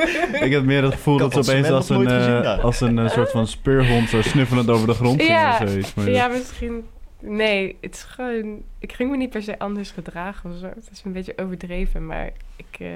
ik 0.45 0.53
had 0.55 0.65
meer 0.65 0.83
het 0.83 0.93
gevoel 0.95 1.15
Ik 1.15 1.21
dat 1.21 1.33
ze 1.33 1.39
opeens 1.51 1.67
Sven 1.67 1.77
als 1.77 1.89
een, 1.89 2.09
gezien 2.09 2.43
eh, 2.43 2.65
als 2.65 2.81
een 2.81 2.99
eh, 2.99 3.09
soort 3.11 3.31
van 3.31 3.47
speurhond 3.47 4.09
zo 4.09 4.23
snuffelend 4.23 4.69
over 4.71 4.87
de 4.87 4.95
grond 4.95 5.17
ging 5.23 5.33
Ja, 5.33 5.59
of 5.63 5.69
zoiets. 5.69 5.95
Maar 5.95 6.11
ja, 6.11 6.29
misschien... 6.29 6.85
Nee, 7.21 7.77
het 7.81 7.95
is 7.95 8.03
gewoon... 8.03 8.63
Ik 8.79 8.93
ging 8.93 9.11
me 9.11 9.17
niet 9.17 9.31
per 9.31 9.43
se 9.43 9.59
anders 9.59 9.91
gedragen 9.91 10.51
of 10.51 10.57
zo. 10.59 10.67
Het 10.67 10.89
is 10.93 11.03
een 11.05 11.13
beetje 11.13 11.33
overdreven, 11.37 12.07
maar 12.07 12.31
ik 12.57 12.77
eh, 12.79 12.87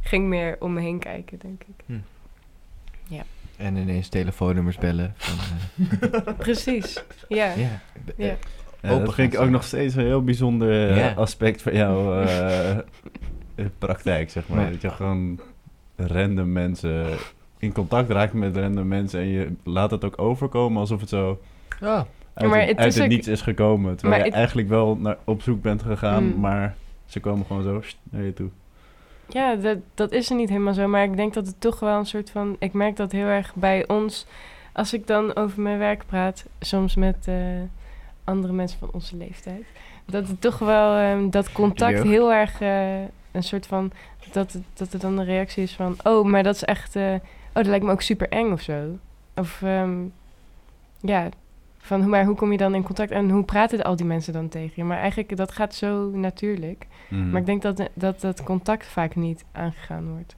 ging 0.00 0.26
meer 0.26 0.56
om 0.58 0.72
me 0.72 0.80
heen 0.80 0.98
kijken, 0.98 1.38
denk 1.38 1.62
ik. 1.62 1.96
En 3.60 3.76
ineens 3.76 4.08
telefoonnummers 4.08 4.78
bellen. 4.78 5.14
Van, 5.16 5.36
eh, 6.10 6.34
Precies, 6.46 7.04
ja. 7.28 7.44
ja. 7.56 7.80
Ja. 8.16 8.36
Ja, 8.82 8.90
Open 8.90 9.04
dat 9.04 9.14
vind 9.14 9.32
ik 9.32 9.40
ook 9.40 9.48
nog 9.50 9.64
steeds 9.64 9.94
een 9.94 10.04
heel 10.04 10.24
bijzonder 10.24 10.90
eh, 10.90 10.96
Ja. 10.96 11.12
aspect 11.12 11.62
van 11.62 11.74
jouw 11.74 12.22
eh, 12.22 12.70
eh, 12.78 12.80
praktijk, 13.78 14.30
zeg 14.30 14.48
maar. 14.48 14.58
Maar- 14.58 14.70
Dat 14.70 14.80
je 14.80 14.90
gewoon 14.90 15.40
random 15.96 16.52
mensen 16.52 17.06
in 17.58 17.72
contact 17.72 18.10
raakt 18.10 18.32
met 18.32 18.56
random 18.56 18.88
mensen 18.88 19.20
en 19.20 19.26
je 19.28 19.52
laat 19.64 19.90
het 19.90 20.04
ook 20.04 20.20
overkomen 20.20 20.80
alsof 20.80 21.00
het 21.00 21.08
zo 21.08 21.40
Oh, 21.82 22.00
uit, 22.34 22.48
Maar 22.50 22.58
het, 22.60 22.68
het 22.68 22.78
uit 22.78 22.86
is 22.88 22.94
het 22.94 23.02
ook- 23.04 23.08
niets 23.10 23.28
is 23.28 23.40
gekomen. 23.40 23.96
Terwijl 23.96 24.10
Maar 24.10 24.18
je 24.18 24.24
het- 24.24 24.34
eigenlijk 24.34 24.68
wel 24.68 24.96
naar, 24.96 25.16
op 25.24 25.42
zoek 25.42 25.62
bent 25.62 25.82
gegaan, 25.82 26.24
Mm. 26.24 26.40
maar 26.40 26.74
ze 27.06 27.20
komen 27.20 27.46
gewoon 27.46 27.62
zo 27.62 27.82
naar 28.10 28.22
je 28.22 28.32
toe. 28.32 28.48
Ja, 29.32 29.54
dat, 29.54 29.78
dat 29.94 30.12
is 30.12 30.30
er 30.30 30.36
niet 30.36 30.48
helemaal 30.48 30.74
zo. 30.74 30.88
Maar 30.88 31.04
ik 31.04 31.16
denk 31.16 31.34
dat 31.34 31.46
het 31.46 31.60
toch 31.60 31.80
wel 31.80 31.98
een 31.98 32.06
soort 32.06 32.30
van... 32.30 32.56
Ik 32.58 32.72
merk 32.72 32.96
dat 32.96 33.12
heel 33.12 33.26
erg 33.26 33.54
bij 33.54 33.88
ons... 33.88 34.26
Als 34.72 34.92
ik 34.92 35.06
dan 35.06 35.36
over 35.36 35.62
mijn 35.62 35.78
werk 35.78 36.06
praat, 36.06 36.44
soms 36.60 36.94
met 36.94 37.16
eh, 37.26 37.34
andere 38.24 38.52
mensen 38.52 38.78
van 38.78 38.90
onze 38.92 39.16
leeftijd. 39.16 39.62
Dat 40.04 40.28
het 40.28 40.40
toch 40.40 40.58
wel, 40.58 40.96
ehm, 40.96 41.30
dat 41.30 41.52
contact 41.52 42.02
heel 42.02 42.32
erg 42.32 42.60
eh, 42.60 43.00
een 43.32 43.42
soort 43.42 43.66
van, 43.66 43.92
dat 44.32 44.52
het, 44.52 44.62
dat 44.74 44.92
het 44.92 45.00
dan 45.00 45.18
een 45.18 45.24
reactie 45.24 45.62
is 45.62 45.72
van, 45.72 45.96
oh, 46.02 46.26
maar 46.26 46.42
dat 46.42 46.54
is 46.54 46.64
echt, 46.64 46.96
eh, 46.96 47.12
oh, 47.48 47.52
dat 47.52 47.66
lijkt 47.66 47.84
me 47.84 47.90
ook 47.90 48.02
super 48.02 48.28
eng 48.28 48.52
of 48.52 48.60
zo. 48.60 48.98
Of, 49.34 49.62
ehm, 49.62 49.98
ja, 51.00 51.28
van, 51.82 52.00
hoe- 52.00 52.08
maar 52.10 52.24
hoe 52.24 52.34
kom 52.36 52.52
je 52.52 52.58
dan 52.58 52.74
in 52.74 52.82
contact 52.82 53.10
en 53.10 53.30
hoe 53.30 53.44
praten 53.44 53.82
al 53.84 53.96
die 53.96 54.06
mensen 54.06 54.32
dan 54.32 54.48
tegen 54.48 54.72
je? 54.74 54.84
Maar 54.84 54.98
eigenlijk, 54.98 55.36
dat 55.36 55.52
gaat 55.52 55.74
zo 55.74 56.10
natuurlijk. 56.10 56.86
Mhm. 57.08 57.30
Maar 57.30 57.40
ik 57.40 57.46
denk 57.46 57.62
dat, 57.62 57.88
dat 57.94 58.20
dat 58.20 58.42
contact 58.42 58.86
vaak 58.86 59.16
niet 59.16 59.44
aangegaan 59.52 60.10
wordt. 60.10 60.36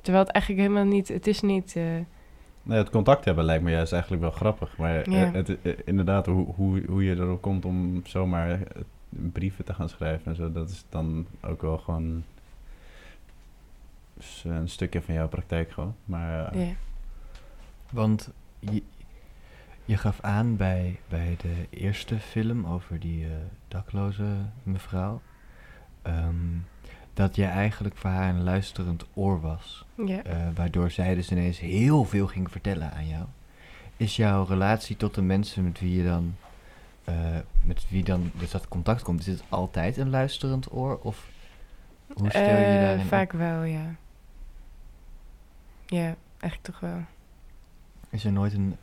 Terwijl 0.00 0.24
het 0.24 0.32
eigenlijk 0.34 0.66
helemaal 0.66 0.92
niet, 0.92 1.08
het 1.08 1.26
is 1.26 1.40
niet... 1.40 1.76
eh, 1.76 1.82
Nee, 2.62 2.78
het 2.78 2.90
contact 2.90 3.24
hebben 3.24 3.44
lijkt 3.44 3.64
me 3.64 3.70
juist 3.70 3.92
eigenlijk 3.92 4.22
wel 4.22 4.30
grappig. 4.30 4.76
Maar 4.76 5.10
Ja. 5.10 5.24
eh, 5.26 5.32
het, 5.32 5.62
eh, 5.62 5.72
inderdaad, 5.84 6.26
hoe, 6.26 6.46
hoe, 6.54 6.82
hoe 6.88 7.04
je 7.04 7.14
erop 7.16 7.40
komt 7.42 7.64
om 7.64 8.00
zomaar 8.04 8.58
brieven 9.08 9.64
te 9.64 9.74
gaan 9.74 9.88
schrijven 9.88 10.26
en 10.26 10.34
zo, 10.36 10.52
dat 10.52 10.68
is 10.70 10.84
dan 10.88 11.26
ook 11.40 11.62
wel 11.62 11.78
gewoon 11.78 12.22
een 14.44 14.68
stukje 14.68 15.02
van 15.02 15.14
jouw 15.14 15.28
praktijk 15.28 15.70
gewoon. 15.70 15.94
Maar 16.04 16.58
ja. 16.58 16.72
Want 17.90 18.30
je, 18.58 18.82
je 19.88 19.96
gaf 19.96 20.20
aan 20.20 20.56
bij, 20.56 21.00
bij 21.08 21.36
de 21.40 21.66
eerste 21.70 22.18
film 22.18 22.66
over 22.66 23.00
die 23.00 23.24
eh, 23.24 23.30
dakloze 23.68 24.36
mevrouw... 24.62 25.20
ehm, 26.02 26.34
dat 27.14 27.36
jij 27.36 27.50
eigenlijk 27.50 27.96
voor 27.96 28.10
haar 28.10 28.28
een 28.34 28.42
luisterend 28.42 29.04
oor 29.14 29.40
was. 29.40 29.84
Ja. 30.06 30.22
eh, 30.22 30.36
waardoor 30.54 30.90
zij 30.90 31.14
dus 31.14 31.30
ineens 31.30 31.58
heel 31.58 32.04
veel 32.04 32.26
ging 32.26 32.50
vertellen 32.50 32.92
aan 32.92 33.08
jou. 33.08 33.24
Is 33.96 34.16
jouw 34.16 34.44
relatie 34.44 34.96
tot 34.96 35.14
de 35.14 35.22
mensen 35.22 35.64
met 35.64 35.80
wie 35.80 35.96
je 35.96 36.04
dan... 36.04 36.36
eh, 37.04 37.14
met 37.62 37.86
wie 37.88 38.04
dan 38.04 38.30
dus 38.34 38.50
dat 38.50 38.68
contact 38.68 39.02
komt, 39.02 39.20
is 39.20 39.26
het 39.26 39.42
altijd 39.48 39.96
een 39.96 40.10
luisterend 40.10 40.72
oor? 40.72 40.98
Of 41.02 41.26
hoe 42.06 42.30
stel 42.30 42.58
je 42.58 42.66
je 42.66 42.78
daarin 42.80 43.00
op? 43.00 43.06
Vaak 43.06 43.32
wel, 43.32 43.62
ja. 43.62 43.94
Ja, 45.86 46.14
eigenlijk 46.38 46.62
toch 46.62 46.80
wel. 46.80 47.00
Is 48.10 48.24
er 48.24 48.32
nooit 48.32 48.52
een 48.52 48.76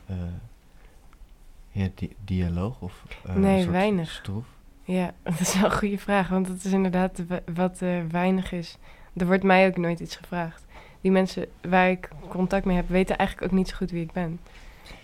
ja, 1.76 1.88
di- 1.94 2.16
dialoog 2.24 2.80
of 2.80 3.02
een 3.24 3.40
Nee, 3.40 3.60
soort 3.60 3.72
weinig. 3.72 4.10
stroef? 4.10 4.44
Ja, 4.84 5.14
dat 5.22 5.40
is 5.40 5.54
wel 5.54 5.64
een 5.64 5.76
goede 5.78 5.98
vraag, 5.98 6.28
want 6.28 6.46
dat 6.46 6.56
is 6.64 6.72
inderdaad 6.72 7.26
wa- 7.28 7.40
wat 7.54 7.82
eh, 7.82 7.98
weinig 8.10 8.52
is. 8.52 8.78
Er 9.16 9.26
wordt 9.26 9.42
mij 9.42 9.66
ook 9.66 9.76
nooit 9.76 10.00
iets 10.00 10.16
gevraagd. 10.16 10.64
Die 11.00 11.10
mensen 11.10 11.46
waar 11.68 11.90
ik 11.90 12.08
contact 12.28 12.64
mee 12.64 12.76
heb, 12.76 12.88
weten 12.88 13.16
eigenlijk 13.18 13.52
ook 13.52 13.58
niet 13.58 13.68
zo 13.68 13.76
goed 13.76 13.90
wie 13.90 14.02
ik 14.02 14.12
ben. 14.12 14.40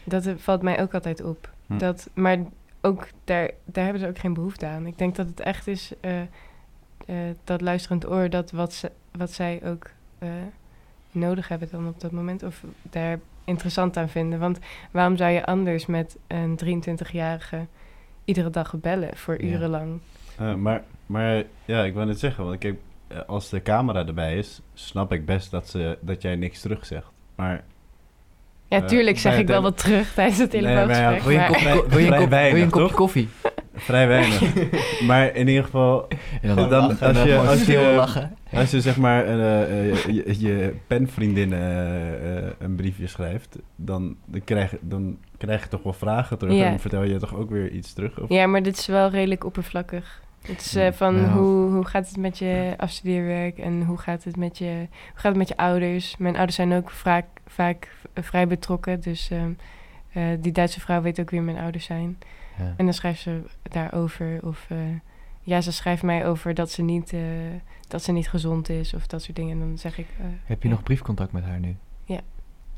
Dat 0.04 0.26
eh, 0.26 0.34
valt 0.36 0.62
mij 0.62 0.80
ook 0.82 0.94
altijd 0.94 1.22
op. 1.22 1.50
Hm. 1.66 1.78
Dat, 1.78 2.10
maar 2.14 2.38
ook 2.80 3.08
daar, 3.24 3.50
daar 3.64 3.84
hebben 3.84 4.02
ze 4.02 4.08
ook 4.08 4.18
geen 4.18 4.34
behoefte 4.34 4.66
aan. 4.66 4.86
Ik 4.86 4.98
denk 4.98 5.14
dat 5.16 5.26
het 5.26 5.40
echt 5.40 5.66
is 5.66 5.92
dat 7.44 7.60
luisterend 7.60 8.08
oor, 8.10 8.30
dat 8.30 8.50
wat, 8.50 8.72
ze, 8.72 8.92
wat 9.16 9.32
zij 9.32 9.60
ook 9.64 9.90
nodig 11.10 11.48
hebben 11.48 11.68
dan 11.70 11.88
op 11.88 12.00
dat 12.00 12.10
moment. 12.12 12.42
Of 12.42 12.64
daar 12.82 13.18
interessant 13.44 13.96
aan 13.96 14.08
vinden. 14.08 14.38
Want 14.38 14.58
waarom 14.90 15.16
zou 15.16 15.30
je 15.30 15.44
anders 15.46 15.86
met 15.86 16.16
een 16.26 16.58
23-jarige 16.64 17.66
iedere 18.24 18.50
dag 18.50 18.74
bellen 18.80 19.16
voor 19.16 19.44
Ja. 19.44 19.50
urenlang? 19.56 20.00
eh, 20.38 20.54
maar, 20.54 20.82
maar 21.06 21.42
ja, 21.64 21.84
ik 21.84 21.94
wil 21.94 22.04
net 22.04 22.18
zeggen, 22.18 22.44
want 22.44 22.56
ik 22.56 22.62
heb, 22.62 22.76
eh, 23.06 23.18
als 23.26 23.48
de 23.48 23.62
camera 23.62 24.06
erbij 24.06 24.36
is, 24.36 24.60
snap 24.74 25.12
ik 25.12 25.26
best 25.26 25.50
dat, 25.50 25.68
ze, 25.68 25.98
dat 26.00 26.22
jij 26.22 26.36
niks 26.36 26.60
terugzegt. 26.60 27.10
Maar 27.34 27.64
Ja, 28.68 28.78
Eh, 28.82 28.84
tuurlijk 28.84 29.18
zeg 29.18 29.38
ik 29.38 29.46
wel 29.46 29.56
het- 29.56 29.64
wat 29.64 29.78
terug 29.78 30.12
tijdens 30.14 30.38
het 30.38 30.52
Nee, 30.52 30.62
maar 30.62 30.88
ja, 30.88 31.08
telefoongesprek. 31.18 31.86
Wil 31.88 31.98
je 31.98 32.62
een, 32.62 32.70
kopje, 32.70 32.94
koffie? 32.94 33.28
Vrij 33.74 34.08
weinig. 34.08 34.42
maar 35.08 35.34
in 35.36 35.48
ieder 35.48 35.64
geval, 35.64 36.08
En 36.42 36.56
Dan- 36.56 36.68
dan, 36.68 36.88
als 36.88 36.98
dan 36.98 37.26
je- 37.26 37.38
als 37.38 37.64
je- 37.66 37.92
lachen. 37.96 38.36
Als 38.52 38.70
je 38.70 38.80
zeg 38.80 38.96
maar 38.96 39.24
eh, 39.24 39.90
eh, 39.90 40.04
je, 40.06 40.40
je 40.40 40.74
penvriendin 40.86 41.52
eh, 41.52 41.60
een 42.58 42.74
briefje 42.76 43.06
schrijft, 43.06 43.58
dan, 43.76 44.16
dan, 44.26 44.44
krijg, 44.44 44.74
dan 44.80 45.16
krijg 45.38 45.62
je 45.62 45.68
toch 45.68 45.82
wel 45.82 45.92
vragen 45.92 46.38
terug. 46.38 46.54
Ja. 46.54 46.64
En 46.64 46.70
dan 46.70 46.80
vertel 46.80 47.02
je 47.02 47.16
toch 47.16 47.34
ook 47.34 47.50
weer 47.50 47.70
iets 47.70 47.92
terug? 47.92 48.20
Of? 48.20 48.28
Ja, 48.28 48.46
maar 48.46 48.62
dit 48.62 48.78
is 48.78 48.86
wel 48.86 49.10
redelijk 49.10 49.44
oppervlakkig. 49.44 50.20
Het 50.46 50.60
is 50.60 50.96
van 50.96 51.16
Ja. 51.16 51.28
hoe, 51.32 51.70
hoe 51.70 51.84
gaat 51.86 52.08
het 52.08 52.16
met 52.16 52.38
je 52.38 52.74
afstudeerwerk 52.76 53.58
en 53.58 53.82
hoe 53.84 53.98
gaat 53.98 54.24
het 54.24 54.36
met 54.36 54.58
je, 54.58 54.64
hoe 54.88 54.88
gaat 55.20 55.22
het 55.22 55.36
met 55.36 55.48
je 55.48 55.56
ouders? 55.56 56.16
Mijn 56.18 56.34
ouders 56.36 56.56
zijn 56.56 56.72
ook 56.72 56.90
vaak, 56.90 57.24
vaak 57.46 57.88
vrij 58.14 58.46
betrokken, 58.46 59.00
dus 59.00 59.30
ehm, 59.30 59.50
eh, 60.12 60.22
die 60.40 60.52
Duitse 60.52 60.80
vrouw 60.80 61.02
weet 61.02 61.20
ook 61.20 61.30
wie 61.30 61.40
mijn 61.40 61.58
ouders 61.58 61.84
zijn. 61.84 62.18
Ja. 62.58 62.74
En 62.76 62.84
dan 62.84 62.94
schrijft 62.94 63.20
ze 63.20 63.40
daarover 63.62 64.38
of 64.42 64.66
eh, 64.68 64.76
ja, 65.40 65.60
ze 65.60 65.72
schrijft 65.72 66.02
mij 66.02 66.26
over 66.26 66.54
dat 66.54 66.70
ze, 66.70 66.82
niet, 66.82 67.12
eh, 67.12 67.20
dat 67.88 68.02
ze 68.02 68.12
niet 68.12 68.28
gezond 68.28 68.68
is 68.68 68.94
of 68.94 69.06
dat 69.06 69.22
soort 69.22 69.36
dingen. 69.36 69.52
En 69.52 69.58
dan 69.68 69.78
zeg 69.78 69.98
ik 69.98 70.06
eh, 70.18 70.24
Heb 70.44 70.62
je 70.62 70.68
ja, 70.68 70.74
nog 70.74 70.82
briefcontact 70.82 71.32
met 71.32 71.44
haar 71.44 71.60
nu? 71.60 71.76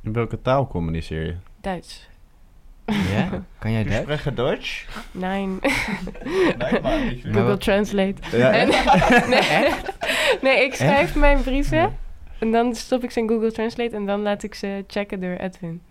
In 0.03 0.13
welke 0.13 0.43
taal 0.43 0.67
communiceer 0.67 1.25
je? 1.27 1.35
Duits. 1.61 2.09
Ja? 2.85 3.29
Kan 3.59 3.73
jij 3.73 3.83
Duits? 3.85 4.03
Sprechen 4.03 4.35
Deutsch? 4.35 4.87
Nee. 5.13 5.47
Nein, 5.47 5.59
maar 6.83 7.05
niet. 7.05 7.25
Maar 7.25 7.33
Google 7.33 7.43
wat- 7.43 7.61
Translate. 7.61 8.37
Ja, 8.37 8.53
En- 8.53 8.69
nee, 9.31 9.71
nee, 10.43 10.65
ik 10.65 10.75
schrijf 10.75 11.15
mijn 11.15 11.43
brieven 11.43 11.77
Ja. 11.79 11.93
en 12.39 12.51
dan 12.53 12.75
stop 12.75 13.03
ik 13.05 13.11
ze 13.11 13.21
in 13.21 13.29
Google 13.29 13.53
Translate 13.53 13.97
en 13.97 14.07
dan 14.07 14.21
laat 14.21 14.43
ik 14.43 14.55
ze 14.55 14.85
checken 14.87 15.21
door 15.21 15.35
Edwin. 15.37 15.83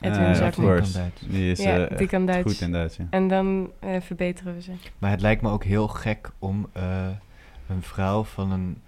Edwin 0.00 0.30
of 0.30 0.36
die 0.36 0.44
me. 0.44 0.50
course. 0.50 0.92
kan 0.92 1.00
Duits. 1.02 1.20
Die 1.20 1.50
is 1.50 1.62
Ja, 1.62 1.86
eh, 1.86 1.98
die 1.98 2.06
kan 2.06 2.26
Duits. 2.26 2.52
goed 2.52 2.60
in 2.60 2.72
Duits. 2.72 2.96
Ja. 2.96 3.06
En 3.10 3.28
dan 3.28 3.70
eh, 3.78 4.00
verbeteren 4.00 4.54
we 4.54 4.62
ze. 4.62 4.72
Maar 4.98 5.10
het 5.10 5.20
lijkt 5.20 5.42
me 5.42 5.50
ook 5.50 5.64
heel 5.64 5.88
gek 5.88 6.30
om 6.38 6.68
eh, 6.72 7.06
een 7.68 7.82
vrouw 7.82 8.22
van 8.24 8.50
een, 8.52 8.80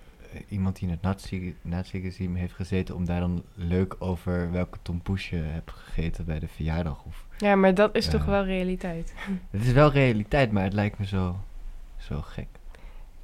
iemand 0.48 0.78
die 0.78 0.84
in 0.88 0.90
het 0.94 1.02
nazi- 1.02 1.54
nazi-regime 1.62 2.38
heeft 2.38 2.54
gezeten, 2.54 2.94
om 2.94 3.04
daar 3.04 3.20
dan 3.20 3.42
leuk 3.54 3.96
over 3.98 4.50
welke 4.52 4.78
tompoes 4.82 5.28
je 5.30 5.36
hebt 5.36 5.70
gegeten 5.70 6.24
bij 6.24 6.38
de 6.38 6.48
verjaardag. 6.48 7.02
Of, 7.06 7.26
Ja, 7.38 7.54
maar 7.56 7.74
dat 7.74 7.94
is 7.96 8.06
toch 8.08 8.24
wel 8.24 8.44
realiteit. 8.44 9.14
het 9.50 9.62
is 9.64 9.72
wel 9.72 9.92
realiteit, 9.92 10.52
maar 10.52 10.64
het 10.64 10.72
lijkt 10.72 10.98
me 10.98 11.06
zo, 11.06 11.36
zo 11.96 12.20
gek. 12.20 12.46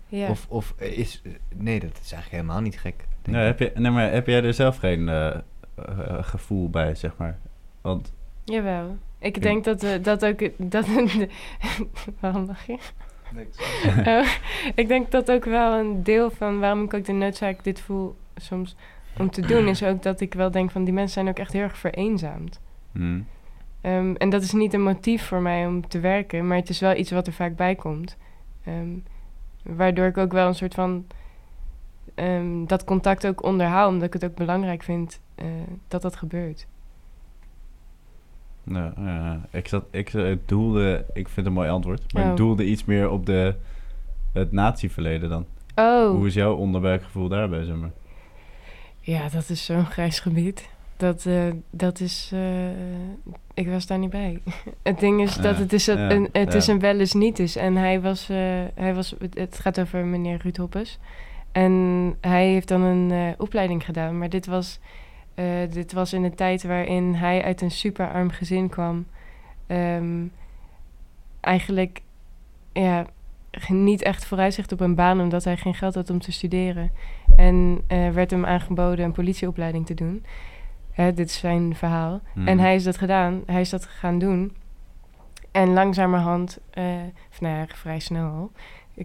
Ja. 0.09 0.29
Of, 0.29 0.47
of 0.49 0.75
is, 0.79 1.23
nee, 1.55 1.81
dat 1.81 1.91
is 2.03 2.13
eigenlijk 2.13 2.31
helemaal 2.31 2.61
niet 2.61 2.79
gek. 2.81 3.05
ik. 3.25 3.35
heb, 3.35 3.59
je, 3.59 3.73
nee, 3.75 3.91
maar 3.91 4.13
heb 4.13 4.27
jij 4.27 4.43
er 4.45 4.55
zelf 4.55 4.77
geen 4.77 5.11
gevoel 6.21 6.71
bij, 6.71 6.95
zeg 6.95 7.17
maar? 7.17 7.39
Want 7.87 8.13
Jawel. 8.45 8.97
Ik 9.19 9.37
Ik- 9.37 9.43
denk 9.43 9.65
dat, 9.65 9.83
eh, 9.83 10.03
dat 10.03 10.25
ook... 10.25 10.51
Dat, 10.57 10.87
waarom 12.21 12.47
lach 12.47 12.67
je? 12.67 12.79
Oh, 14.07 14.27
ik 14.75 14.89
denk 14.89 15.11
dat 15.11 15.31
ook 15.31 15.45
wel 15.45 15.79
een 15.79 16.03
deel 16.03 16.31
van 16.31 16.59
waarom 16.61 16.85
ik 16.85 16.95
ook 16.95 17.05
de 17.05 17.13
noodzaak 17.13 17.65
dit 17.65 17.81
voel 17.81 18.17
soms 18.37 18.77
om 19.19 19.31
te 19.31 19.41
doen... 19.41 19.69
is 19.69 19.83
ook 19.83 20.03
dat 20.03 20.21
ik 20.21 20.35
wel 20.35 20.51
denk 20.51 20.71
van 20.71 20.85
die 20.85 20.93
mensen 20.93 21.13
zijn 21.13 21.29
ook 21.29 21.39
echt 21.39 21.53
heel 21.53 21.63
erg 21.63 21.79
vereenzaamd. 21.79 22.61
hm, 22.93 23.21
Ehm, 23.81 24.15
en 24.15 24.31
dat 24.31 24.43
is 24.43 24.53
niet 24.53 24.73
een 24.75 24.83
motief 24.83 25.27
voor 25.27 25.41
mij 25.41 25.67
om 25.67 25.89
te 25.89 26.01
werken, 26.01 26.47
maar 26.47 26.57
het 26.57 26.69
is 26.69 26.81
wel 26.81 26.95
iets 26.97 27.11
wat 27.11 27.27
er 27.27 27.33
vaak 27.33 27.57
bij 27.57 27.75
komt. 27.75 28.17
Ehm, 28.65 28.89
waardoor 29.63 30.07
ik 30.07 30.17
ook 30.17 30.33
wel 30.33 30.47
een 30.49 30.55
soort 30.55 30.75
van 30.75 31.07
ehm, 32.15 32.65
dat 32.67 32.85
contact 32.85 33.27
ook 33.27 33.43
onderhoud, 33.43 33.89
omdat 33.89 34.07
ik 34.07 34.13
het 34.13 34.25
ook 34.25 34.35
belangrijk 34.35 34.83
vind 34.83 35.21
eh, 35.35 35.47
dat 35.89 36.03
dat 36.03 36.17
gebeurt. 36.17 36.67
Ja, 38.71 39.41
ik, 39.51 39.69
zat, 39.69 39.85
ik 39.91 40.15
eh, 40.15 40.37
doelde, 40.47 41.05
ik 41.09 41.25
vind 41.29 41.37
het 41.37 41.47
een 41.47 41.53
mooi 41.53 41.69
antwoord, 41.69 42.13
maar 42.13 42.25
Oh. 42.25 42.31
ik 42.31 42.37
doelde 42.37 42.65
iets 42.67 42.85
meer 42.85 43.11
op 43.11 43.27
de, 43.27 43.55
het 44.33 44.53
natieverleden 44.53 45.29
dan. 45.29 45.47
Oh, 45.75 46.11
Hoe 46.11 46.27
is 46.27 46.35
jouw 46.35 46.55
onderbuikgevoel 46.55 47.29
daarbij, 47.29 47.65
zeg 47.65 47.77
maar? 47.77 47.91
ja, 49.01 49.29
dat 49.29 49.49
is 49.49 49.65
zo'n 49.65 49.87
grijs 49.87 50.21
gebied. 50.21 50.69
Dat, 50.97 51.27
eh, 51.27 51.43
dat 51.71 52.01
is. 52.01 52.31
eh, 52.33 52.69
ik 53.55 53.69
was 53.69 53.87
daar 53.87 53.99
niet 53.99 54.11
bij. 54.11 54.43
het 54.83 55.01
ding 55.01 55.21
is 55.23 55.37
dat 55.37 55.57
het, 55.59 55.73
is 55.73 55.87
een, 55.87 56.21
ja, 56.33 56.41
het 56.41 56.55
is 56.55 56.67
een 56.67 56.79
wel 56.81 56.99
eens 56.99 57.13
niet 57.13 57.39
is. 57.39 57.57
En 57.57 57.77
hij 57.77 58.01
was. 58.01 58.27
hij 58.75 58.95
was 58.95 59.15
het- 59.35 59.59
gaat 59.61 59.81
over 59.81 60.05
meneer 60.05 60.39
Ruud 60.43 60.57
Hoppes. 60.57 60.99
En 61.53 61.73
hij 62.21 62.47
heeft 62.49 62.69
dan 62.69 62.83
een 62.83 63.35
opleiding 63.39 63.85
gedaan. 63.85 64.19
Maar 64.19 64.29
dit 64.29 64.47
was, 64.47 64.79
eh, 65.37 65.45
dit 65.71 65.93
was 65.93 66.13
in 66.13 66.25
een 66.25 66.35
tijd 66.35 66.63
waarin 66.63 67.15
hij 67.15 67.43
uit 67.43 67.61
een 67.61 67.71
superarm 67.71 68.31
gezin 68.31 68.69
kwam. 68.69 69.07
Ehm, 69.67 70.27
eigenlijk 71.41 72.03
ja, 72.73 73.07
niet 73.69 74.03
echt 74.03 74.25
vooruitzicht 74.25 74.73
op 74.73 74.81
een 74.81 74.95
baan, 74.95 75.21
omdat 75.21 75.45
hij 75.45 75.57
geen 75.57 75.75
geld 75.75 75.95
had 75.95 76.11
om 76.11 76.21
te 76.21 76.33
studeren. 76.33 76.91
En 77.37 77.83
eh, 77.87 78.11
werd 78.11 78.31
hem 78.31 78.45
aangeboden 78.45 79.05
een 79.05 79.13
politieopleiding 79.13 79.87
te 79.87 79.95
doen. 79.95 80.25
Hè, 80.91 81.13
dit 81.13 81.29
is 81.29 81.39
zijn 81.39 81.77
verhaal. 81.77 82.21
Hm. 82.33 82.49
En 82.49 82.59
hij 82.59 82.75
is 82.75 82.85
dat 82.85 82.97
gedaan. 82.97 83.43
Hij 83.47 83.61
is 83.61 83.71
dat 83.71 83.85
gaan 83.85 84.19
doen. 84.19 84.57
En 85.51 85.73
langzamerhand, 85.73 86.59
eh 86.71 86.85
of 87.31 87.41
nou 87.41 87.57
ja, 87.57 87.67
vrij 87.67 87.99
snel 87.99 88.31
al, 88.31 88.51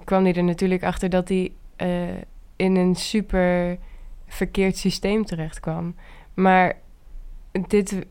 kwam 0.03 0.23
hij 0.23 0.33
er 0.33 0.43
natuurlijk 0.43 0.83
achter 0.83 1.09
dat 1.09 1.29
hij 1.29 1.51
eh, 1.75 1.87
in 2.55 2.75
een 2.75 2.95
super 2.95 3.77
verkeerd 4.27 4.77
systeem 4.77 5.25
terecht 5.25 5.59
kwam. 5.59 5.95
Maar 6.33 6.77
dit, 7.51 8.05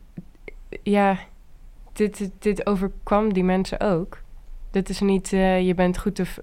ja, 0.83 1.19
dit, 1.93 2.29
dit 2.39 2.65
overkwam 2.65 3.33
die 3.33 3.43
mensen 3.43 3.79
ook. 3.79 4.21
Dit 4.71 4.89
is 4.89 4.99
niet, 4.99 5.33
eh, 5.33 5.67
je 5.67 5.73
bent 5.73 5.99
goed 5.99 6.19
of, 6.19 6.39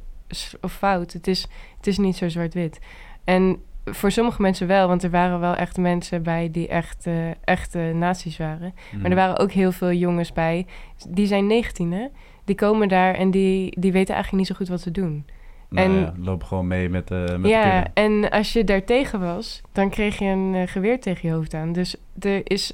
fout. 0.71 1.13
Het 1.13 1.27
is, 1.27 1.47
het 1.77 1.87
is 1.87 1.99
niet 1.99 2.17
zo 2.17 2.29
zwart-wit. 2.29 2.79
En 3.25 3.63
voor 3.85 4.11
sommige 4.11 4.43
mensen 4.43 4.67
wel, 4.67 4.89
want 4.89 5.03
er 5.03 5.11
waren 5.11 5.41
wel 5.41 5.55
echt 5.55 5.77
mensen 5.77 6.23
bij 6.23 6.51
die 6.51 6.69
echt, 6.69 7.07
eh, 7.07 7.31
echte 7.45 7.79
nazi's 7.79 8.37
waren. 8.37 8.75
Mhm. 8.91 9.01
Maar 9.01 9.11
er 9.11 9.17
waren 9.17 9.39
ook 9.39 9.53
heel 9.53 9.73
veel 9.73 9.93
jongens 9.93 10.33
bij, 10.33 10.67
die 11.09 11.27
zijn 11.27 11.47
19 11.47 11.93
hè. 11.93 12.07
Die 12.45 12.57
komen 12.57 12.89
daar 12.89 13.15
en 13.15 13.31
die, 13.31 13.81
die 13.81 13.93
weten 13.93 14.15
eigenlijk 14.15 14.33
niet 14.33 14.47
zo 14.47 14.55
goed 14.55 14.69
wat 14.69 14.81
ze 14.81 14.91
doen. 14.91 15.27
Nou 15.69 15.87
en- 15.89 16.01
ja, 16.01 16.15
loop 16.19 16.43
gewoon 16.43 16.67
mee 16.67 16.89
met, 16.89 17.09
de 17.09 17.25
met 17.31 17.43
de 17.43 17.49
ja, 17.49 17.87
en 17.95 18.31
als 18.31 18.53
je 18.53 18.65
daar 18.65 18.85
tegen 18.85 19.21
was, 19.21 19.61
dan 19.73 19.91
kreeg 19.91 20.19
je 20.19 20.25
een 20.25 20.55
eh, 20.55 20.67
geweer 20.67 21.01
tegen 21.01 21.29
je 21.29 21.35
hoofd 21.35 21.55
aan. 21.55 21.73
Dus 21.73 21.97
er 22.21 22.41
is, 22.51 22.73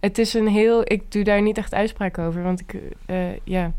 het 0.00 0.18
is 0.18 0.34
een 0.34 0.48
heel, 0.48 0.80
ik 0.92 1.12
doe 1.12 1.24
daar 1.24 1.42
niet 1.42 1.58
echt 1.58 1.74
uitspraak 1.74 2.18
over, 2.18 2.42
want 2.42 2.60
ik, 2.60 2.74
eh, 3.06 3.16
ja, 3.44 3.72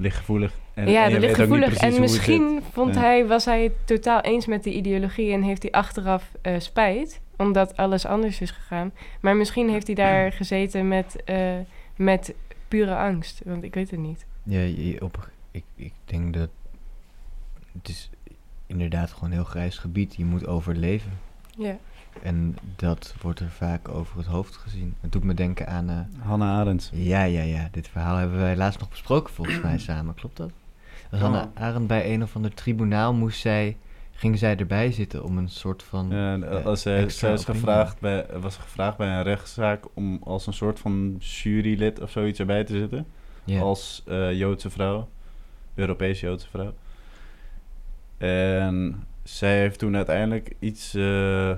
Lichtgevoelig. 0.00 0.52
En, 0.74 0.90
ja, 0.90 1.02
en 1.04 1.08
je 1.08 1.14
dat 1.14 1.22
ligt 1.22 1.36
weet 1.36 1.46
ook 1.46 1.52
niet 1.56 1.64
gevoelig. 1.64 1.78
precies 1.78 1.94
En 1.96 2.00
misschien 2.00 2.60
vond 2.72 2.94
Ja. 2.94 3.00
hij, 3.00 3.26
was 3.26 3.44
hij 3.44 3.62
het 3.62 3.72
totaal 3.84 4.20
eens 4.20 4.46
met 4.46 4.62
die 4.62 4.74
ideologie 4.74 5.32
en 5.32 5.42
heeft 5.42 5.62
hij 5.62 5.70
achteraf 5.72 6.32
eh, 6.42 6.54
spijt, 6.58 7.20
omdat 7.36 7.76
alles 7.76 8.06
anders 8.06 8.40
is 8.40 8.50
gegaan. 8.50 8.92
Maar 9.20 9.36
misschien 9.36 9.68
heeft 9.70 9.86
hij 9.86 9.96
daar 9.96 10.32
gezeten 10.40 10.88
met, 10.88 11.22
eh, 11.24 11.36
met 11.96 12.34
pure 12.68 12.96
angst, 12.96 13.40
want 13.44 13.62
ik 13.64 13.74
weet 13.74 13.90
het 13.90 14.00
niet. 14.00 14.26
Ja, 14.42 14.60
je- 14.60 15.00
op, 15.02 15.28
ik, 15.50 15.64
ik 15.76 15.92
denk 16.04 16.34
dat 16.34 16.48
het 17.78 17.88
is 17.88 18.10
inderdaad 18.66 19.12
gewoon 19.12 19.24
een 19.30 19.36
heel 19.36 19.44
grijs 19.44 19.78
gebied. 19.78 20.14
Je 20.16 20.24
moet 20.24 20.46
overleven. 20.46 21.10
Ja. 21.58 21.76
En 22.22 22.56
dat 22.76 23.14
wordt 23.22 23.40
er 23.40 23.50
vaak 23.50 23.88
over 23.88 24.16
het 24.16 24.26
hoofd 24.26 24.56
gezien. 24.56 24.94
Het 25.00 25.12
doet 25.12 25.24
me 25.24 25.34
denken 25.34 25.68
aan... 25.68 25.88
eh, 25.88 25.96
Hannah 26.26 26.58
Arendt. 26.58 26.90
ja, 26.94 27.22
ja, 27.22 27.42
ja. 27.42 27.68
Dit 27.70 27.88
verhaal 27.88 28.16
hebben 28.16 28.38
wij 28.38 28.56
laatst 28.56 28.78
nog 28.80 28.88
besproken 28.88 29.34
volgens 29.34 29.60
mij 29.60 29.78
samen. 29.88 30.14
Klopt 30.14 30.36
dat? 30.36 30.50
Als 31.10 31.20
Hannah 31.20 31.46
Arendt 31.54 31.86
bij 31.88 32.14
een 32.14 32.22
of 32.22 32.36
ander 32.36 32.54
tribunaal 32.54 33.14
moest 33.14 33.40
zij... 33.40 33.76
Ging 34.12 34.38
zij 34.38 34.56
erbij 34.56 34.92
zitten 34.92 35.24
om 35.24 35.38
een 35.38 35.48
soort 35.48 35.82
van... 35.82 36.08
Ja, 36.10 36.32
en 36.32 36.50
eh, 36.50 36.64
als 36.66 36.82
zij, 36.82 37.02
is 37.02 37.44
gevraagd 37.44 38.00
bij, 38.00 38.26
was 38.40 38.56
gevraagd 38.56 38.96
bij 38.96 39.08
een 39.08 39.22
rechtszaak 39.22 39.84
om 39.94 40.20
als 40.24 40.46
een 40.46 40.52
soort 40.52 40.78
van 40.78 41.16
jurylid 41.18 42.00
of 42.00 42.10
zoiets 42.10 42.38
erbij 42.38 42.64
te 42.64 42.78
zitten. 42.78 43.06
ja. 43.44 43.60
Als 43.60 44.02
eh, 44.06 44.32
Joodse 44.32 44.70
vrouw. 44.70 45.08
Europese 45.74 46.26
Joodse 46.26 46.48
vrouw. 46.48 46.72
En 48.18 49.04
zij 49.22 49.58
heeft 49.58 49.78
toen 49.78 49.96
uiteindelijk 49.96 50.54
iets 50.58 50.94
eh 50.94 51.50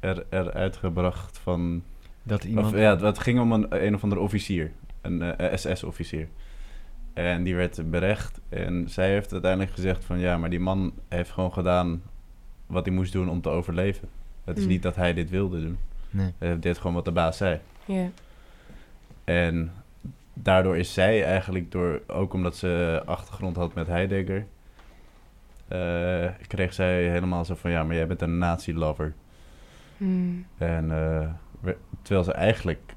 er, 0.00 0.24
eruit 0.30 0.76
gebracht 0.76 1.38
van... 1.38 1.82
dat 2.22 2.44
iemand... 2.44 2.66
Of, 2.66 2.78
ja, 2.78 2.98
het 2.98 3.18
ging 3.18 3.40
om 3.40 3.52
een, 3.52 3.86
een 3.86 3.94
of 3.94 4.02
ander 4.02 4.18
officier. 4.18 4.70
Een 5.00 5.22
eh, 5.22 5.56
SS-officier. 5.56 6.28
En 7.12 7.42
die 7.42 7.56
werd 7.56 7.90
berecht. 7.90 8.40
En 8.48 8.88
zij 8.88 9.10
heeft 9.10 9.32
uiteindelijk 9.32 9.72
gezegd 9.72 10.04
van... 10.04 10.18
Ja, 10.18 10.36
maar 10.38 10.50
die 10.50 10.60
man 10.60 10.92
heeft 11.08 11.30
gewoon 11.30 11.52
gedaan 11.52 12.02
wat 12.66 12.84
hij 12.86 12.94
moest 12.94 13.12
doen 13.12 13.28
om 13.28 13.40
te 13.40 13.48
overleven. 13.48 14.08
Het 14.44 14.56
is 14.56 14.62
Mm. 14.62 14.68
niet 14.68 14.82
dat 14.82 14.96
hij 14.96 15.14
dit 15.14 15.30
wilde 15.30 15.60
doen. 15.60 15.78
Nee. 16.10 16.32
Hij 16.38 16.58
deed 16.58 16.78
gewoon 16.78 16.94
wat 16.94 17.04
de 17.04 17.12
baas 17.12 17.36
zei. 17.36 17.60
Ja. 17.84 18.10
En 19.24 19.72
daardoor 20.34 20.76
is 20.76 20.92
zij 20.94 21.24
eigenlijk 21.24 21.72
door... 21.72 22.00
Ook 22.06 22.32
omdat 22.32 22.56
ze 22.56 23.02
achtergrond 23.04 23.56
had 23.56 23.74
met 23.74 23.86
Heidegger... 23.86 24.46
eh, 25.70 26.30
kreeg 26.46 26.72
zij 26.72 27.08
helemaal 27.08 27.44
zo 27.44 27.54
van... 27.54 27.70
Ja, 27.70 27.84
maar 27.84 27.96
jij 27.96 28.06
bent 28.06 28.22
een 28.22 28.38
nazi-lover. 28.38 29.14
Hmm. 29.96 30.46
En 30.58 30.90
eh, 30.90 31.28
we- 31.60 31.76
terwijl 32.02 32.24
ze 32.24 32.32
eigenlijk 32.32 32.94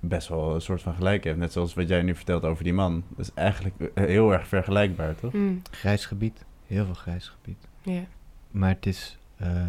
best 0.00 0.28
wel 0.28 0.54
een 0.54 0.60
soort 0.60 0.82
van 0.82 0.94
gelijk 0.94 1.24
heeft. 1.24 1.36
Net 1.38 1.52
zoals 1.52 1.74
wat 1.74 1.88
jij 1.88 2.02
nu 2.02 2.14
vertelt 2.14 2.44
over 2.44 2.64
die 2.64 2.72
man. 2.72 3.04
Dat 3.08 3.26
is 3.26 3.34
eigenlijk 3.34 3.74
eh, 3.94 4.04
heel 4.04 4.32
erg 4.32 4.46
vergelijkbaar, 4.46 5.14
toch? 5.14 5.32
Hmm. 5.32 5.62
Grijs 5.70 6.06
gebied. 6.06 6.44
Heel 6.66 6.84
veel 6.84 6.94
grijs 6.94 7.28
gebied. 7.28 7.68
Ja. 7.82 8.02
Maar 8.50 8.68
het 8.70 8.86
is... 8.86 9.18
eh, 9.36 9.68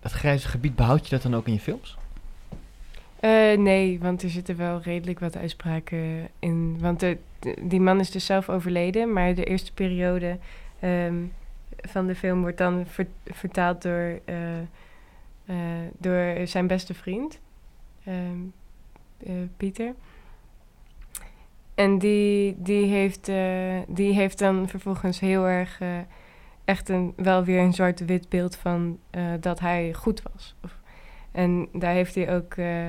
dat 0.00 0.12
grijze 0.12 0.48
gebied, 0.48 0.76
behoud 0.76 1.04
je 1.04 1.10
dat 1.10 1.22
dan 1.22 1.34
ook 1.34 1.46
in 1.46 1.52
je 1.52 1.60
films? 1.60 1.96
Eh, 3.20 3.58
nee, 3.58 3.98
want 4.00 4.22
er 4.22 4.30
zitten 4.30 4.56
wel 4.56 4.80
redelijk 4.80 5.18
wat 5.20 5.36
uitspraken 5.36 6.28
in. 6.38 6.76
Want 6.80 7.00
de- 7.00 7.18
die 7.62 7.80
man 7.80 8.00
is 8.00 8.10
dus 8.10 8.26
zelf 8.26 8.48
overleden, 8.48 9.12
maar 9.12 9.34
de 9.34 9.44
eerste 9.44 9.72
periode 9.72 10.38
ehm, 10.80 11.24
van 11.76 12.06
de 12.06 12.14
film 12.14 12.40
wordt 12.40 12.58
dan 12.58 12.84
ver- 12.86 13.06
vertaald 13.24 13.82
door, 13.82 14.20
eh, 14.24 14.58
eh, 15.46 15.56
door 15.98 16.46
zijn 16.46 16.66
beste 16.66 16.94
vriend, 16.94 17.40
ehm, 18.04 18.38
eh, 19.26 19.32
Pieter. 19.56 19.94
En 21.74 21.98
die, 21.98 22.54
die, 22.58 22.86
heeft, 22.86 23.30
die 23.88 24.14
heeft 24.14 24.38
dan 24.38 24.68
vervolgens 24.68 25.20
heel 25.20 25.48
erg 25.48 25.80
echt 26.64 26.88
een, 26.88 27.12
wel 27.16 27.44
weer 27.44 27.60
een 27.60 27.72
zwart-wit 27.72 28.28
beeld 28.28 28.56
van 28.56 28.98
dat 29.40 29.60
hij 29.60 29.92
goed 29.94 30.22
was. 30.32 30.54
En 31.34 31.68
daar 31.72 31.92
heeft 31.92 32.14
hij 32.14 32.36
ook 32.36 32.54
eh, 32.54 32.88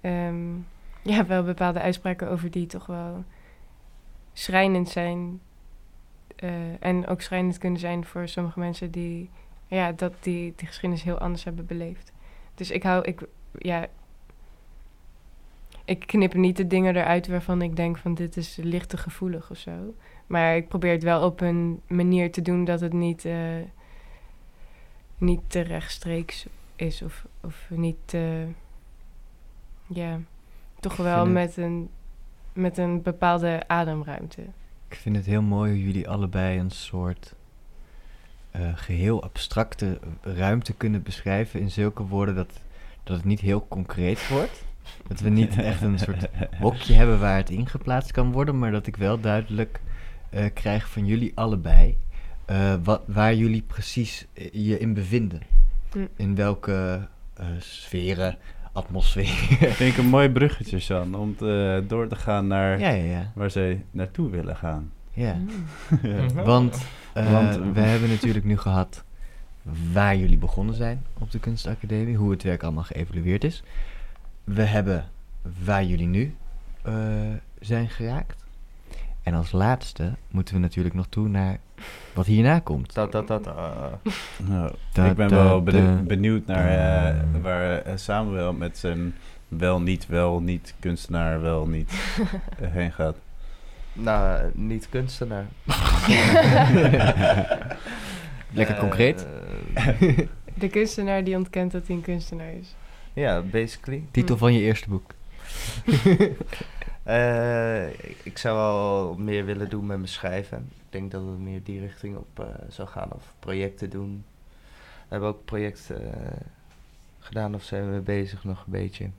ehm, 0.00 0.54
ja, 1.02 1.26
wel 1.26 1.42
bepaalde 1.42 1.80
uitspraken 1.80 2.30
over 2.30 2.50
die 2.50 2.66
toch 2.66 2.86
wel 2.86 3.24
schrijnend 4.38 4.88
zijn. 4.88 5.40
eh, 6.36 6.82
en 6.84 7.06
ook 7.06 7.20
schrijnend 7.20 7.58
kunnen 7.58 7.80
zijn 7.80 8.04
voor 8.04 8.28
sommige 8.28 8.58
mensen 8.58 8.90
die, 8.90 9.30
ja, 9.66 9.92
dat 9.92 10.12
die, 10.20 10.52
die 10.56 10.66
geschiedenis 10.66 11.02
heel 11.04 11.18
anders 11.18 11.44
hebben 11.44 11.66
beleefd. 11.66 12.12
Dus 12.54 12.70
ik 12.70 12.82
hou, 12.82 13.04
ik, 13.04 13.22
ja, 13.58 13.86
ik 15.84 16.06
knip 16.06 16.34
niet 16.34 16.56
de 16.56 16.66
dingen 16.66 16.96
eruit 16.96 17.26
waarvan 17.26 17.62
ik 17.62 17.76
denk 17.76 17.96
van 17.98 18.14
dit 18.14 18.36
is 18.36 18.56
licht 18.56 18.88
te 18.88 18.96
gevoelig 18.96 19.50
of 19.50 19.56
zo. 19.56 19.94
Maar 20.26 20.56
ik 20.56 20.68
probeer 20.68 20.92
het 20.92 21.02
wel 21.02 21.24
op 21.24 21.40
een 21.40 21.80
manier 21.86 22.32
te 22.32 22.42
doen 22.42 22.64
dat 22.64 22.80
het 22.80 22.92
niet, 22.92 23.24
eh, 23.24 23.60
niet 25.18 25.40
te 25.46 25.60
rechtstreeks 25.60 26.46
is 26.76 27.02
of, 27.02 27.26
of 27.40 27.66
niet 27.68 27.96
te, 28.04 28.46
ja, 29.86 30.20
toch 30.80 30.96
wel 30.96 31.26
met 31.26 31.56
een, 31.56 31.90
met 32.56 32.78
een 32.78 33.02
bepaalde 33.02 33.62
ademruimte. 33.66 34.42
Ik 34.88 34.96
vind 34.96 35.16
het 35.16 35.26
heel 35.26 35.42
mooi 35.42 35.70
hoe 35.70 35.84
jullie 35.84 36.08
allebei 36.08 36.58
een 36.58 36.70
soort 36.70 37.34
eh, 38.50 38.60
geheel 38.74 39.22
abstracte 39.22 39.98
ruimte 40.20 40.72
kunnen 40.72 41.02
beschrijven 41.02 41.60
in 41.60 41.70
zulke 41.70 42.02
woorden 42.02 42.34
dat, 42.34 42.60
dat 43.02 43.16
het 43.16 43.24
niet 43.24 43.40
heel 43.40 43.66
concreet 43.68 44.28
wordt. 44.28 44.64
Dat 45.08 45.20
we 45.20 45.28
niet 45.28 45.56
echt 45.56 45.82
een 45.82 45.98
soort 45.98 46.28
hokje 46.60 46.94
hebben 46.94 47.20
waar 47.20 47.36
het 47.36 47.50
ingeplaatst 47.50 48.12
kan 48.12 48.32
worden, 48.32 48.58
maar 48.58 48.70
dat 48.70 48.86
ik 48.86 48.96
wel 48.96 49.20
duidelijk 49.20 49.80
eh, 50.30 50.44
krijg 50.54 50.90
van 50.90 51.06
jullie 51.06 51.32
allebei 51.34 51.96
eh, 52.44 52.74
wat, 52.82 53.02
waar 53.06 53.34
jullie 53.34 53.62
precies 53.62 54.26
je 54.52 54.78
in 54.78 54.94
bevinden. 54.94 55.40
Hm. 55.92 56.06
In 56.16 56.34
welke 56.34 57.08
eh, 57.34 57.46
sferen, 57.58 58.38
atmosfeer. 58.76 59.26
Vind 59.72 59.92
ik 59.92 59.96
een 59.98 60.08
mooi 60.08 60.28
bruggetje, 60.30 60.78
Sjan, 60.78 61.14
om 61.14 61.36
te, 61.36 61.84
door 61.88 62.08
te 62.08 62.16
gaan 62.16 62.46
naar 62.46 62.78
ja, 62.78 62.88
ja, 62.90 63.04
ja. 63.04 63.30
waar 63.34 63.50
zij 63.50 63.84
naartoe 63.90 64.30
willen 64.30 64.56
gaan. 64.56 64.92
ja. 65.12 65.36
Ja. 66.02 66.42
Want, 66.44 66.84
eh, 67.14 67.32
Want- 67.32 67.56
we 67.74 67.80
hebben 67.80 68.08
natuurlijk 68.08 68.44
nu 68.44 68.56
gehad 68.58 69.04
waar 69.92 70.16
jullie 70.16 70.38
begonnen 70.38 70.74
zijn 70.74 71.04
op 71.18 71.30
de 71.30 71.38
kunstacademie, 71.38 72.16
hoe 72.16 72.30
het 72.30 72.42
werk 72.42 72.62
allemaal 72.62 72.84
geëvalueerd 72.84 73.44
is. 73.44 73.62
We 74.44 74.62
hebben 74.62 75.04
waar 75.64 75.84
jullie 75.84 76.06
nu 76.06 76.34
eh, 76.82 76.94
zijn 77.60 77.88
geraakt. 77.88 78.44
En 79.22 79.34
als 79.34 79.52
laatste 79.52 80.12
moeten 80.30 80.54
we 80.54 80.60
natuurlijk 80.60 80.94
nog 80.94 81.06
toe 81.08 81.28
naar 81.28 81.58
wat 82.14 82.26
hierna 82.26 82.58
komt. 82.58 82.92
Ta 82.94 83.06
ta 83.06 83.22
ta 83.22 83.38
ta. 83.38 83.90
Nou, 84.48 84.72
Da, 84.92 85.06
ik 85.06 85.16
ben 85.16 85.28
da, 85.28 85.36
wel 85.44 85.62
da. 85.64 86.00
benieuwd 86.02 86.46
naar 86.46 86.68
eh, 86.68 87.14
waar 87.42 87.78
eh, 87.82 87.92
Samuel 87.96 88.52
met 88.52 88.78
zijn 88.78 89.14
wel 89.48 89.80
niet, 89.80 90.06
wel 90.06 90.40
niet 90.40 90.74
kunstenaar, 90.80 91.40
wel 91.42 91.66
niet 91.66 91.92
eh, 92.60 92.70
heen 92.70 92.92
gaat. 92.92 93.16
Nou, 93.98 94.50
niet 94.54 94.88
kunstenaar. 94.88 95.44
Lekker 98.52 98.74
Eh, 98.74 98.80
concreet. 98.80 99.26
eh, 99.74 99.88
De 100.54 100.68
kunstenaar 100.68 101.24
die 101.24 101.36
ontkent 101.36 101.72
dat 101.72 101.86
hij 101.86 101.96
een 101.96 102.02
kunstenaar 102.02 102.52
is. 102.60 102.74
Ja, 103.12 103.40
basically. 103.42 104.02
Titel 104.10 104.36
van 104.36 104.52
je 104.52 104.60
eerste 104.60 104.88
boek. 104.88 105.10
Eh, 107.02 107.86
ik- 107.88 108.16
ik 108.22 108.38
zou 108.38 108.56
wel 108.56 109.14
meer 109.18 109.44
willen 109.44 109.68
doen 109.68 109.86
met 109.86 109.96
mijn 109.96 110.08
schrijven. 110.08 110.70
Denk 110.96 111.10
dat 111.10 111.26
het 111.26 111.38
meer 111.38 111.62
die 111.62 111.80
richting 111.80 112.16
op 112.16 112.40
eh, 112.40 112.46
zou 112.68 112.88
gaan. 112.88 113.12
Of 113.12 113.34
projecten 113.38 113.90
doen. 113.90 114.24
We 114.78 115.08
hebben 115.08 115.28
ook 115.28 115.44
projecten 115.44 116.12
eh, 116.12 116.36
gedaan 117.18 117.54
of 117.54 117.62
zijn 117.62 117.92
we 117.92 118.00
bezig 118.00 118.44
nog 118.44 118.58
een 118.58 118.72
beetje 118.72 119.10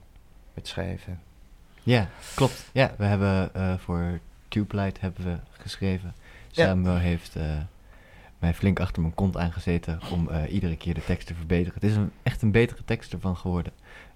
met 0.54 0.68
schrijven. 0.68 1.20
Ja, 1.82 2.08
klopt. 2.34 2.70
Ja, 2.72 2.94
we 2.96 3.04
hebben 3.04 3.54
eh, 3.54 3.78
voor 3.78 4.18
Tube 4.48 4.76
Light 4.76 5.00
hebben 5.00 5.24
we 5.24 5.38
geschreven. 5.50 6.14
Ja. 6.50 6.66
Samuel 6.66 6.96
heeft 6.96 7.36
mij 8.38 8.54
flink 8.54 8.80
achter 8.80 9.02
mijn 9.02 9.14
kont 9.14 9.36
aangezeten 9.36 10.00
om 10.12 10.28
iedere 10.48 10.76
keer 10.76 10.94
de 10.94 11.04
tekst 11.04 11.26
te 11.26 11.34
verbeteren. 11.34 11.74
Het 11.74 11.90
is 11.90 11.96
een, 11.96 12.10
echt 12.22 12.42
een 12.42 12.50
betere 12.50 12.84
tekst 12.84 13.12
ervan 13.12 13.36
geworden. 13.36 13.72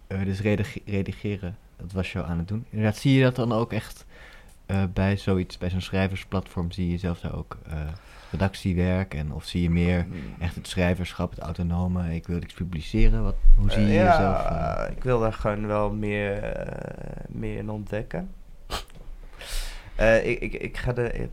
Dus 0.07 0.41
redigeren, 0.85 1.57
dat 1.77 1.93
was 1.93 2.13
jou 2.13 2.27
aan 2.27 2.39
het 2.39 2.49
doen. 2.49 2.67
Inderdaad, 2.71 2.97
zie 2.97 3.15
je 3.15 3.23
dat 3.23 3.37
dan 3.37 3.53
ook 3.53 3.73
echt 3.73 4.05
eh, 4.73 4.83
bij 4.93 5.17
zoiets, 5.17 5.59
bij 5.59 5.71
zo'n 5.71 5.81
schrijversplatform, 5.81 6.71
zie 6.71 6.91
je 6.91 6.99
zelf 6.99 7.21
daar 7.21 7.37
ook 7.37 7.59
eh, 7.69 7.79
redactiewerk? 8.31 9.15
En 9.15 9.33
of 9.33 9.45
zie 9.45 9.63
je 9.63 9.71
meer 9.71 10.07
echt 10.39 10.55
het 10.55 10.69
schrijverschap, 10.69 11.31
het 11.31 11.39
autonome, 11.39 12.15
ik 12.15 12.27
wil 12.27 12.43
iets 12.43 12.55
publiceren? 12.55 13.23
Wat, 13.23 13.35
hoe 13.57 13.71
zie 13.71 13.83
je 13.83 13.89
Eh, 13.89 13.95
ja, 13.95 14.11
jezelf? 14.11 14.89
ik 14.97 15.03
wil 15.03 15.21
daar 15.21 15.33
gewoon 15.33 15.67
wel 15.67 15.93
meer, 15.93 16.57
meer 17.29 17.59
in 17.59 17.71
ontdekken. 17.71 18.31
Ik, 20.23 20.41
ik, 20.41 20.53
ik, 20.53 20.77
ga 20.77 20.93
de, 20.93 21.29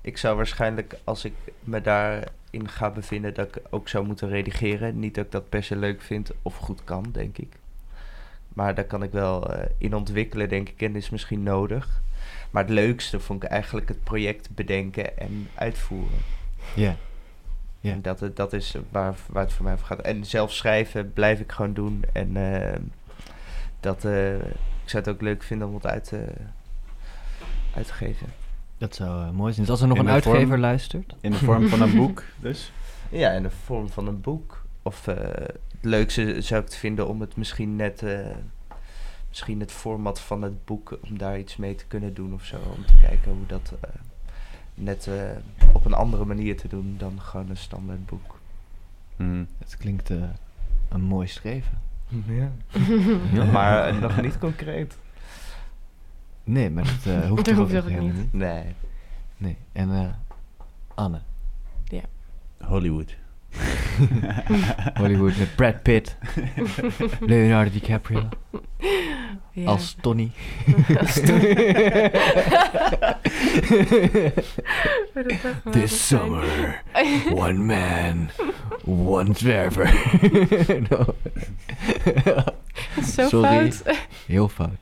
ik 0.00 0.16
zou 0.16 0.36
waarschijnlijk, 0.36 0.98
als 1.04 1.24
ik 1.24 1.34
me 1.60 1.80
daarin 1.80 2.68
ga 2.68 2.90
bevinden, 2.90 3.34
dat 3.34 3.46
ik 3.46 3.62
ook 3.70 3.88
zou 3.88 4.06
moeten 4.06 4.28
redigeren. 4.28 4.98
Niet 4.98 5.14
dat 5.14 5.24
ik 5.24 5.32
dat 5.32 5.48
per 5.48 5.62
se 5.62 5.76
leuk 5.76 6.02
vind 6.02 6.30
of 6.42 6.56
goed 6.56 6.84
kan, 6.84 7.04
denk 7.12 7.38
ik. 7.38 7.52
Maar 8.48 8.74
daar 8.74 8.84
kan 8.84 9.02
ik 9.02 9.12
wel 9.12 9.54
in 9.78 9.94
ontwikkelen, 9.94 10.48
denk 10.48 10.68
ik, 10.68 10.82
en 10.82 10.96
is 10.96 11.10
misschien 11.10 11.42
nodig. 11.42 12.04
Maar 12.56 12.64
het 12.64 12.74
leukste 12.74 13.20
vond 13.20 13.42
ik 13.42 13.48
eigenlijk 13.50 13.88
het 13.88 14.04
project 14.04 14.48
bedenken 14.54 15.18
en 15.18 15.48
uitvoeren. 15.54 16.18
Ja, 16.74 16.96
Ja. 17.80 17.92
En 17.92 18.02
dat, 18.02 18.20
het- 18.20 18.36
dat 18.36 18.52
is 18.52 18.74
waar, 18.90 19.14
waar 19.28 19.42
het 19.44 19.52
voor 19.52 19.64
mij 19.64 19.72
over 19.74 19.86
gaat. 19.86 20.00
En 20.00 20.24
zelf 20.24 20.52
schrijven 20.52 21.12
blijf 21.12 21.40
ik 21.40 21.52
gewoon 21.52 21.72
doen. 21.74 22.04
En 22.12 22.36
eh, 22.62 22.78
dat, 23.80 24.04
eh, 24.04 24.34
ik 24.34 24.42
zou 24.84 25.04
het 25.04 25.08
ook 25.08 25.20
leuk 25.20 25.42
vinden 25.42 25.68
om 25.68 25.74
het 25.74 25.86
uit, 25.86 26.04
te 26.04 26.24
uit 27.74 27.86
te 27.86 27.92
geven. 27.92 28.26
dat 28.78 28.94
zou 28.94 29.22
eh, 29.26 29.30
mooi 29.30 29.52
zijn. 29.52 29.64
Dus 29.66 29.70
als 29.74 29.80
er 29.82 29.88
nog 29.88 29.98
In 29.98 30.06
een 30.08 30.22
vorm- 30.22 30.34
uitgever 30.34 30.58
luistert. 30.58 31.14
In 31.20 31.30
de 31.30 31.36
vorm 31.38 31.68
van 31.68 31.80
een 31.82 31.96
boek, 32.06 32.22
dus. 32.40 32.72
Ja, 33.10 33.30
in 33.30 33.42
de 33.42 33.50
vorm 33.50 33.88
van 33.88 34.06
een 34.06 34.20
boek. 34.20 34.64
Of 34.82 35.06
eh, 35.08 35.16
het 35.16 35.58
leukste 35.80 36.40
zou 36.42 36.60
ik 36.62 36.66
het 36.66 36.76
vinden 36.76 37.08
om 37.08 37.20
het 37.20 37.36
misschien 37.36 37.76
net... 37.76 38.02
misschien 39.36 39.60
het 39.60 39.72
format 39.72 40.20
van 40.20 40.42
het 40.42 40.64
boek, 40.64 40.98
om 41.02 41.18
daar 41.18 41.38
iets 41.38 41.56
mee 41.56 41.74
te 41.74 41.86
kunnen 41.86 42.14
doen 42.14 42.34
of 42.34 42.44
zo. 42.44 42.56
Om 42.76 42.86
te 42.86 42.94
kijken 43.00 43.32
hoe 43.32 43.46
dat 43.46 43.74
eh, 43.80 43.90
net 44.74 45.06
eh, 45.06 45.30
op 45.72 45.84
een 45.84 45.92
andere 45.94 46.24
manier 46.24 46.56
te 46.56 46.68
doen 46.68 46.94
dan 46.98 47.20
gewoon 47.20 47.50
een 47.50 47.56
standaard 47.56 48.06
boek. 48.06 48.38
Hmm. 49.16 49.48
Het 49.58 49.76
klinkt 49.76 50.10
eh, 50.10 50.22
een 50.88 51.02
mooi 51.02 51.26
streven. 51.26 51.78
Ja. 52.26 52.50
Maar 53.52 53.88
eh, 53.88 54.00
nog 54.00 54.20
niet 54.22 54.38
concreet. 54.38 54.98
Nee, 56.44 56.70
maar 56.70 56.84
dat 56.84 57.28
hoeft 57.28 57.28
Dat 57.44 57.54
toch 57.54 57.56
hoeft 57.56 57.76
ook 57.76 57.88
niet. 58.00 58.14
niet. 58.14 58.32
Nee. 58.32 58.74
Nee. 59.36 59.56
En 59.72 60.14
Anne, 60.94 61.20
Hollywood. 62.60 63.16
Hollywood 65.00 65.38
met 65.38 65.54
Brad 65.56 65.82
Pitt, 65.82 66.16
Leonardo 67.20 67.70
DiCaprio, 67.70 68.28
Ja. 69.52 69.64
als 69.66 69.96
Tony. 70.00 70.30
This 75.72 76.06
summer, 76.08 76.80
one 77.32 77.58
man, 77.64 78.30
one 78.84 79.34
zwerver. 79.34 79.86
No. 80.90 81.14
Zo 83.02 83.28
Sorry. 83.28 83.70
fout. 83.72 83.98
Heel 84.26 84.48
fout. 84.48 84.76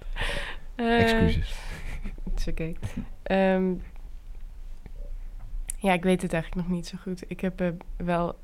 Eh, 0.76 1.00
Excuses. 1.02 1.54
Is 2.36 2.48
oké. 2.48 2.72
Ehm, 3.22 3.72
ja, 5.78 5.92
ik 5.92 6.02
weet 6.02 6.22
het 6.22 6.32
eigenlijk 6.32 6.66
nog 6.66 6.76
niet 6.76 6.86
zo 6.86 6.96
goed. 7.02 7.22
Ik 7.28 7.40
heb 7.40 7.60
eh, 7.60 7.68
wel 7.96 8.38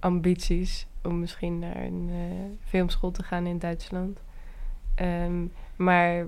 ambities 0.00 0.86
om 1.02 1.20
misschien 1.20 1.58
naar 1.58 1.76
een 1.76 2.08
eh, 2.10 2.68
filmschool 2.68 3.10
te 3.10 3.22
gaan 3.22 3.46
in 3.46 3.58
Duitsland. 3.58 4.20
Ehm, 4.94 5.46
maar 5.76 6.26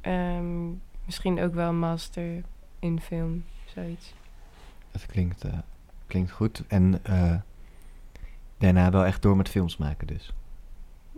ehm, 0.00 0.68
misschien 1.04 1.40
ook 1.40 1.54
wel 1.54 1.68
een 1.68 1.78
master 1.78 2.42
in 2.78 3.00
film, 3.00 3.44
zoiets. 3.64 4.14
Dat 4.90 5.06
klinkt, 5.06 5.44
eh, 5.44 5.58
klinkt 6.06 6.30
goed. 6.30 6.62
En 6.68 7.00
eh, 7.02 7.34
daarna 8.58 8.90
wel 8.90 9.04
echt 9.04 9.22
door 9.22 9.36
met 9.36 9.48
films 9.48 9.76
maken 9.76 10.06
dus. 10.06 10.32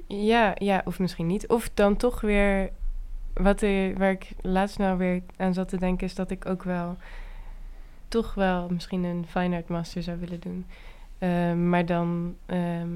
Ja, 0.07 0.55
ja, 0.59 0.83
of 0.85 0.99
misschien 0.99 1.27
niet. 1.27 1.49
Of 1.49 1.71
dan 1.75 1.97
toch 1.97 2.21
weer, 2.21 2.71
wat 3.33 3.63
er, 3.63 3.99
waar 3.99 4.11
ik 4.11 4.33
laatst 4.41 4.79
nou 4.79 4.99
weer 4.99 5.23
aan 5.37 5.55
zat 5.55 5.69
te 5.69 5.77
denken, 5.79 6.07
is 6.07 6.15
dat 6.15 6.31
ik 6.31 6.47
ook 6.47 6.63
wel, 6.63 6.97
toch 8.09 8.35
wel 8.35 8.69
misschien 8.69 9.05
een 9.05 9.25
fine 9.29 9.57
art 9.57 9.69
master 9.69 10.03
zou 10.03 10.19
willen 10.19 10.41
doen. 10.41 10.67
Ehm, 11.23 11.69
maar 11.69 11.87
dan 11.87 12.35
ehm, 12.47 12.89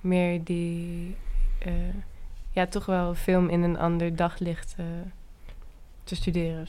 meer 0.00 0.44
die, 0.44 1.16
eh, 1.58 1.72
ja, 2.50 2.66
toch 2.66 2.86
wel 2.86 3.14
film 3.14 3.48
in 3.48 3.62
een 3.62 3.78
ander 3.78 4.16
daglicht 4.16 4.74
eh, 4.78 4.84
te 6.04 6.14
studeren. 6.14 6.66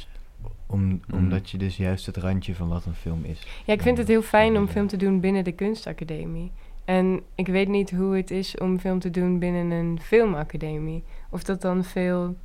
Om, 0.66 0.82
Mm. 0.82 1.01
Omdat 1.11 1.49
je 1.49 1.57
dus 1.57 1.78
juist 1.78 2.05
het 2.05 2.18
randje 2.18 2.55
van 2.55 2.68
wat 2.68 2.86
een 2.86 2.93
film 2.93 3.24
is. 3.24 3.47
Ja, 3.66 3.74
ik 3.74 3.82
vind 3.82 3.97
het 3.97 4.07
heel 4.07 4.22
fijn 4.22 4.57
om 4.57 4.68
film 4.68 4.88
te 4.88 4.97
doen 4.97 5.20
binnen 5.20 5.43
de 5.43 5.51
kunstacademie. 5.51 6.51
En 6.86 7.22
ik 7.36 7.47
weet 7.47 7.68
niet 7.68 7.91
hoe 7.91 8.16
het 8.16 8.32
is 8.32 8.57
om 8.57 8.80
film 8.80 8.99
te 8.99 9.09
doen 9.09 9.39
binnen 9.39 9.72
een 9.72 9.99
filmacademie. 10.01 11.03
Of 11.30 11.43
dat 11.43 11.61
dan 11.61 11.84
veel 11.84 12.36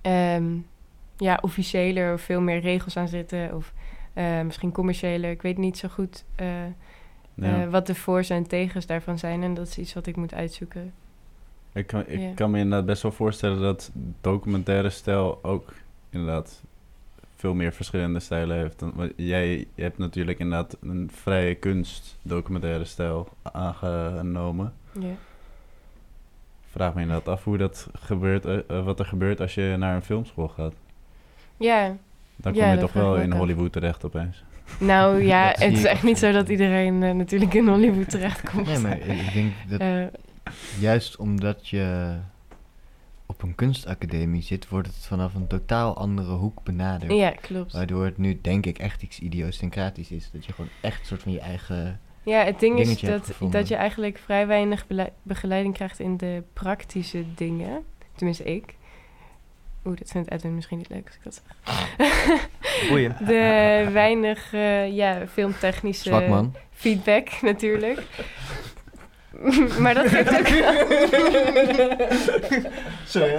ehm, 0.00 0.56
ja, 1.16 1.38
officiëler 1.42 2.12
of 2.12 2.20
veel 2.20 2.40
meer 2.40 2.60
regels 2.60 2.96
aan 2.96 3.08
zitten. 3.08 3.54
Of 3.54 3.72
eh, 4.12 4.40
misschien 4.40 4.72
commerciëler. 4.72 5.30
Ik 5.30 5.42
weet 5.42 5.58
niet 5.58 5.78
zo 5.78 5.88
goed 5.88 6.24
eh, 6.34 6.46
Ja. 7.34 7.62
eh, 7.62 7.70
wat 7.70 7.86
de 7.86 7.94
voor's 7.94 8.30
en 8.30 8.46
tegens 8.46 8.86
daarvan 8.86 9.18
zijn. 9.18 9.42
En 9.42 9.54
dat 9.54 9.66
is 9.66 9.78
iets 9.78 9.94
wat 9.94 10.06
ik 10.06 10.16
moet 10.16 10.34
uitzoeken. 10.34 10.92
Ik, 11.72 11.86
kan, 11.86 12.04
ik 12.06 12.34
kan 12.34 12.50
me 12.50 12.58
inderdaad 12.58 12.86
best 12.86 13.02
wel 13.02 13.12
voorstellen 13.12 13.60
dat 13.60 13.90
documentaire 14.20 14.90
stijl 14.90 15.38
ook 15.42 15.72
inderdaad 16.10 16.62
veel 17.36 17.54
meer 17.54 17.72
verschillende 17.72 18.20
stijlen 18.20 18.56
heeft. 18.56 18.78
Dan, 18.78 18.92
want 18.94 19.12
jij 19.16 19.66
hebt 19.74 19.98
natuurlijk 19.98 20.38
inderdaad 20.38 20.76
een 20.80 21.10
vrije 21.12 21.54
kunst 21.54 22.16
documentaire 22.22 22.84
stijl 22.84 23.28
aangenomen. 23.42 24.72
Ja. 25.00 25.14
Vraag 26.70 26.94
me 26.94 27.00
inderdaad 27.00 27.28
af 27.28 27.44
hoe 27.44 27.56
dat 27.58 27.88
gebeurt, 27.92 28.44
eh, 28.44 28.58
eh, 28.68 28.84
wat 28.84 28.98
er 28.98 29.06
gebeurt 29.06 29.40
als 29.40 29.54
je 29.54 29.74
naar 29.78 29.94
een 29.94 30.02
filmschool 30.02 30.48
gaat. 30.48 30.74
Ja, 31.56 31.96
Dan 32.36 32.52
kom 32.52 32.62
Ja, 32.62 32.72
je 32.72 32.78
toch 32.78 32.92
wel 32.92 33.16
in 33.16 33.32
af. 33.32 33.38
Hollywood 33.38 33.72
terecht 33.72 34.04
opeens. 34.04 34.44
Nou 34.78 35.22
ja, 35.32 35.54
het 35.58 35.72
is 35.72 35.84
echt 35.84 36.02
niet 36.02 36.18
zo 36.18 36.32
dat 36.32 36.48
iedereen 36.48 37.02
eh, 37.02 37.14
natuurlijk 37.14 37.54
in 37.54 37.68
Hollywood 37.68 38.10
terechtkomt. 38.10 38.66
Nee, 38.66 38.78
maar 38.78 38.98
ik 38.98 39.32
denk 39.32 39.52
dat 39.68 39.80
Eh, 39.80 40.04
juist 40.78 41.16
omdat 41.16 41.68
je 41.68 42.16
op 43.26 43.42
een 43.42 43.54
kunstacademie 43.54 44.42
zit, 44.42 44.68
wordt 44.68 44.86
het 44.86 44.96
vanaf 45.06 45.34
een 45.34 45.46
totaal 45.46 45.96
andere 45.96 46.32
hoek 46.32 46.62
benaderd. 46.62 47.12
ja, 47.12 47.30
klopt. 47.30 47.72
Waardoor 47.72 48.04
het 48.04 48.18
nu 48.18 48.38
denk 48.42 48.66
ik 48.66 48.78
echt 48.78 49.02
iets 49.02 49.18
idiosyncratisch 49.18 50.10
is. 50.10 50.30
Dat 50.32 50.44
je 50.44 50.52
gewoon 50.52 50.70
echt 50.80 51.00
een 51.00 51.06
soort 51.06 51.22
van 51.22 51.32
je 51.32 51.40
eigen... 51.40 52.00
Ja, 52.22 52.44
het 52.44 52.60
ding 52.60 52.78
is 52.78 53.00
dat, 53.00 53.32
dat 53.50 53.68
je 53.68 53.74
eigenlijk 53.74 54.18
vrij 54.18 54.46
weinig 54.46 54.86
begeleiding 55.22 55.74
krijgt 55.74 56.00
in 56.00 56.16
de 56.16 56.42
praktische 56.52 57.24
dingen. 57.34 57.84
Tenminste, 58.14 58.44
ik. 58.44 58.76
Oeh, 59.84 59.98
dat 59.98 60.10
vindt 60.10 60.30
Edwin 60.30 60.54
misschien 60.54 60.78
niet 60.78 60.88
leuk 60.88 61.06
als 61.06 61.14
ik 61.14 61.24
dat 61.24 61.42
zeg. 61.42 62.48
Boeien. 62.88 63.16
De 63.26 63.88
weinig 63.92 64.52
uh, 64.52 64.92
ja, 64.92 65.26
filmtechnische 65.32 66.50
feedback 66.70 67.28
natuurlijk. 67.42 68.02
maar 69.78 69.94
dat 69.94 70.06
geeft 70.06 70.38
ook 70.38 70.46
Sorry, 73.06 73.30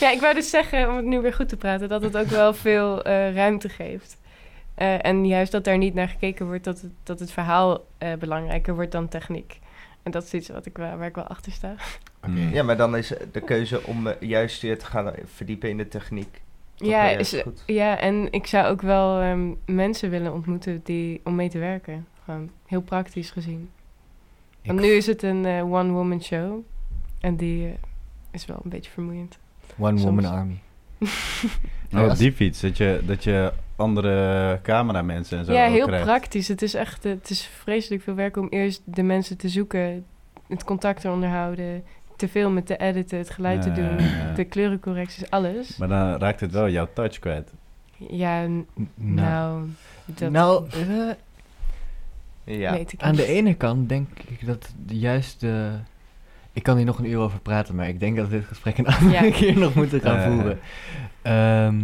ja, 0.00 0.10
ik 0.10 0.20
wou 0.20 0.34
dus 0.34 0.50
zeggen, 0.50 0.88
om 0.88 0.96
het 0.96 1.04
nu 1.04 1.20
weer 1.20 1.32
goed 1.32 1.48
te 1.48 1.56
praten, 1.56 1.88
dat 1.88 2.02
het 2.02 2.16
ook 2.16 2.26
wel 2.26 2.54
veel 2.54 3.06
uh, 3.06 3.34
ruimte 3.34 3.68
geeft. 3.68 4.16
Uh, 4.78 5.06
en 5.06 5.26
juist 5.26 5.52
dat 5.52 5.64
daar 5.64 5.78
niet 5.78 5.94
naar 5.94 6.08
gekeken 6.08 6.46
wordt, 6.46 6.64
dat 6.64 6.80
het, 6.80 6.92
dat 7.02 7.20
het 7.20 7.30
verhaal 7.30 7.86
uh, 8.02 8.12
belangrijker 8.18 8.74
wordt 8.74 8.92
dan 8.92 9.08
techniek. 9.08 9.58
En 10.04 10.10
dat 10.10 10.24
is 10.24 10.34
iets 10.34 10.48
wat 10.48 10.66
ik 10.66 10.76
waar 10.76 11.06
ik 11.06 11.14
wel 11.14 11.26
achter 11.26 11.52
sta. 11.52 11.74
Okay. 12.22 12.52
Ja, 12.52 12.62
maar 12.62 12.76
dan 12.76 12.96
is 12.96 13.12
de 13.32 13.40
keuze 13.40 13.86
om 13.86 14.06
uh, 14.06 14.12
juist 14.20 14.60
je 14.60 14.76
te 14.76 14.86
gaan 14.86 15.12
verdiepen 15.24 15.68
in 15.68 15.76
de 15.76 15.88
techniek. 15.88 16.42
Ja, 16.76 17.08
is, 17.08 17.42
ja, 17.66 17.98
en 17.98 18.32
ik 18.32 18.46
zou 18.46 18.66
ook 18.66 18.82
wel 18.82 19.22
um, 19.22 19.58
mensen 19.66 20.10
willen 20.10 20.32
ontmoeten 20.32 20.80
die, 20.84 21.20
om 21.24 21.34
mee 21.34 21.48
te 21.48 21.58
werken. 21.58 22.06
Gewoon 22.24 22.50
heel 22.66 22.82
praktisch 22.82 23.30
gezien. 23.30 23.70
Ik 24.60 24.66
Want 24.66 24.80
nu 24.80 24.86
is 24.86 25.06
het 25.06 25.22
een 25.22 25.44
uh, 25.44 25.72
one-woman 25.72 26.22
show. 26.22 26.64
En 27.20 27.36
die 27.36 27.66
uh, 27.66 27.72
is 28.30 28.44
wel 28.44 28.60
een 28.64 28.70
beetje 28.70 28.90
vermoeiend. 28.90 29.38
One-woman 29.78 30.24
army. 30.24 30.60
oh, 32.02 32.08
als... 32.08 32.18
die 32.18 32.32
fiets, 32.32 32.60
dat 32.60 32.76
je, 32.76 33.00
dat 33.06 33.24
je 33.24 33.52
andere 33.76 34.58
cameramensen 34.62 35.38
en 35.38 35.44
zo 35.44 35.52
Ja, 35.52 35.66
heel 35.66 35.86
krijgt. 35.86 36.04
praktisch. 36.04 36.48
Het 36.48 36.62
is 36.62 36.74
echt, 36.74 37.04
het 37.04 37.30
is 37.30 37.42
vreselijk 37.62 38.02
veel 38.02 38.14
werk 38.14 38.36
om 38.36 38.46
eerst 38.50 38.80
de 38.84 39.02
mensen 39.02 39.36
te 39.36 39.48
zoeken, 39.48 40.04
het 40.48 40.64
contact 40.64 41.00
te 41.00 41.10
onderhouden, 41.10 41.84
te 42.16 42.28
filmen, 42.28 42.64
te 42.64 42.76
editen, 42.76 43.18
het 43.18 43.30
geluid 43.30 43.64
Ja, 43.64 43.72
te 43.72 43.80
doen, 43.80 44.06
ja. 44.06 44.32
de 44.34 44.44
kleurencorrecties, 44.44 45.30
alles. 45.30 45.76
Maar 45.76 45.88
dan 45.88 46.16
raakt 46.18 46.40
het 46.40 46.52
wel 46.52 46.68
jouw 46.68 46.88
touch 46.94 47.18
kwijt. 47.18 47.50
Ja, 47.96 48.46
n- 48.46 48.66
nou, 48.94 49.68
dat 50.04 50.30
Nou, 50.30 50.66
Ja. 52.44 52.72
weet 52.72 52.92
ik 52.92 53.02
aan 53.02 53.14
de 53.14 53.26
ene 53.26 53.54
kant 53.54 53.88
denk 53.88 54.08
ik 54.28 54.46
dat 54.46 54.72
de 54.86 54.98
juiste... 54.98 55.70
Ik 56.52 56.62
kan 56.62 56.76
hier 56.76 56.86
nog 56.86 56.98
een 56.98 57.06
uur 57.10 57.18
over 57.18 57.40
praten, 57.40 57.74
maar 57.74 57.88
ik 57.88 58.00
denk 58.00 58.16
dat 58.16 58.28
we 58.28 58.36
dit 58.36 58.44
gesprek 58.46 58.78
een 58.78 58.86
andere 58.86 59.24
Ja. 59.26 59.30
keer 59.38 59.58
nog 59.58 59.74
moeten 59.74 60.00
gaan 60.00 60.32
voeren. 60.32 60.58
Ehm, 61.24 61.80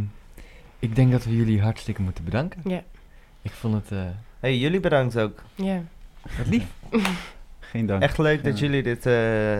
ik 0.79 0.95
denk 0.97 1.11
dat 1.13 1.25
we 1.25 1.37
jullie 1.37 1.61
hartstikke 1.63 2.03
moeten 2.03 2.25
bedanken. 2.25 2.61
Ja. 2.65 2.83
Ik 3.43 3.51
vond 3.51 3.75
het 3.75 3.93
eh, 3.93 4.05
hey, 4.41 4.59
jullie 4.59 4.81
bedankt 4.81 5.19
ook. 5.19 5.43
Ja, 5.55 5.83
wat 6.37 6.47
lief. 6.47 6.65
Geen 7.61 7.87
dank. 7.87 8.03
Echt 8.03 8.19
leuk 8.19 8.45
dat 8.45 8.59
jullie 8.59 8.83
dit 8.83 9.07
eh, 9.07 9.59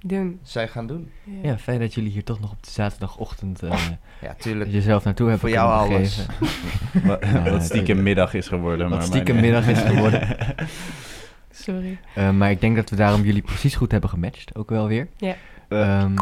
doen. 0.00 0.38
zijn 0.42 0.68
gaan 0.68 0.86
doen. 0.86 1.10
Ja. 1.24 1.32
Ja, 1.50 1.58
fijn 1.58 1.80
dat 1.80 1.94
jullie 1.94 2.10
hier 2.10 2.24
toch 2.24 2.40
nog 2.40 2.50
op 2.50 2.62
de 2.64 2.70
zaterdagochtend 2.70 3.62
eh, 3.62 3.82
Ja, 4.20 4.34
tuurlijk. 4.38 4.70
jezelf 4.70 5.04
naartoe 5.04 5.28
hebben 5.28 5.48
Voor 5.48 5.58
jou 5.58 5.72
alles. 5.90 6.26
Wat, 7.04 7.24
Ja, 7.24 7.50
wat 7.50 7.62
stiekem 7.62 8.02
middag 8.02 8.34
is 8.34 8.48
geworden. 8.48 8.88
Wat 8.88 8.98
maar 8.98 9.06
stiekem 9.06 9.34
maar- 9.34 9.44
middag 9.44 9.66
is 9.68 9.78
geworden. 9.80 10.36
Sorry. 11.50 11.98
Eh, 12.14 12.30
maar 12.30 12.50
ik 12.50 12.60
denk 12.60 12.76
dat 12.76 12.90
we 12.90 12.96
daarom 12.96 13.22
jullie 13.22 13.42
precies 13.42 13.74
goed 13.74 13.90
hebben 13.92 14.10
gematcht, 14.10 14.54
ook 14.56 14.70
wel 14.70 14.86
weer. 14.88 15.08
Ja. 15.16 15.34
Ehm, 15.68 16.16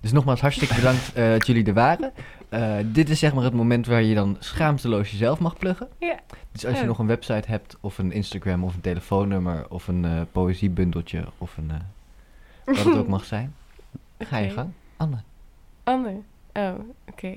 dus 0.00 0.12
nogmaals 0.12 0.40
hartstikke 0.40 0.74
bedankt 0.74 1.12
eh, 1.12 1.28
dat 1.30 1.46
jullie 1.46 1.64
er 1.66 1.74
waren. 1.74 2.12
Eh, 2.48 2.76
dit 2.84 3.08
is 3.08 3.18
zeg 3.18 3.34
maar 3.34 3.44
het 3.44 3.54
moment 3.54 3.86
waar 3.86 4.02
je 4.02 4.14
dan 4.14 4.36
schaamteloos 4.38 5.10
jezelf 5.10 5.38
mag 5.38 5.56
pluggen. 5.58 5.88
Ja. 5.98 6.18
Dus 6.52 6.64
als 6.66 6.74
je 6.74 6.80
Ja. 6.80 6.86
nog 6.86 6.98
een 6.98 7.06
website 7.06 7.50
hebt, 7.50 7.76
of 7.80 7.98
een 7.98 8.12
Instagram, 8.12 8.64
of 8.64 8.74
een 8.74 8.80
telefoonnummer, 8.80 9.70
of 9.70 9.88
een 9.88 10.04
eh, 10.04 10.20
poëziebundeltje, 10.32 11.24
of 11.38 11.56
een, 11.56 11.70
eh, 11.70 11.76
wat 12.64 12.84
het 12.84 12.96
ook 12.96 13.08
mag 13.08 13.24
zijn, 13.34 13.54
ga 14.18 14.36
je 14.38 14.50
gang. 14.50 14.70
Anne. 14.96 15.16
Anne. 15.84 16.20
Oh, 16.52 16.72
oké. 17.10 17.34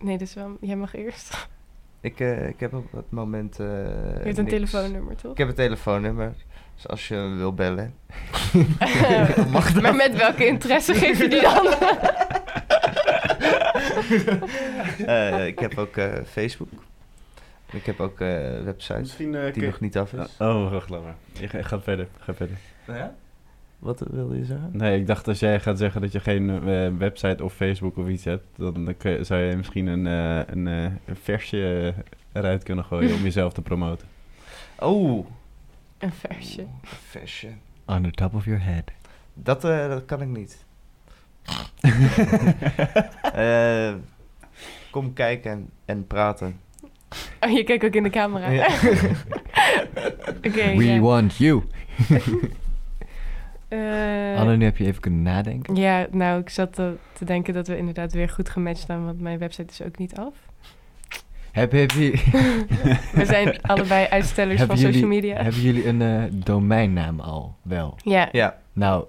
Nee, 0.00 0.18
dus 0.18 0.34
wel, 0.34 0.56
jij 0.60 0.76
mag 0.76 0.94
eerst. 0.94 1.48
Ik, 2.00 2.20
eh, 2.20 2.48
ik 2.48 2.60
heb 2.60 2.74
op 2.74 2.92
het 2.92 3.10
moment. 3.10 3.60
eh, 3.60 3.66
Je 3.66 3.72
hebt 4.22 4.38
een 4.38 4.44
niks. 4.44 4.70
telefoonnummer, 4.70 5.16
toch? 5.16 5.32
Ik 5.32 5.38
heb 5.38 5.48
een 5.48 5.54
telefoonnummer. 5.54 6.34
Dus 6.76 6.88
als 6.88 7.08
je 7.08 7.14
hem 7.14 7.36
wil 7.36 7.52
bellen. 7.54 7.94
maar 9.82 9.94
met 9.96 10.16
welke 10.16 10.46
interesse 10.46 10.94
geef 10.94 11.18
je 11.18 11.28
die 11.28 11.40
dan? 11.40 11.66
Eh, 15.06 15.46
ik 15.46 15.58
heb 15.58 15.78
ook 15.78 15.96
eh, 15.96 16.12
Facebook. 16.26 16.68
Ik 17.72 17.86
heb 17.86 18.00
ook 18.00 18.20
eh 18.20 18.62
websites 18.64 18.98
Misschien 19.00 19.34
eh, 19.34 19.42
kun 19.42 19.52
die 19.52 19.62
nog 19.62 19.80
niet 19.80 19.96
af 19.98 20.12
is. 20.12 20.36
Oh, 20.38 20.70
wacht, 20.70 20.90
laat 20.90 21.02
maar. 21.02 21.14
Je 21.32 21.48
ga, 21.48 21.62
ga 21.62 21.80
verder. 21.80 22.06
Ga 22.18 22.34
verder. 22.34 22.56
Ja? 22.86 23.14
Wat 23.78 24.02
wilde 24.10 24.36
je 24.36 24.44
zeggen? 24.44 24.70
Nee, 24.72 24.98
ik 25.00 25.06
dacht 25.06 25.28
als 25.28 25.38
jij 25.38 25.60
gaat 25.60 25.78
zeggen 25.78 26.00
dat 26.00 26.12
je 26.12 26.20
geen 26.20 26.50
eh, 26.68 26.88
website 26.98 27.44
of 27.44 27.52
Facebook 27.54 27.96
of 27.96 28.08
iets 28.08 28.24
hebt, 28.24 28.44
dan, 28.56 28.94
je- 29.02 29.24
zou 29.24 29.40
je 29.40 29.56
misschien 29.56 29.86
een, 29.86 30.06
eh, 30.06 30.54
een, 30.54 30.66
eh, 30.66 30.82
een 30.82 31.16
versje 31.22 31.94
eruit 32.32 32.62
kunnen 32.62 32.84
gooien 32.84 33.14
om 33.14 33.22
jezelf 33.22 33.52
te 33.52 33.62
promoten. 33.62 34.08
Oh, 34.78 35.26
Een 35.98 36.12
versje. 36.12 36.60
een 36.60 36.68
versje. 36.82 37.48
On 37.86 38.02
the 38.02 38.10
top 38.10 38.34
of 38.34 38.44
your 38.44 38.62
head. 38.62 38.84
Dat, 39.34 39.64
eh, 39.64 39.88
dat 39.88 40.04
kan 40.04 40.22
ik 40.22 40.28
niet. 40.28 40.64
Eh, 43.32 43.94
kom 44.90 45.12
kijken 45.12 45.50
en, 45.50 45.70
en 45.84 46.06
praten. 46.06 46.60
Oh, 47.40 47.50
je 47.50 47.64
kijkt 47.64 47.84
ook 47.84 47.94
in 47.94 48.02
de 48.02 48.10
camera. 48.10 48.48
Ja. 48.48 48.66
Oké, 50.46 50.76
We 50.76 50.84
ja. 50.84 50.98
want 51.00 51.36
you. 51.36 51.62
Eh, 53.68 54.38
Anne, 54.38 54.56
nu 54.56 54.64
heb 54.64 54.76
je 54.76 54.86
even 54.86 55.00
kunnen 55.00 55.22
nadenken. 55.22 55.76
Ja, 55.76 56.06
nou, 56.10 56.40
ik 56.40 56.48
zat 56.48 56.74
te, 56.74 56.96
te 57.12 57.24
denken 57.24 57.54
dat 57.54 57.66
we 57.66 57.76
inderdaad 57.76 58.12
weer 58.12 58.28
goed 58.28 58.48
gematcht 58.48 58.82
staan, 58.82 59.04
want 59.04 59.20
mijn 59.20 59.38
website 59.38 59.72
is 59.72 59.82
ook 59.82 59.98
niet 59.98 60.16
af. 60.16 60.34
Heb, 61.56 61.72
heb 61.72 61.90
je, 61.90 62.10
We 63.20 63.24
zijn 63.26 63.62
allebei 63.62 64.06
uitstellers 64.06 64.62
van 64.62 64.76
jullie, 64.76 64.92
social 64.92 65.08
media. 65.10 65.42
hebben 65.42 65.60
jullie 65.62 65.86
een 65.88 66.02
eh, 66.02 66.22
domeinnaam 66.32 67.20
al 67.20 67.56
wel? 67.62 67.96
Ja, 68.02 68.28
Ja, 68.32 68.58
Nou, 68.72 69.04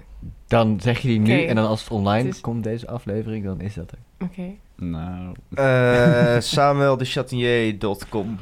dan 0.47 0.79
zeg 0.81 0.99
je 0.99 1.07
die 1.07 1.19
nu 1.19 1.43
en 1.43 1.55
dan 1.55 1.67
als 1.67 1.79
het 1.81 1.89
online 1.91 2.29
komt 2.41 2.63
deze 2.63 2.87
aflevering, 2.87 3.45
dan 3.45 3.61
is 3.61 3.73
dat 3.73 3.91
er. 3.91 3.97
oké. 4.25 4.41
Nou, 4.75 5.35
Eh 5.53 6.35
samueldechatinier.com 6.53 8.37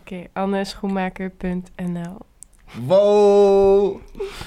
Oké, 0.00 0.22
anneschoenmaker.nl 0.32 2.18
Wow! 2.86 4.00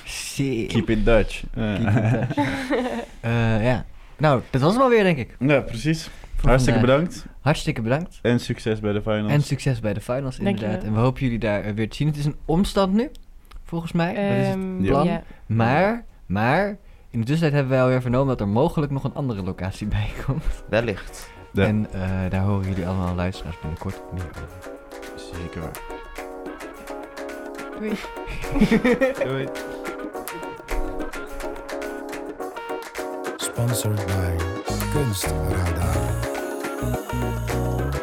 Shit. 0.05 0.67
keep 0.67 0.89
it 0.89 1.05
Dutch. 1.05 1.43
Eh, 1.53 1.73
Keep 1.73 1.87
in 1.87 1.93
touch. 1.93 2.27
Eh, 3.21 3.63
ja. 3.65 3.85
Nou, 4.17 4.41
dat 4.49 4.61
was 4.61 4.73
hem 4.73 4.81
alweer, 4.81 5.03
denk 5.03 5.17
ik. 5.17 5.35
ja, 5.39 5.59
precies. 5.59 6.09
Hartstikke 6.41 6.79
vandaag. 6.79 6.97
bedankt. 6.99 7.25
Hartstikke 7.41 7.81
bedankt. 7.81 8.19
En 8.21 8.39
succes 8.39 8.79
bij 8.79 8.93
de 8.93 9.01
finals. 9.01 9.31
En 9.31 9.41
succes 9.41 9.79
bij 9.79 9.93
de 9.93 10.01
finals, 10.01 10.39
inderdaad. 10.39 10.83
En 10.83 10.93
we 10.93 10.99
hopen 10.99 11.21
jullie 11.21 11.39
daar 11.39 11.61
eh, 11.63 11.73
weer 11.73 11.89
te 11.89 11.95
zien. 11.95 12.07
Het 12.07 12.17
is 12.17 12.25
een 12.25 12.35
omstand 12.45 12.93
nu, 12.93 13.09
volgens 13.63 13.91
mij. 13.91 14.13
dat 14.13 14.23
is 14.23 14.47
het 14.47 14.55
Ehm, 14.55 14.83
Ja. 14.83 14.89
plan. 14.89 15.05
ja. 15.07 15.23
Maar, 15.45 16.05
maar, 16.25 16.67
in 17.09 17.19
de 17.19 17.25
tussentijd 17.25 17.51
hebben 17.53 17.71
wij 17.71 17.81
alweer 17.81 18.01
vernomen 18.01 18.27
dat 18.27 18.41
er 18.41 18.47
mogelijk 18.47 18.91
nog 18.91 19.03
een 19.03 19.13
andere 19.13 19.43
locatie 19.43 19.87
bij 19.97 20.09
komt. 20.25 20.43
Wellicht. 20.69 21.29
Ja. 21.53 21.65
En 21.65 21.87
eh, 21.91 22.01
daar 22.29 22.41
horen 22.43 22.67
jullie 22.67 22.87
allemaal 22.87 23.15
luisteraars 23.15 23.59
binnenkort 23.59 24.01
meer 24.13 24.23
over. 24.29 24.71
Zeker 25.15 25.61
waar. 25.61 25.79
Doei. 27.79 27.93
Doei. 29.27 29.47
Sponsored 33.37 34.05
by 34.05 34.43
Kunstradar. 34.93 36.26
Thank 36.79 37.95
you. 37.95 37.96